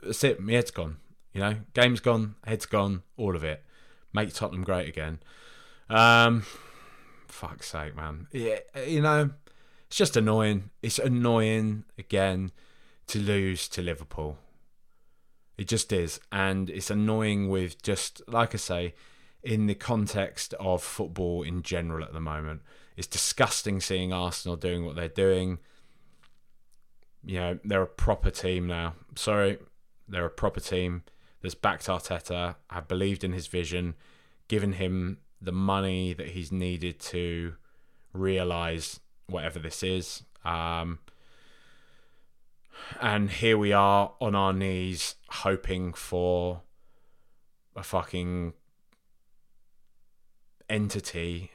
that's 0.01 0.23
it. 0.23 0.39
My 0.39 0.53
head's 0.53 0.71
gone. 0.71 0.97
You 1.33 1.41
know, 1.41 1.55
game's 1.73 1.99
gone, 1.99 2.35
head's 2.45 2.65
gone, 2.65 3.03
all 3.17 3.35
of 3.35 3.43
it 3.43 3.65
make 4.15 4.33
Tottenham 4.33 4.63
great 4.63 4.87
again. 4.87 5.19
Um, 5.89 6.43
fuck's 7.27 7.69
sake, 7.69 7.95
man. 7.95 8.27
Yeah, 8.31 8.59
you 8.87 9.01
know, 9.01 9.31
it's 9.87 9.97
just 9.97 10.17
annoying. 10.17 10.71
It's 10.81 10.97
annoying 10.97 11.83
again 11.99 12.51
to 13.07 13.19
lose 13.19 13.67
to 13.69 13.83
Liverpool. 13.83 14.37
It 15.57 15.67
just 15.67 15.91
is, 15.93 16.19
and 16.31 16.69
it's 16.69 16.89
annoying 16.89 17.49
with 17.49 17.81
just 17.83 18.21
like 18.27 18.55
I 18.55 18.57
say, 18.57 18.95
in 19.43 19.67
the 19.67 19.75
context 19.75 20.53
of 20.59 20.81
football 20.81 21.43
in 21.43 21.61
general 21.61 22.03
at 22.03 22.13
the 22.13 22.19
moment. 22.19 22.61
It's 22.95 23.07
disgusting 23.07 23.81
seeing 23.81 24.13
Arsenal 24.13 24.55
doing 24.55 24.85
what 24.85 24.95
they're 24.95 25.07
doing. 25.07 25.59
You 27.23 27.39
know, 27.39 27.59
they're 27.63 27.81
a 27.81 27.87
proper 27.87 28.29
team 28.29 28.67
now. 28.67 28.93
Sorry, 29.15 29.57
they're 30.07 30.25
a 30.25 30.29
proper 30.29 30.59
team 30.59 31.03
that's 31.41 31.55
backed 31.55 31.87
Arteta, 31.87 32.55
have 32.69 32.87
believed 32.87 33.23
in 33.23 33.33
his 33.33 33.47
vision, 33.47 33.95
given 34.47 34.73
him 34.73 35.17
the 35.41 35.51
money 35.51 36.13
that 36.13 36.29
he's 36.29 36.51
needed 36.51 36.99
to 36.99 37.55
realize 38.13 38.99
whatever 39.27 39.59
this 39.59 39.83
is. 39.83 40.23
Um, 40.43 40.99
and 43.01 43.29
here 43.29 43.57
we 43.57 43.73
are 43.73 44.13
on 44.21 44.35
our 44.35 44.53
knees 44.53 45.15
hoping 45.29 45.93
for 45.93 46.61
a 47.75 47.83
fucking 47.83 48.53
entity 50.69 51.51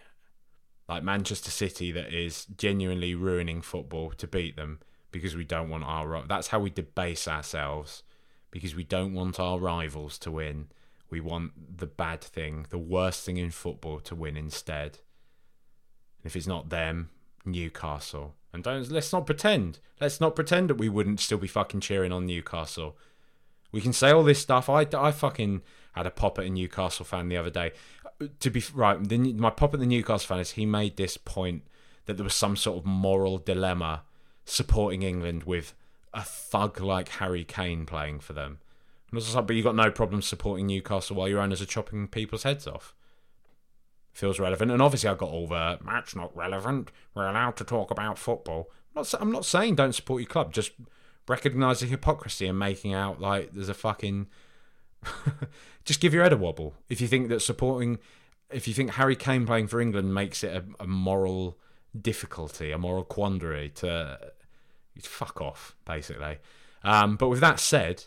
like 0.90 1.05
Manchester 1.05 1.53
City 1.53 1.92
that 1.92 2.12
is 2.12 2.46
genuinely 2.59 3.14
ruining 3.14 3.62
football 3.62 4.11
to 4.11 4.26
beat 4.26 4.57
them 4.57 4.81
because 5.12 5.37
we 5.37 5.44
don't 5.44 5.70
want 5.70 5.85
our 5.85 6.24
that's 6.26 6.48
how 6.48 6.59
we 6.59 6.68
debase 6.68 7.29
ourselves 7.29 8.03
because 8.50 8.74
we 8.74 8.83
don't 8.83 9.14
want 9.14 9.38
our 9.38 9.61
rivals 9.61 10.18
to 10.18 10.32
win. 10.32 10.66
We 11.09 11.20
want 11.20 11.78
the 11.78 11.86
bad 11.86 12.20
thing, 12.20 12.66
the 12.70 12.78
worst 12.78 13.24
thing 13.24 13.36
in 13.36 13.53
football 13.53 14.01
to 14.01 14.16
win 14.16 14.36
instead. 14.36 14.99
And 16.18 16.26
if 16.26 16.34
it's 16.34 16.49
not 16.49 16.70
them, 16.70 17.11
Newcastle. 17.45 18.34
And 18.53 18.64
don't 18.64 18.91
let's 18.91 19.12
not 19.12 19.26
pretend. 19.26 19.78
Let's 20.01 20.20
not 20.20 20.34
pretend 20.34 20.70
that 20.70 20.78
we 20.78 20.88
wouldn't 20.88 21.20
still 21.20 21.38
be 21.38 21.47
fucking 21.47 21.80
cheering 21.80 22.11
on 22.11 22.26
Newcastle. 22.26 22.99
We 23.70 23.80
can 23.80 23.93
say 23.93 24.11
all 24.11 24.24
this 24.24 24.41
stuff. 24.41 24.68
I, 24.68 24.88
I 24.93 25.12
fucking 25.12 25.62
had 25.93 26.07
a 26.07 26.11
pop 26.11 26.38
at 26.41 26.47
a 26.47 26.51
Newcastle 26.51 27.05
fan 27.05 27.28
the 27.28 27.36
other 27.36 27.51
day. 27.51 27.72
To 28.41 28.51
be 28.51 28.62
right, 28.75 29.03
the, 29.03 29.18
my 29.35 29.51
pop 29.51 29.73
at 29.73 29.81
the 29.81 29.87
Newcastle 29.87 30.27
fan 30.27 30.41
is 30.41 30.53
he 30.53 30.66
made 30.66 30.97
this 30.97 31.16
point 31.16 31.62
that 32.07 32.16
there 32.16 32.25
was 32.25 32.35
some 32.35 32.57
sort 32.57 32.79
of 32.79 32.85
moral 32.85 33.39
dilemma 33.39 34.03
supporting 34.45 35.03
England 35.03 35.45
with 35.45 35.75
a 36.12 36.23
thug 36.23 36.81
like 36.81 37.09
Harry 37.09 37.45
Kane 37.45 37.87
playing 37.87 38.21
for 38.21 38.33
them. 38.33 38.59
And 39.11 39.16
I 39.16 39.16
was 39.16 39.35
like, 39.35 39.47
but 39.47 39.57
you 39.57 39.62
got 39.62 39.75
no 39.75 39.91
problem 39.91 40.23
supporting 40.23 40.66
Newcastle 40.66 41.16
while 41.16 41.29
your 41.29 41.41
owners 41.41 41.62
are 41.62 41.66
chopping 41.66 42.09
people's 42.09 42.43
heads 42.43 42.66
off. 42.66 42.95
Feels 44.12 44.41
relevant, 44.41 44.71
and 44.71 44.83
obviously 44.83 45.09
I 45.09 45.14
got 45.14 45.31
all 45.31 45.47
the 45.47 45.79
that's 45.87 46.16
not 46.16 46.37
relevant. 46.37 46.91
We're 47.14 47.29
allowed 47.29 47.57
to 47.57 47.64
talk 47.64 47.91
about 47.91 48.18
football. 48.18 48.68
I'm 48.95 49.03
not, 49.03 49.14
I'm 49.21 49.33
not 49.33 49.45
saying 49.45 49.77
don't 49.77 49.95
support 49.95 50.21
your 50.21 50.29
club. 50.29 50.53
Just 50.53 50.73
recognise 51.29 51.81
the 51.81 51.87
hypocrisy 51.87 52.47
and 52.47 52.59
making 52.59 52.93
out 52.93 53.21
like 53.21 53.53
there's 53.53 53.68
a 53.68 53.75
fucking 53.75 54.27
just 55.84 56.01
give 56.01 56.12
your 56.12 56.22
head 56.22 56.32
a 56.32 56.36
wobble 56.36 56.74
if 56.88 57.01
you 57.01 57.09
think 57.09 57.28
that 57.28 57.40
supporting, 57.40 57.98
if 58.51 58.68
you 58.68 58.74
think 58.74 58.92
Harry 58.92 59.16
Kane 59.16 59.46
playing 59.46 59.68
for 59.68 59.80
England 59.80 60.14
makes 60.14 60.44
it 60.44 60.55
a, 60.55 60.82
a 60.82 60.86
moral 60.86 61.59
difficulty, 61.98 62.70
a 62.70 62.78
moral 62.78 63.05
quandary 63.05 63.70
to 63.70 64.18
fuck 65.03 65.40
off, 65.40 65.74
basically. 65.84 66.38
Um, 66.82 67.16
but 67.16 67.28
with 67.28 67.40
that 67.40 67.61
said, 67.61 68.05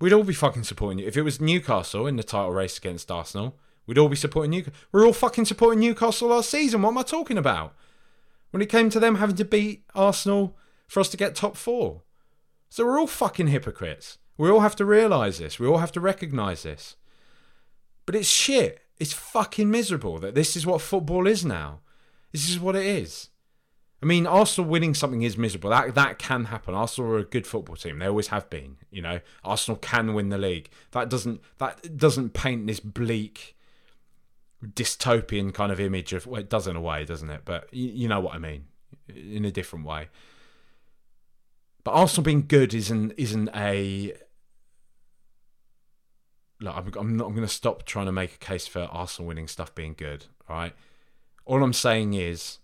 we'd 0.00 0.12
all 0.12 0.24
be 0.24 0.34
fucking 0.34 0.64
supporting 0.64 0.98
you. 0.98 1.06
If 1.06 1.16
it 1.16 1.22
was 1.22 1.40
Newcastle 1.40 2.06
in 2.06 2.16
the 2.16 2.22
title 2.22 2.52
race 2.52 2.78
against 2.78 3.10
Arsenal, 3.10 3.56
we'd 3.86 3.98
all 3.98 4.08
be 4.08 4.16
supporting 4.16 4.50
Newcastle. 4.50 4.78
We're 4.92 5.06
all 5.06 5.12
fucking 5.12 5.46
supporting 5.46 5.80
Newcastle 5.80 6.28
last 6.28 6.50
season. 6.50 6.82
What 6.82 6.90
am 6.90 6.98
I 6.98 7.02
talking 7.02 7.38
about? 7.38 7.74
When 8.50 8.62
it 8.62 8.68
came 8.68 8.90
to 8.90 9.00
them 9.00 9.16
having 9.16 9.36
to 9.36 9.44
beat 9.44 9.84
Arsenal 9.94 10.56
for 10.86 11.00
us 11.00 11.08
to 11.10 11.16
get 11.16 11.34
top 11.34 11.56
four. 11.56 12.02
So 12.68 12.84
we're 12.84 12.98
all 12.98 13.06
fucking 13.06 13.48
hypocrites. 13.48 14.18
We 14.38 14.50
all 14.50 14.60
have 14.60 14.76
to 14.76 14.84
realise 14.84 15.38
this. 15.38 15.58
We 15.58 15.66
all 15.66 15.78
have 15.78 15.92
to 15.92 16.00
recognise 16.00 16.62
this. 16.62 16.96
But 18.04 18.14
it's 18.14 18.28
shit. 18.28 18.82
It's 18.98 19.12
fucking 19.12 19.70
miserable 19.70 20.18
that 20.18 20.34
this 20.34 20.56
is 20.56 20.66
what 20.66 20.80
football 20.80 21.26
is 21.26 21.44
now. 21.44 21.80
This 22.32 22.48
is 22.48 22.60
what 22.60 22.76
it 22.76 22.84
is. 22.84 23.30
I 24.02 24.06
mean, 24.06 24.26
Arsenal 24.26 24.70
winning 24.70 24.94
something 24.94 25.22
is 25.22 25.38
miserable. 25.38 25.70
That 25.70 25.94
that 25.94 26.18
can 26.18 26.46
happen. 26.46 26.74
Arsenal 26.74 27.12
are 27.12 27.18
a 27.18 27.24
good 27.24 27.46
football 27.46 27.76
team. 27.76 27.98
They 27.98 28.06
always 28.06 28.28
have 28.28 28.48
been. 28.50 28.76
You 28.90 29.02
know, 29.02 29.20
Arsenal 29.42 29.78
can 29.78 30.12
win 30.12 30.28
the 30.28 30.38
league. 30.38 30.68
That 30.92 31.08
doesn't 31.08 31.40
that 31.58 31.96
doesn't 31.96 32.34
paint 32.34 32.66
this 32.66 32.78
bleak, 32.78 33.56
dystopian 34.62 35.52
kind 35.54 35.72
of 35.72 35.80
image 35.80 36.12
of. 36.12 36.26
Well, 36.26 36.40
it 36.40 36.50
does 36.50 36.66
in 36.66 36.76
a 36.76 36.80
way, 36.80 37.04
doesn't 37.04 37.30
it? 37.30 37.42
But 37.44 37.72
you, 37.72 37.88
you 37.88 38.08
know 38.08 38.20
what 38.20 38.34
I 38.34 38.38
mean, 38.38 38.66
in 39.08 39.46
a 39.46 39.50
different 39.50 39.86
way. 39.86 40.08
But 41.82 41.92
Arsenal 41.92 42.24
being 42.24 42.46
good 42.46 42.74
isn't 42.74 43.12
isn't 43.16 43.48
a. 43.54 44.12
Look, 46.60 46.74
I'm, 46.76 46.92
I'm 46.98 47.16
not. 47.16 47.26
I'm 47.26 47.34
going 47.34 47.46
to 47.46 47.52
stop 47.52 47.84
trying 47.84 48.06
to 48.06 48.12
make 48.12 48.34
a 48.34 48.38
case 48.38 48.66
for 48.66 48.80
Arsenal 48.90 49.28
winning 49.28 49.48
stuff 49.48 49.74
being 49.74 49.94
good. 49.96 50.26
All 50.48 50.56
right. 50.56 50.72
All 51.44 51.62
I'm 51.62 51.72
saying 51.72 52.14
is, 52.14 52.58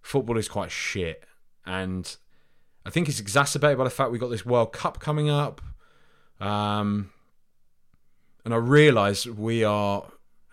football 0.00 0.38
is 0.38 0.48
quite 0.48 0.70
shit, 0.70 1.24
and 1.64 2.16
I 2.84 2.90
think 2.90 3.08
it's 3.08 3.20
exacerbated 3.20 3.78
by 3.78 3.84
the 3.84 3.90
fact 3.90 4.10
we 4.10 4.18
got 4.18 4.30
this 4.30 4.46
World 4.46 4.72
Cup 4.72 5.00
coming 5.00 5.28
up. 5.28 5.60
Um, 6.40 7.10
and 8.44 8.54
I 8.54 8.58
realise 8.58 9.26
we 9.26 9.64
are 9.64 10.06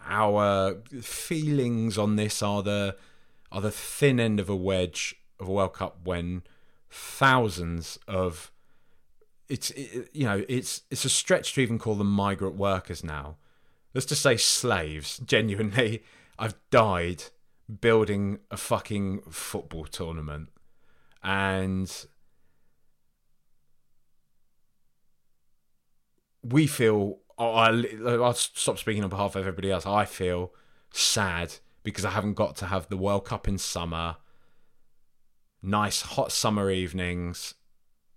our 0.06 0.76
feelings 1.02 1.98
on 1.98 2.16
this 2.16 2.42
are 2.42 2.64
the 2.64 2.96
are 3.52 3.62
the 3.62 3.72
thin 3.72 4.20
end 4.20 4.40
of 4.40 4.50
a 4.50 4.56
wedge 4.56 5.16
of 5.40 5.48
a 5.48 5.52
World 5.52 5.74
Cup 5.74 6.00
when 6.04 6.42
thousands 6.90 8.00
of 8.08 8.52
it's 9.54 9.70
it, 9.70 10.10
you 10.14 10.26
know 10.26 10.44
it's 10.50 10.82
it's 10.90 11.06
a 11.06 11.10
stretch 11.10 11.54
to 11.54 11.62
even 11.62 11.78
call 11.78 11.94
them 11.94 12.10
migrant 12.10 12.56
workers 12.56 13.04
now. 13.04 13.38
Let's 13.94 14.08
just 14.08 14.24
say 14.24 14.36
slaves. 14.36 15.20
Genuinely, 15.26 16.04
I've 16.40 16.56
died 16.72 17.26
building 17.80 18.40
a 18.50 18.58
fucking 18.58 19.22
football 19.30 19.86
tournament, 19.86 20.50
and 21.24 22.08
we 26.42 26.66
feel. 26.66 27.20
I, 27.38 27.84
I'll 28.06 28.36
stop 28.36 28.78
speaking 28.78 29.04
on 29.04 29.10
behalf 29.10 29.36
of 29.36 29.42
everybody 29.42 29.72
else. 29.72 29.86
I 29.88 30.06
feel 30.06 30.54
sad 30.92 31.56
because 31.82 32.06
I 32.06 32.12
haven't 32.12 32.36
got 32.36 32.56
to 32.58 32.68
have 32.68 32.88
the 32.90 32.98
World 32.98 33.26
Cup 33.26 33.48
in 33.48 33.58
summer 33.58 34.18
nice 35.64 36.02
hot 36.02 36.32
summer 36.32 36.70
evenings 36.70 37.56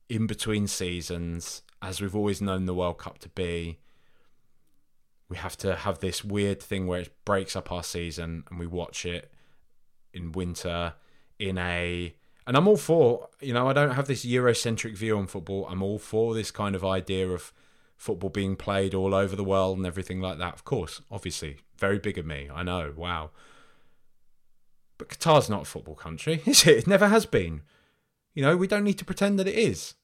in 0.09 0.27
between 0.27 0.67
seasons, 0.67 1.63
as 1.83 2.01
we've 2.01 2.17
always 2.17 2.41
known 2.41 2.67
the 2.67 2.75
World 2.75 2.99
Cup 2.99 3.19
to 3.19 3.29
be. 3.31 3.79
We 5.29 5.37
have 5.37 5.57
to 5.59 5.75
have 5.75 5.99
this 5.99 6.25
weird 6.25 6.63
thing 6.63 6.87
where 6.87 7.01
it 7.01 7.25
breaks 7.25 7.57
up 7.57 7.73
our 7.73 7.83
season 7.83 8.45
and 8.49 8.59
we 8.59 8.67
watch 8.67 9.05
it 9.05 9.33
in 10.13 10.33
winter 10.33 10.95
in 11.39 11.59
a 11.59 12.15
and 12.47 12.57
I'm 12.57 12.69
all 12.69 12.77
for, 12.77 13.29
you 13.41 13.53
know, 13.53 13.69
I 13.69 13.73
don't 13.73 13.91
have 13.91 14.07
this 14.07 14.25
Eurocentric 14.25 14.97
view 14.97 15.19
on 15.19 15.27
football. 15.27 15.67
I'm 15.69 15.83
all 15.83 15.99
for 15.99 16.33
this 16.33 16.53
kind 16.53 16.77
of 16.77 16.85
idea 16.85 17.29
of 17.29 17.53
football 17.97 18.31
being 18.31 18.55
played 18.55 18.95
all 18.95 19.15
over 19.15 19.35
the 19.35 19.43
world 19.43 19.79
and 19.79 19.87
everything 19.87 20.21
like 20.21 20.39
that. 20.39 20.55
Of 20.55 20.65
course, 20.65 21.01
obviously, 21.11 21.59
very 21.77 21.99
big 21.99 22.19
of 22.19 22.27
me. 22.27 22.49
I 22.53 22.63
know, 22.63 22.93
wow. 22.95 23.31
But 24.97 25.09
Qatar's 25.09 25.51
not 25.51 25.63
a 25.63 25.65
football 25.65 25.97
country, 25.97 26.43
is 26.47 26.65
it? 26.67 26.79
It 26.79 26.87
never 26.87 27.09
has 27.09 27.27
been. 27.27 27.63
You 28.37 28.43
know, 28.43 28.55
we 28.57 28.69
don't 28.69 28.85
need 28.85 28.99
to 28.99 29.05
pretend 29.05 29.39
that 29.39 29.49
it 29.49 29.55
is. 29.55 29.95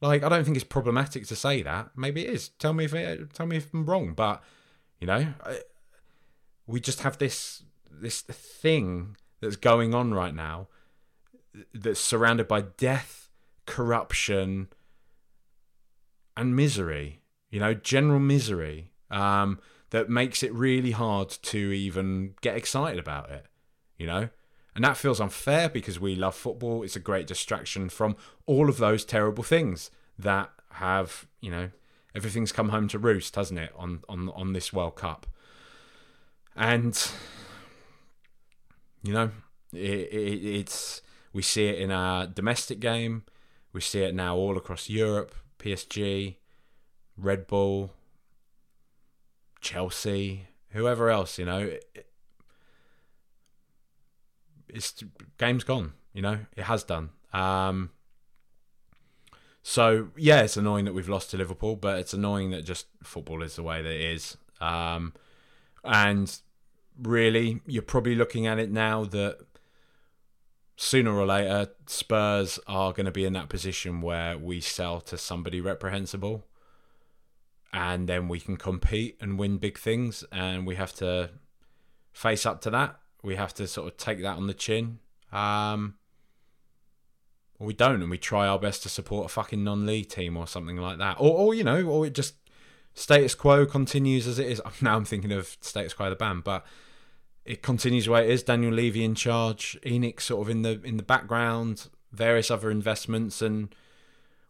Like, 0.00 0.24
I 0.24 0.30
don't 0.30 0.44
think 0.44 0.56
it's 0.56 0.64
problematic 0.64 1.26
to 1.26 1.36
say 1.36 1.62
that. 1.62 1.90
Maybe 1.94 2.26
it 2.26 2.34
is. 2.34 2.48
Tell 2.48 2.72
me 2.72 2.86
if 2.86 2.94
it, 2.94 3.34
tell 3.34 3.46
me 3.46 3.58
if 3.58 3.72
I'm 3.72 3.84
wrong. 3.84 4.14
But 4.14 4.42
you 4.98 5.06
know, 5.06 5.34
I, 5.44 5.60
we 6.66 6.80
just 6.80 7.02
have 7.02 7.18
this 7.18 7.62
this 7.90 8.22
thing 8.22 9.16
that's 9.40 9.56
going 9.56 9.94
on 9.94 10.14
right 10.14 10.34
now 10.34 10.68
that's 11.74 12.00
surrounded 12.00 12.48
by 12.48 12.62
death, 12.62 13.28
corruption, 13.66 14.68
and 16.34 16.56
misery. 16.56 17.20
You 17.50 17.60
know, 17.60 17.74
general 17.74 18.20
misery 18.20 18.90
um, 19.10 19.60
that 19.90 20.08
makes 20.08 20.42
it 20.42 20.54
really 20.54 20.92
hard 20.92 21.28
to 21.28 21.58
even 21.58 22.36
get 22.40 22.56
excited 22.56 22.98
about 22.98 23.30
it. 23.30 23.44
You 23.98 24.06
know, 24.06 24.28
and 24.74 24.84
that 24.84 24.96
feels 24.96 25.20
unfair 25.20 25.68
because 25.68 26.00
we 26.00 26.14
love 26.14 26.34
football. 26.34 26.82
It's 26.82 26.96
a 26.96 27.00
great 27.00 27.26
distraction 27.26 27.88
from 27.88 28.16
all 28.46 28.68
of 28.68 28.78
those 28.78 29.04
terrible 29.04 29.44
things 29.44 29.90
that 30.18 30.50
have, 30.72 31.26
you 31.40 31.50
know, 31.50 31.70
everything's 32.14 32.52
come 32.52 32.70
home 32.70 32.88
to 32.88 32.98
roost, 32.98 33.36
hasn't 33.36 33.60
it, 33.60 33.72
on 33.76 34.02
on 34.08 34.30
on 34.30 34.52
this 34.52 34.72
World 34.72 34.96
Cup. 34.96 35.26
And 36.56 37.10
you 39.02 39.12
know, 39.12 39.30
it, 39.72 39.78
it, 39.78 40.44
it's 40.44 41.02
we 41.32 41.42
see 41.42 41.66
it 41.66 41.78
in 41.78 41.90
our 41.90 42.26
domestic 42.26 42.80
game. 42.80 43.24
We 43.72 43.80
see 43.80 44.02
it 44.02 44.14
now 44.14 44.36
all 44.36 44.56
across 44.56 44.88
Europe. 44.88 45.34
PSG, 45.58 46.36
Red 47.16 47.46
Bull, 47.46 47.92
Chelsea, 49.60 50.48
whoever 50.70 51.08
else. 51.08 51.38
You 51.38 51.44
know, 51.44 51.60
it, 51.60 52.11
it's 54.72 55.04
game's 55.38 55.64
gone. 55.64 55.92
You 56.12 56.22
know, 56.22 56.38
it 56.56 56.64
has 56.64 56.82
done. 56.82 57.10
Um, 57.32 57.90
so 59.62 60.08
yeah, 60.16 60.42
it's 60.42 60.56
annoying 60.56 60.86
that 60.86 60.94
we've 60.94 61.08
lost 61.08 61.30
to 61.30 61.36
Liverpool, 61.36 61.76
but 61.76 61.98
it's 61.98 62.12
annoying 62.12 62.50
that 62.50 62.64
just 62.64 62.86
football 63.02 63.42
is 63.42 63.56
the 63.56 63.62
way 63.62 63.80
that 63.80 63.92
it 63.92 64.00
is. 64.00 64.36
Um, 64.60 65.12
and 65.84 66.40
really, 67.00 67.60
you're 67.66 67.82
probably 67.82 68.14
looking 68.14 68.46
at 68.46 68.58
it 68.58 68.70
now 68.70 69.04
that 69.04 69.38
sooner 70.76 71.12
or 71.12 71.26
later 71.26 71.70
Spurs 71.86 72.58
are 72.66 72.92
going 72.92 73.06
to 73.06 73.12
be 73.12 73.24
in 73.24 73.34
that 73.34 73.48
position 73.48 74.00
where 74.00 74.36
we 74.36 74.60
sell 74.60 75.00
to 75.02 75.16
somebody 75.16 75.60
reprehensible, 75.60 76.46
and 77.72 78.08
then 78.08 78.28
we 78.28 78.40
can 78.40 78.56
compete 78.56 79.16
and 79.20 79.38
win 79.38 79.58
big 79.58 79.78
things, 79.78 80.24
and 80.32 80.66
we 80.66 80.74
have 80.74 80.92
to 80.94 81.30
face 82.12 82.44
up 82.44 82.60
to 82.60 82.70
that 82.70 82.98
we 83.22 83.36
have 83.36 83.54
to 83.54 83.66
sort 83.66 83.88
of 83.88 83.96
take 83.96 84.22
that 84.22 84.36
on 84.36 84.46
the 84.46 84.54
chin. 84.54 84.98
Um, 85.32 85.94
we 87.58 87.72
don't, 87.72 88.02
and 88.02 88.10
we 88.10 88.18
try 88.18 88.46
our 88.46 88.58
best 88.58 88.82
to 88.82 88.88
support 88.88 89.26
a 89.26 89.28
fucking 89.28 89.62
non-league 89.62 90.08
team 90.08 90.36
or 90.36 90.46
something 90.46 90.76
like 90.76 90.98
that, 90.98 91.16
or, 91.18 91.30
or 91.30 91.54
you 91.54 91.64
know, 91.64 91.84
or 91.84 92.06
it 92.06 92.14
just 92.14 92.34
status 92.94 93.34
quo 93.34 93.64
continues 93.64 94.26
as 94.26 94.38
it 94.38 94.46
is. 94.46 94.60
Now 94.80 94.96
I'm 94.96 95.04
thinking 95.04 95.32
of 95.32 95.56
status 95.60 95.94
quo 95.94 96.10
the 96.10 96.16
band, 96.16 96.44
but 96.44 96.66
it 97.44 97.62
continues 97.62 98.06
the 98.06 98.12
way 98.12 98.24
it 98.24 98.30
is. 98.30 98.42
Daniel 98.42 98.72
Levy 98.72 99.04
in 99.04 99.14
charge, 99.14 99.78
ENIC 99.84 100.20
sort 100.20 100.46
of 100.46 100.50
in 100.50 100.62
the 100.62 100.80
in 100.82 100.96
the 100.96 101.02
background, 101.02 101.88
various 102.10 102.50
other 102.50 102.70
investments, 102.70 103.40
and 103.40 103.74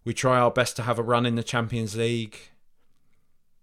we 0.05 0.15
try 0.15 0.39
our 0.39 0.51
best 0.51 0.77
to 0.77 0.83
have 0.83 0.99
a 0.99 1.03
run 1.03 1.27
in 1.27 1.37
the 1.37 1.43
Champions 1.43 1.97
League. 1.97 2.39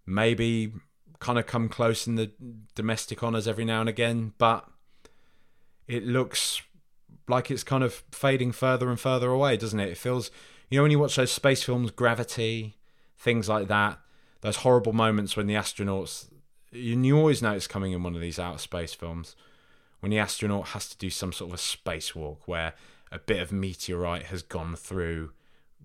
Maybe 0.06 0.74
kind 1.20 1.38
of 1.38 1.46
come 1.46 1.70
close 1.70 2.08
in 2.08 2.16
the 2.16 2.32
domestic 2.76 3.22
honours 3.24 3.48
every 3.48 3.66
now 3.66 3.82
and 3.82 3.90
again, 3.90 4.34
but 4.38 4.68
it 5.90 6.06
looks 6.06 6.62
like 7.28 7.52
it's 7.52 7.64
kind 7.64 7.84
of 7.84 8.04
fading 8.12 8.52
further 8.52 8.90
and 8.90 9.00
further 9.00 9.30
away, 9.30 9.58
doesn't 9.58 9.80
it? 9.80 9.90
It 9.90 9.98
feels, 9.98 10.30
you 10.70 10.78
know, 10.78 10.84
when 10.84 10.92
you 10.92 11.00
watch 11.00 11.16
those 11.16 11.32
space 11.32 11.64
films, 11.64 11.92
Gravity, 11.92 12.78
things 13.18 13.50
like 13.50 13.68
that, 13.68 14.00
those 14.42 14.58
horrible 14.58 14.94
moments 14.94 15.36
when 15.36 15.48
the 15.48 15.56
astronauts, 15.56 16.32
you, 16.72 16.98
you 17.02 17.18
always 17.18 17.42
know 17.42 17.52
it's 17.52 17.68
coming 17.68 17.92
in 17.92 18.04
one 18.04 18.16
of 18.16 18.22
these 18.22 18.40
outer 18.40 18.60
space 18.60 18.94
films, 18.94 19.36
when 20.00 20.12
the 20.12 20.20
astronaut 20.20 20.70
has 20.70 20.88
to 20.90 20.98
do 20.98 21.10
some 21.10 21.34
sort 21.34 21.50
of 21.50 21.56
a 21.56 21.58
spacewalk 21.58 22.38
where 22.46 22.74
a 23.12 23.18
bit 23.18 23.42
of 23.42 23.52
meteorite 23.52 24.28
has 24.28 24.44
gone 24.44 24.76
through 24.76 25.32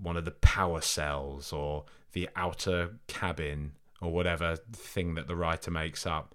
one 0.01 0.19
of 0.19 0.27
the 0.27 0.31
power 0.31 0.83
cells 0.83 1.51
or 1.53 1.85
the 2.13 2.29
outer 2.37 2.91
cabin 3.07 3.73
or 4.03 4.13
whatever 4.13 4.57
thing 4.73 5.15
that 5.15 5.29
the 5.29 5.35
writer 5.37 5.71
makes 5.71 6.07
up 6.07 6.35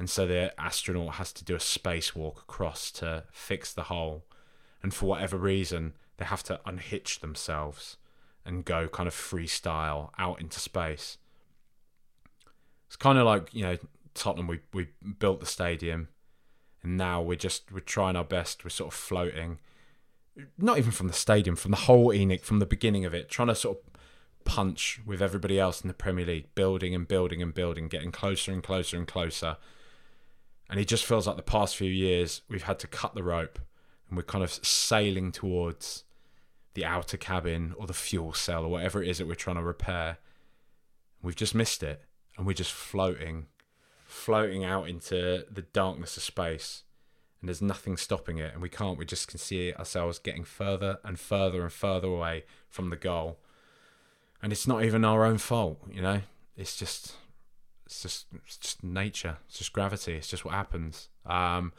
and 0.00 0.08
so 0.08 0.26
the 0.26 0.58
astronaut 0.58 1.16
has 1.16 1.30
to 1.34 1.44
do 1.44 1.54
a 1.54 1.58
spacewalk 1.58 2.38
across 2.38 2.90
to 2.92 3.24
fix 3.30 3.74
the 3.74 3.84
hole. 3.84 4.24
And 4.82 4.94
for 4.94 5.04
whatever 5.04 5.36
reason, 5.36 5.92
they 6.16 6.24
have 6.24 6.42
to 6.44 6.58
unhitch 6.64 7.20
themselves 7.20 7.98
and 8.42 8.64
go 8.64 8.88
kind 8.88 9.06
of 9.06 9.14
freestyle 9.14 10.08
out 10.16 10.40
into 10.40 10.58
space. 10.58 11.18
It's 12.86 12.96
kind 12.96 13.18
of 13.18 13.26
like 13.26 13.52
you 13.52 13.62
know 13.62 13.76
Tottenham. 14.14 14.46
We 14.46 14.60
we 14.72 14.88
built 15.18 15.38
the 15.38 15.46
stadium, 15.46 16.08
and 16.82 16.96
now 16.96 17.20
we're 17.20 17.36
just 17.36 17.70
we're 17.70 17.80
trying 17.80 18.16
our 18.16 18.24
best. 18.24 18.64
We're 18.64 18.70
sort 18.70 18.94
of 18.94 18.98
floating, 18.98 19.58
not 20.56 20.78
even 20.78 20.92
from 20.92 21.08
the 21.08 21.12
stadium, 21.12 21.56
from 21.56 21.72
the 21.72 21.76
whole 21.76 22.08
ENIC, 22.08 22.40
from 22.40 22.58
the 22.58 22.64
beginning 22.64 23.04
of 23.04 23.12
it, 23.12 23.28
trying 23.28 23.48
to 23.48 23.54
sort 23.54 23.76
of 23.76 24.00
punch 24.46 25.02
with 25.04 25.20
everybody 25.20 25.60
else 25.60 25.82
in 25.82 25.88
the 25.88 25.94
Premier 25.94 26.24
League, 26.24 26.54
building 26.54 26.94
and 26.94 27.06
building 27.06 27.42
and 27.42 27.52
building, 27.52 27.86
getting 27.86 28.10
closer 28.10 28.50
and 28.50 28.62
closer 28.62 28.96
and 28.96 29.06
closer. 29.06 29.58
And 30.70 30.78
it 30.78 30.86
just 30.88 31.04
feels 31.04 31.26
like 31.26 31.36
the 31.36 31.42
past 31.42 31.76
few 31.76 31.90
years 31.90 32.42
we've 32.48 32.62
had 32.62 32.78
to 32.78 32.86
cut 32.86 33.14
the 33.14 33.24
rope 33.24 33.58
and 34.08 34.16
we're 34.16 34.22
kind 34.22 34.44
of 34.44 34.52
sailing 34.52 35.32
towards 35.32 36.04
the 36.74 36.84
outer 36.84 37.16
cabin 37.16 37.74
or 37.76 37.86
the 37.86 37.92
fuel 37.92 38.32
cell 38.32 38.64
or 38.64 38.68
whatever 38.68 39.02
it 39.02 39.08
is 39.08 39.18
that 39.18 39.26
we're 39.26 39.34
trying 39.34 39.56
to 39.56 39.62
repair. 39.62 40.18
We've 41.22 41.36
just 41.36 41.54
missed 41.54 41.82
it 41.82 42.04
and 42.38 42.46
we're 42.46 42.52
just 42.52 42.72
floating, 42.72 43.46
floating 44.06 44.64
out 44.64 44.88
into 44.88 45.44
the 45.50 45.62
darkness 45.72 46.16
of 46.16 46.22
space. 46.22 46.84
And 47.40 47.48
there's 47.48 47.62
nothing 47.62 47.96
stopping 47.96 48.36
it, 48.36 48.52
and 48.52 48.60
we 48.60 48.68
can't. 48.68 48.98
We 48.98 49.06
just 49.06 49.26
can 49.26 49.38
see 49.38 49.72
ourselves 49.72 50.18
getting 50.18 50.44
further 50.44 50.98
and 51.02 51.18
further 51.18 51.62
and 51.62 51.72
further 51.72 52.08
away 52.08 52.44
from 52.68 52.90
the 52.90 52.96
goal 52.96 53.38
and 54.42 54.52
it's 54.52 54.66
not 54.66 54.84
even 54.84 55.04
our 55.04 55.24
own 55.24 55.38
fault 55.38 55.78
you 55.90 56.02
know 56.02 56.20
it's 56.56 56.76
just 56.76 57.14
it's 57.90 58.02
just 58.02 58.26
it's 58.46 58.56
just 58.56 58.84
nature 58.84 59.36
it's 59.48 59.58
just 59.58 59.72
gravity 59.72 60.14
it's 60.14 60.28
just 60.28 60.44
what 60.44 60.54
happens. 60.54 61.08
Um 61.26 61.72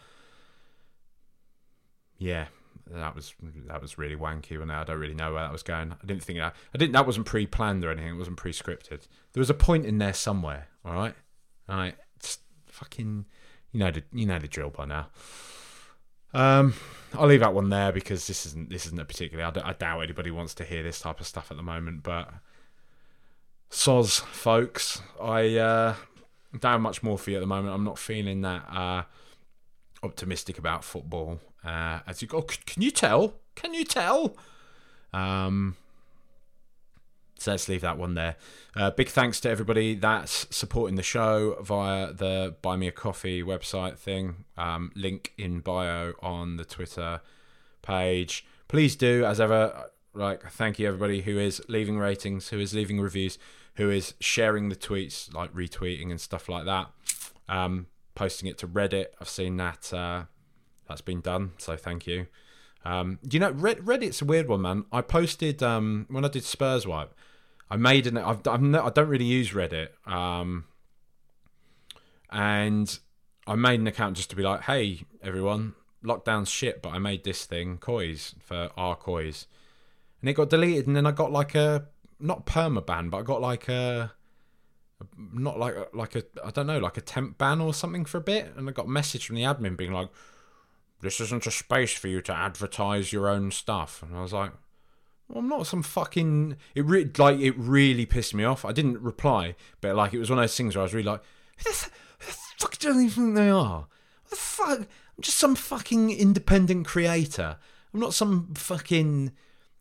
yeah 2.18 2.47
that 2.88 3.16
was 3.16 3.34
that 3.68 3.82
was 3.82 3.97
really 3.97 4.18
wanky 4.18 4.62
and 4.62 4.70
I 4.70 4.84
don't 4.84 4.99
really 4.99 5.14
know 5.14 5.32
where 5.32 5.41
that 5.43 5.53
was 5.53 5.64
going. 5.64 5.93
I 5.93 6.05
didn't 6.05 6.24
think 6.24 6.39
that 6.39 6.53
I 6.74 6.78
didn't 6.78 6.91
that 6.91 7.05
wasn't 7.05 7.28
pre-planned 7.28 7.86
or 7.86 7.91
anything 7.91 8.16
it 8.16 8.18
wasn't 8.18 8.36
pre-scripted. 8.36 9.07
There 9.32 9.39
was 9.39 9.49
a 9.49 9.53
point 9.53 9.86
in 9.86 9.99
there 9.99 10.14
somewhere 10.14 10.68
all 10.84 10.93
right 10.93 11.16
all 11.70 11.78
right 11.78 11.95
just 12.22 12.41
fucking 12.66 13.26
you 13.72 13.80
know 13.80 13.91
the 13.91 14.03
you 14.12 14.26
know 14.26 14.38
the 14.39 14.49
drill 14.49 14.70
by 14.70 14.84
now. 14.86 15.07
Um 16.34 16.74
I'll 17.14 17.28
leave 17.28 17.39
that 17.39 17.53
one 17.53 17.70
there 17.70 17.93
because 17.93 18.28
this 18.28 18.45
isn't 18.47 18.70
this 18.70 18.86
isn't 18.86 18.99
a 18.99 19.05
particularly 19.05 19.47
I, 19.47 19.51
d- 19.51 19.62
I 19.64 19.72
doubt 19.72 20.01
anybody 20.01 20.30
wants 20.30 20.53
to 20.55 20.66
hear 20.66 20.84
this 20.84 20.99
type 20.99 21.22
of 21.22 21.28
stuff 21.28 21.51
at 21.51 21.57
the 21.57 21.64
moment 21.64 22.03
but 22.03 22.34
soz, 23.72 24.20
folks. 24.20 25.02
I 25.20 25.58
uh, 25.58 25.96
don't 26.60 26.72
have 26.72 26.82
much 26.82 27.02
more 27.02 27.18
for 27.18 27.32
you 27.32 27.38
at 27.38 27.40
the 27.40 27.48
moment. 27.48 27.74
I'm 27.74 27.84
not 27.84 27.98
feeling 27.98 28.42
that 28.42 28.64
uh, 28.70 29.04
optimistic 30.04 30.60
about 30.60 30.84
football. 30.84 31.40
Uh, 31.64 32.00
as 32.06 32.22
you 32.22 32.28
go, 32.28 32.42
can 32.42 32.84
you 32.84 32.92
tell? 32.92 33.36
Can 33.56 33.74
you 33.74 33.86
tell? 33.86 34.36
Um, 35.14 35.78
so 37.38 37.52
let's 37.52 37.68
leave 37.68 37.82
that 37.82 37.98
one 37.98 38.14
there. 38.14 38.36
Uh, 38.76 38.92
big 38.92 39.10
thanks 39.10 39.40
to 39.42 39.50
everybody 39.50 39.96
that's 39.96 40.46
supporting 40.56 40.96
the 40.96 41.04
show 41.04 41.58
via 41.62 42.14
the 42.14 42.56
Buy 42.62 42.76
Me 42.76 42.88
a 42.88 42.92
Coffee 42.92 43.42
website 43.42 43.98
thing. 43.98 44.46
Um, 44.58 44.92
link 44.96 45.34
in 45.38 45.60
bio 45.60 46.14
on 46.22 46.58
the 46.58 46.66
Twitter 46.66 47.22
page. 47.82 48.46
Please 48.68 48.96
do, 48.96 49.26
as 49.26 49.40
ever, 49.40 49.90
like 50.14 50.44
thank 50.52 50.78
you 50.78 50.88
everybody 50.88 51.22
who 51.22 51.40
is 51.40 51.62
leaving 51.68 51.98
ratings, 51.98 52.50
who 52.50 52.60
is 52.60 52.74
leaving 52.74 53.02
reviews 53.02 53.38
who 53.76 53.90
is 53.90 54.14
sharing 54.20 54.70
the 54.70 54.76
tweets, 54.76 55.34
like 55.34 55.54
retweeting 55.54 56.12
and 56.12 56.20
stuff 56.20 56.50
like 56.50 56.66
that, 56.66 56.90
um, 57.48 57.88
posting 58.16 58.50
it 58.50 58.58
to 58.60 58.68
Reddit. 58.68 59.08
I've 59.20 59.30
seen 59.30 59.58
that 59.58 59.94
uh, 59.94 60.24
that's 60.88 61.02
been 61.02 61.22
done, 61.22 61.52
so 61.58 61.76
thank 61.76 62.08
you. 62.08 62.28
Um, 62.84 63.20
you 63.30 63.40
know, 63.40 63.54
Reddit's 63.54 64.22
a 64.22 64.26
weird 64.26 64.48
one, 64.48 64.62
man. 64.62 64.86
I 64.92 65.02
posted 65.02 65.62
um, 65.62 66.06
when 66.10 66.26
I 66.26 66.28
did 66.28 66.44
Spurs 66.44 66.88
wipe. 66.88 67.14
I 67.70 67.78
made 67.78 68.08
an. 68.08 68.18
I've, 68.18 68.46
I've 68.48 68.62
no, 68.62 68.84
I 68.84 68.90
don't 68.90 69.08
really 69.08 69.26
use 69.26 69.52
Reddit, 69.52 69.90
um, 70.06 70.66
and 72.30 73.00
I 73.48 73.56
made 73.56 73.80
an 73.80 73.88
account 73.88 74.18
just 74.18 74.30
to 74.32 74.36
be 74.36 74.44
like, 74.44 74.64
"Hey, 74.64 75.06
everyone, 75.24 75.76
lockdown's 76.04 76.50
shit," 76.50 76.82
but 76.82 76.90
I 76.90 77.00
made 77.00 77.24
this 77.24 77.46
thing, 77.46 77.78
coys 77.78 78.36
for 78.44 78.72
our 78.76 78.98
coys, 78.98 79.48
and 80.20 80.30
it 80.30 80.34
got 80.34 80.50
deleted. 80.50 80.88
And 80.88 80.98
then 80.98 81.06
I 81.06 81.12
got 81.12 81.32
like 81.32 81.56
a 81.56 81.88
not 82.22 82.46
perma 82.46 82.86
ban, 82.86 83.10
but 83.10 83.18
I 83.18 83.22
got 83.24 83.42
like 83.42 83.68
a 83.68 84.14
not 85.34 85.60
like 85.60 85.76
like 85.94 86.16
a 86.16 86.24
I 86.44 86.52
don't 86.52 86.68
know 86.68 86.80
like 86.80 86.98
a 86.98 87.02
temp 87.02 87.38
ban 87.38 87.62
or 87.62 87.74
something 87.74 88.06
for 88.06 88.18
a 88.18 88.22
bit, 88.22 88.54
and 88.56 88.70
I 88.70 88.72
got 88.72 88.86
a 88.86 88.90
message 88.90 89.26
from 89.26 89.36
the 89.36 89.44
admin 89.44 89.78
being 89.78 89.92
like, 89.92 90.10
"This 91.02 91.20
isn't 91.20 91.48
a 91.48 91.52
space 91.52 91.94
for 91.94 92.08
you 92.08 92.22
to 92.22 92.34
advertise 92.34 93.12
your 93.14 93.28
own 93.30 93.52
stuff," 93.52 94.04
and 94.04 94.16
I 94.16 94.22
was 94.22 94.34
like. 94.34 94.52
Well, 95.28 95.40
I'm 95.40 95.48
not 95.48 95.66
some 95.66 95.82
fucking. 95.82 96.58
It 96.76 96.84
re- 96.84 97.10
like 97.18 97.40
it 97.40 97.58
really 97.58 98.06
pissed 98.06 98.34
me 98.34 98.44
off. 98.44 98.66
I 98.66 98.74
didn't 98.74 99.00
reply, 99.00 99.56
but 99.80 99.96
like 99.96 100.14
it 100.14 100.20
was 100.20 100.30
one 100.30 100.40
of 100.40 100.44
those 100.44 100.58
things 100.58 100.76
where 100.76 100.82
I 100.82 100.84
was 100.84 100.94
really 100.94 101.08
like, 101.08 101.22
"Who 101.60 101.72
the, 101.72 101.90
who 102.20 102.26
the 102.26 102.38
fuck 102.58 102.78
do 102.78 103.02
you 103.02 103.10
think 103.10 103.36
they 103.36 103.50
are? 103.50 103.88
What 104.24 104.30
the 104.30 104.36
fuck? 104.36 104.80
I'm 104.80 105.22
just 105.22 105.38
some 105.38 105.56
fucking 105.56 106.10
independent 106.10 106.86
creator. 106.86 107.56
I'm 107.94 108.00
not 108.02 108.14
some 108.14 108.54
fucking 108.56 109.32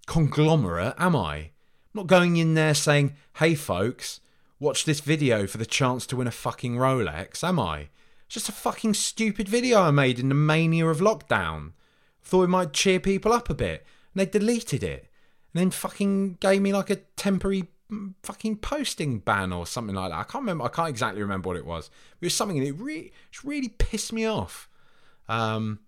conglomerate, 0.07 0.95
am 0.99 1.17
I? 1.17 1.51
Not 1.93 2.07
going 2.07 2.37
in 2.37 2.55
there 2.55 2.75
saying, 2.75 3.15
hey 3.37 3.55
folks, 3.55 4.21
watch 4.59 4.85
this 4.85 5.01
video 5.01 5.47
for 5.47 5.59
the 5.59 5.67
chance 5.67 6.07
to 6.07 6.17
win 6.17 6.29
a 6.29 6.33
fucking 6.33 6.77
Rolex, 6.77 7.43
am 7.43 7.59
I? 7.59 7.89
It's 8.27 8.35
just 8.35 8.49
a 8.49 8.53
fucking 8.53 8.95
stupid 8.95 9.49
video 9.49 9.81
I 9.83 9.91
made 9.91 10.21
in 10.21 10.29
the 10.29 10.35
mania 10.37 10.87
of 10.87 10.99
lockdown. 10.99 11.73
Thought 12.23 12.45
it 12.45 12.49
might 12.49 12.73
cheer 12.73 13.01
people 13.01 13.33
up 13.33 13.51
a 13.51 13.55
bit. 13.55 13.85
And 14.15 14.21
they 14.21 14.27
deleted 14.27 14.85
it. 14.85 15.11
And 15.53 15.61
then 15.61 15.71
fucking 15.73 16.35
gave 16.35 16.63
me 16.63 16.73
like 16.73 16.91
a 16.91 16.97
temporary 17.17 17.65
mm, 17.91 18.15
fucking 18.23 18.59
posting 18.59 19.19
ban 19.19 19.53
or 19.53 19.67
something 19.67 19.97
like 19.97 20.13
that. 20.13 20.19
I 20.19 20.23
can't 20.23 20.43
remember. 20.43 20.65
I 20.65 20.69
can't 20.69 20.89
exactly 20.89 21.23
remember 21.23 21.49
what 21.49 21.57
it 21.57 21.67
was. 21.67 21.91
It 22.21 22.27
was 22.27 22.35
something 22.35 22.61
that 22.61 22.67
it 22.67 22.79
really, 22.79 23.13
it 23.33 23.45
really 23.45 23.69
pissed 23.69 24.13
me 24.13 24.27
off. 24.27 24.69
Um, 25.29 25.81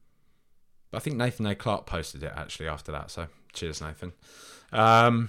but 0.91 0.97
I 0.97 1.01
think 1.01 1.17
Nathan 1.17 1.47
A. 1.47 1.55
Clark 1.55 1.87
posted 1.87 2.25
it 2.25 2.33
actually 2.35 2.67
after 2.67 2.91
that. 2.91 3.13
So 3.13 3.29
cheers, 3.53 3.81
Nathan. 3.81 4.15
Um, 4.73 5.29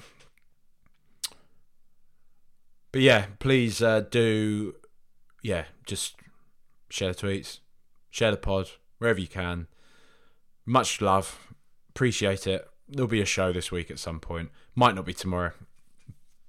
but 2.93 3.01
yeah, 3.01 3.25
please 3.39 3.81
uh, 3.81 4.01
do, 4.01 4.75
yeah, 5.41 5.65
just 5.85 6.15
share 6.89 7.11
the 7.11 7.19
tweets, 7.19 7.59
share 8.11 8.31
the 8.31 8.37
pod 8.37 8.69
wherever 8.99 9.19
you 9.19 9.27
can. 9.27 9.67
Much 10.65 11.01
love, 11.01 11.47
appreciate 11.89 12.47
it. 12.47 12.65
There'll 12.87 13.07
be 13.07 13.19
a 13.19 13.25
show 13.25 13.51
this 13.51 13.71
week 13.71 13.89
at 13.89 13.97
some 13.97 14.19
point. 14.19 14.51
Might 14.75 14.93
not 14.93 15.05
be 15.05 15.13
tomorrow, 15.13 15.53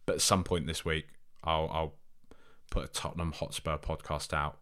but 0.05 0.17
at 0.17 0.21
some 0.21 0.45
point 0.45 0.67
this 0.67 0.85
week, 0.85 1.07
I'll 1.43 1.69
I'll 1.73 1.95
put 2.71 2.85
a 2.85 2.89
Tottenham 2.89 3.33
Hotspur 3.33 3.79
podcast 3.79 4.35
out. 4.35 4.59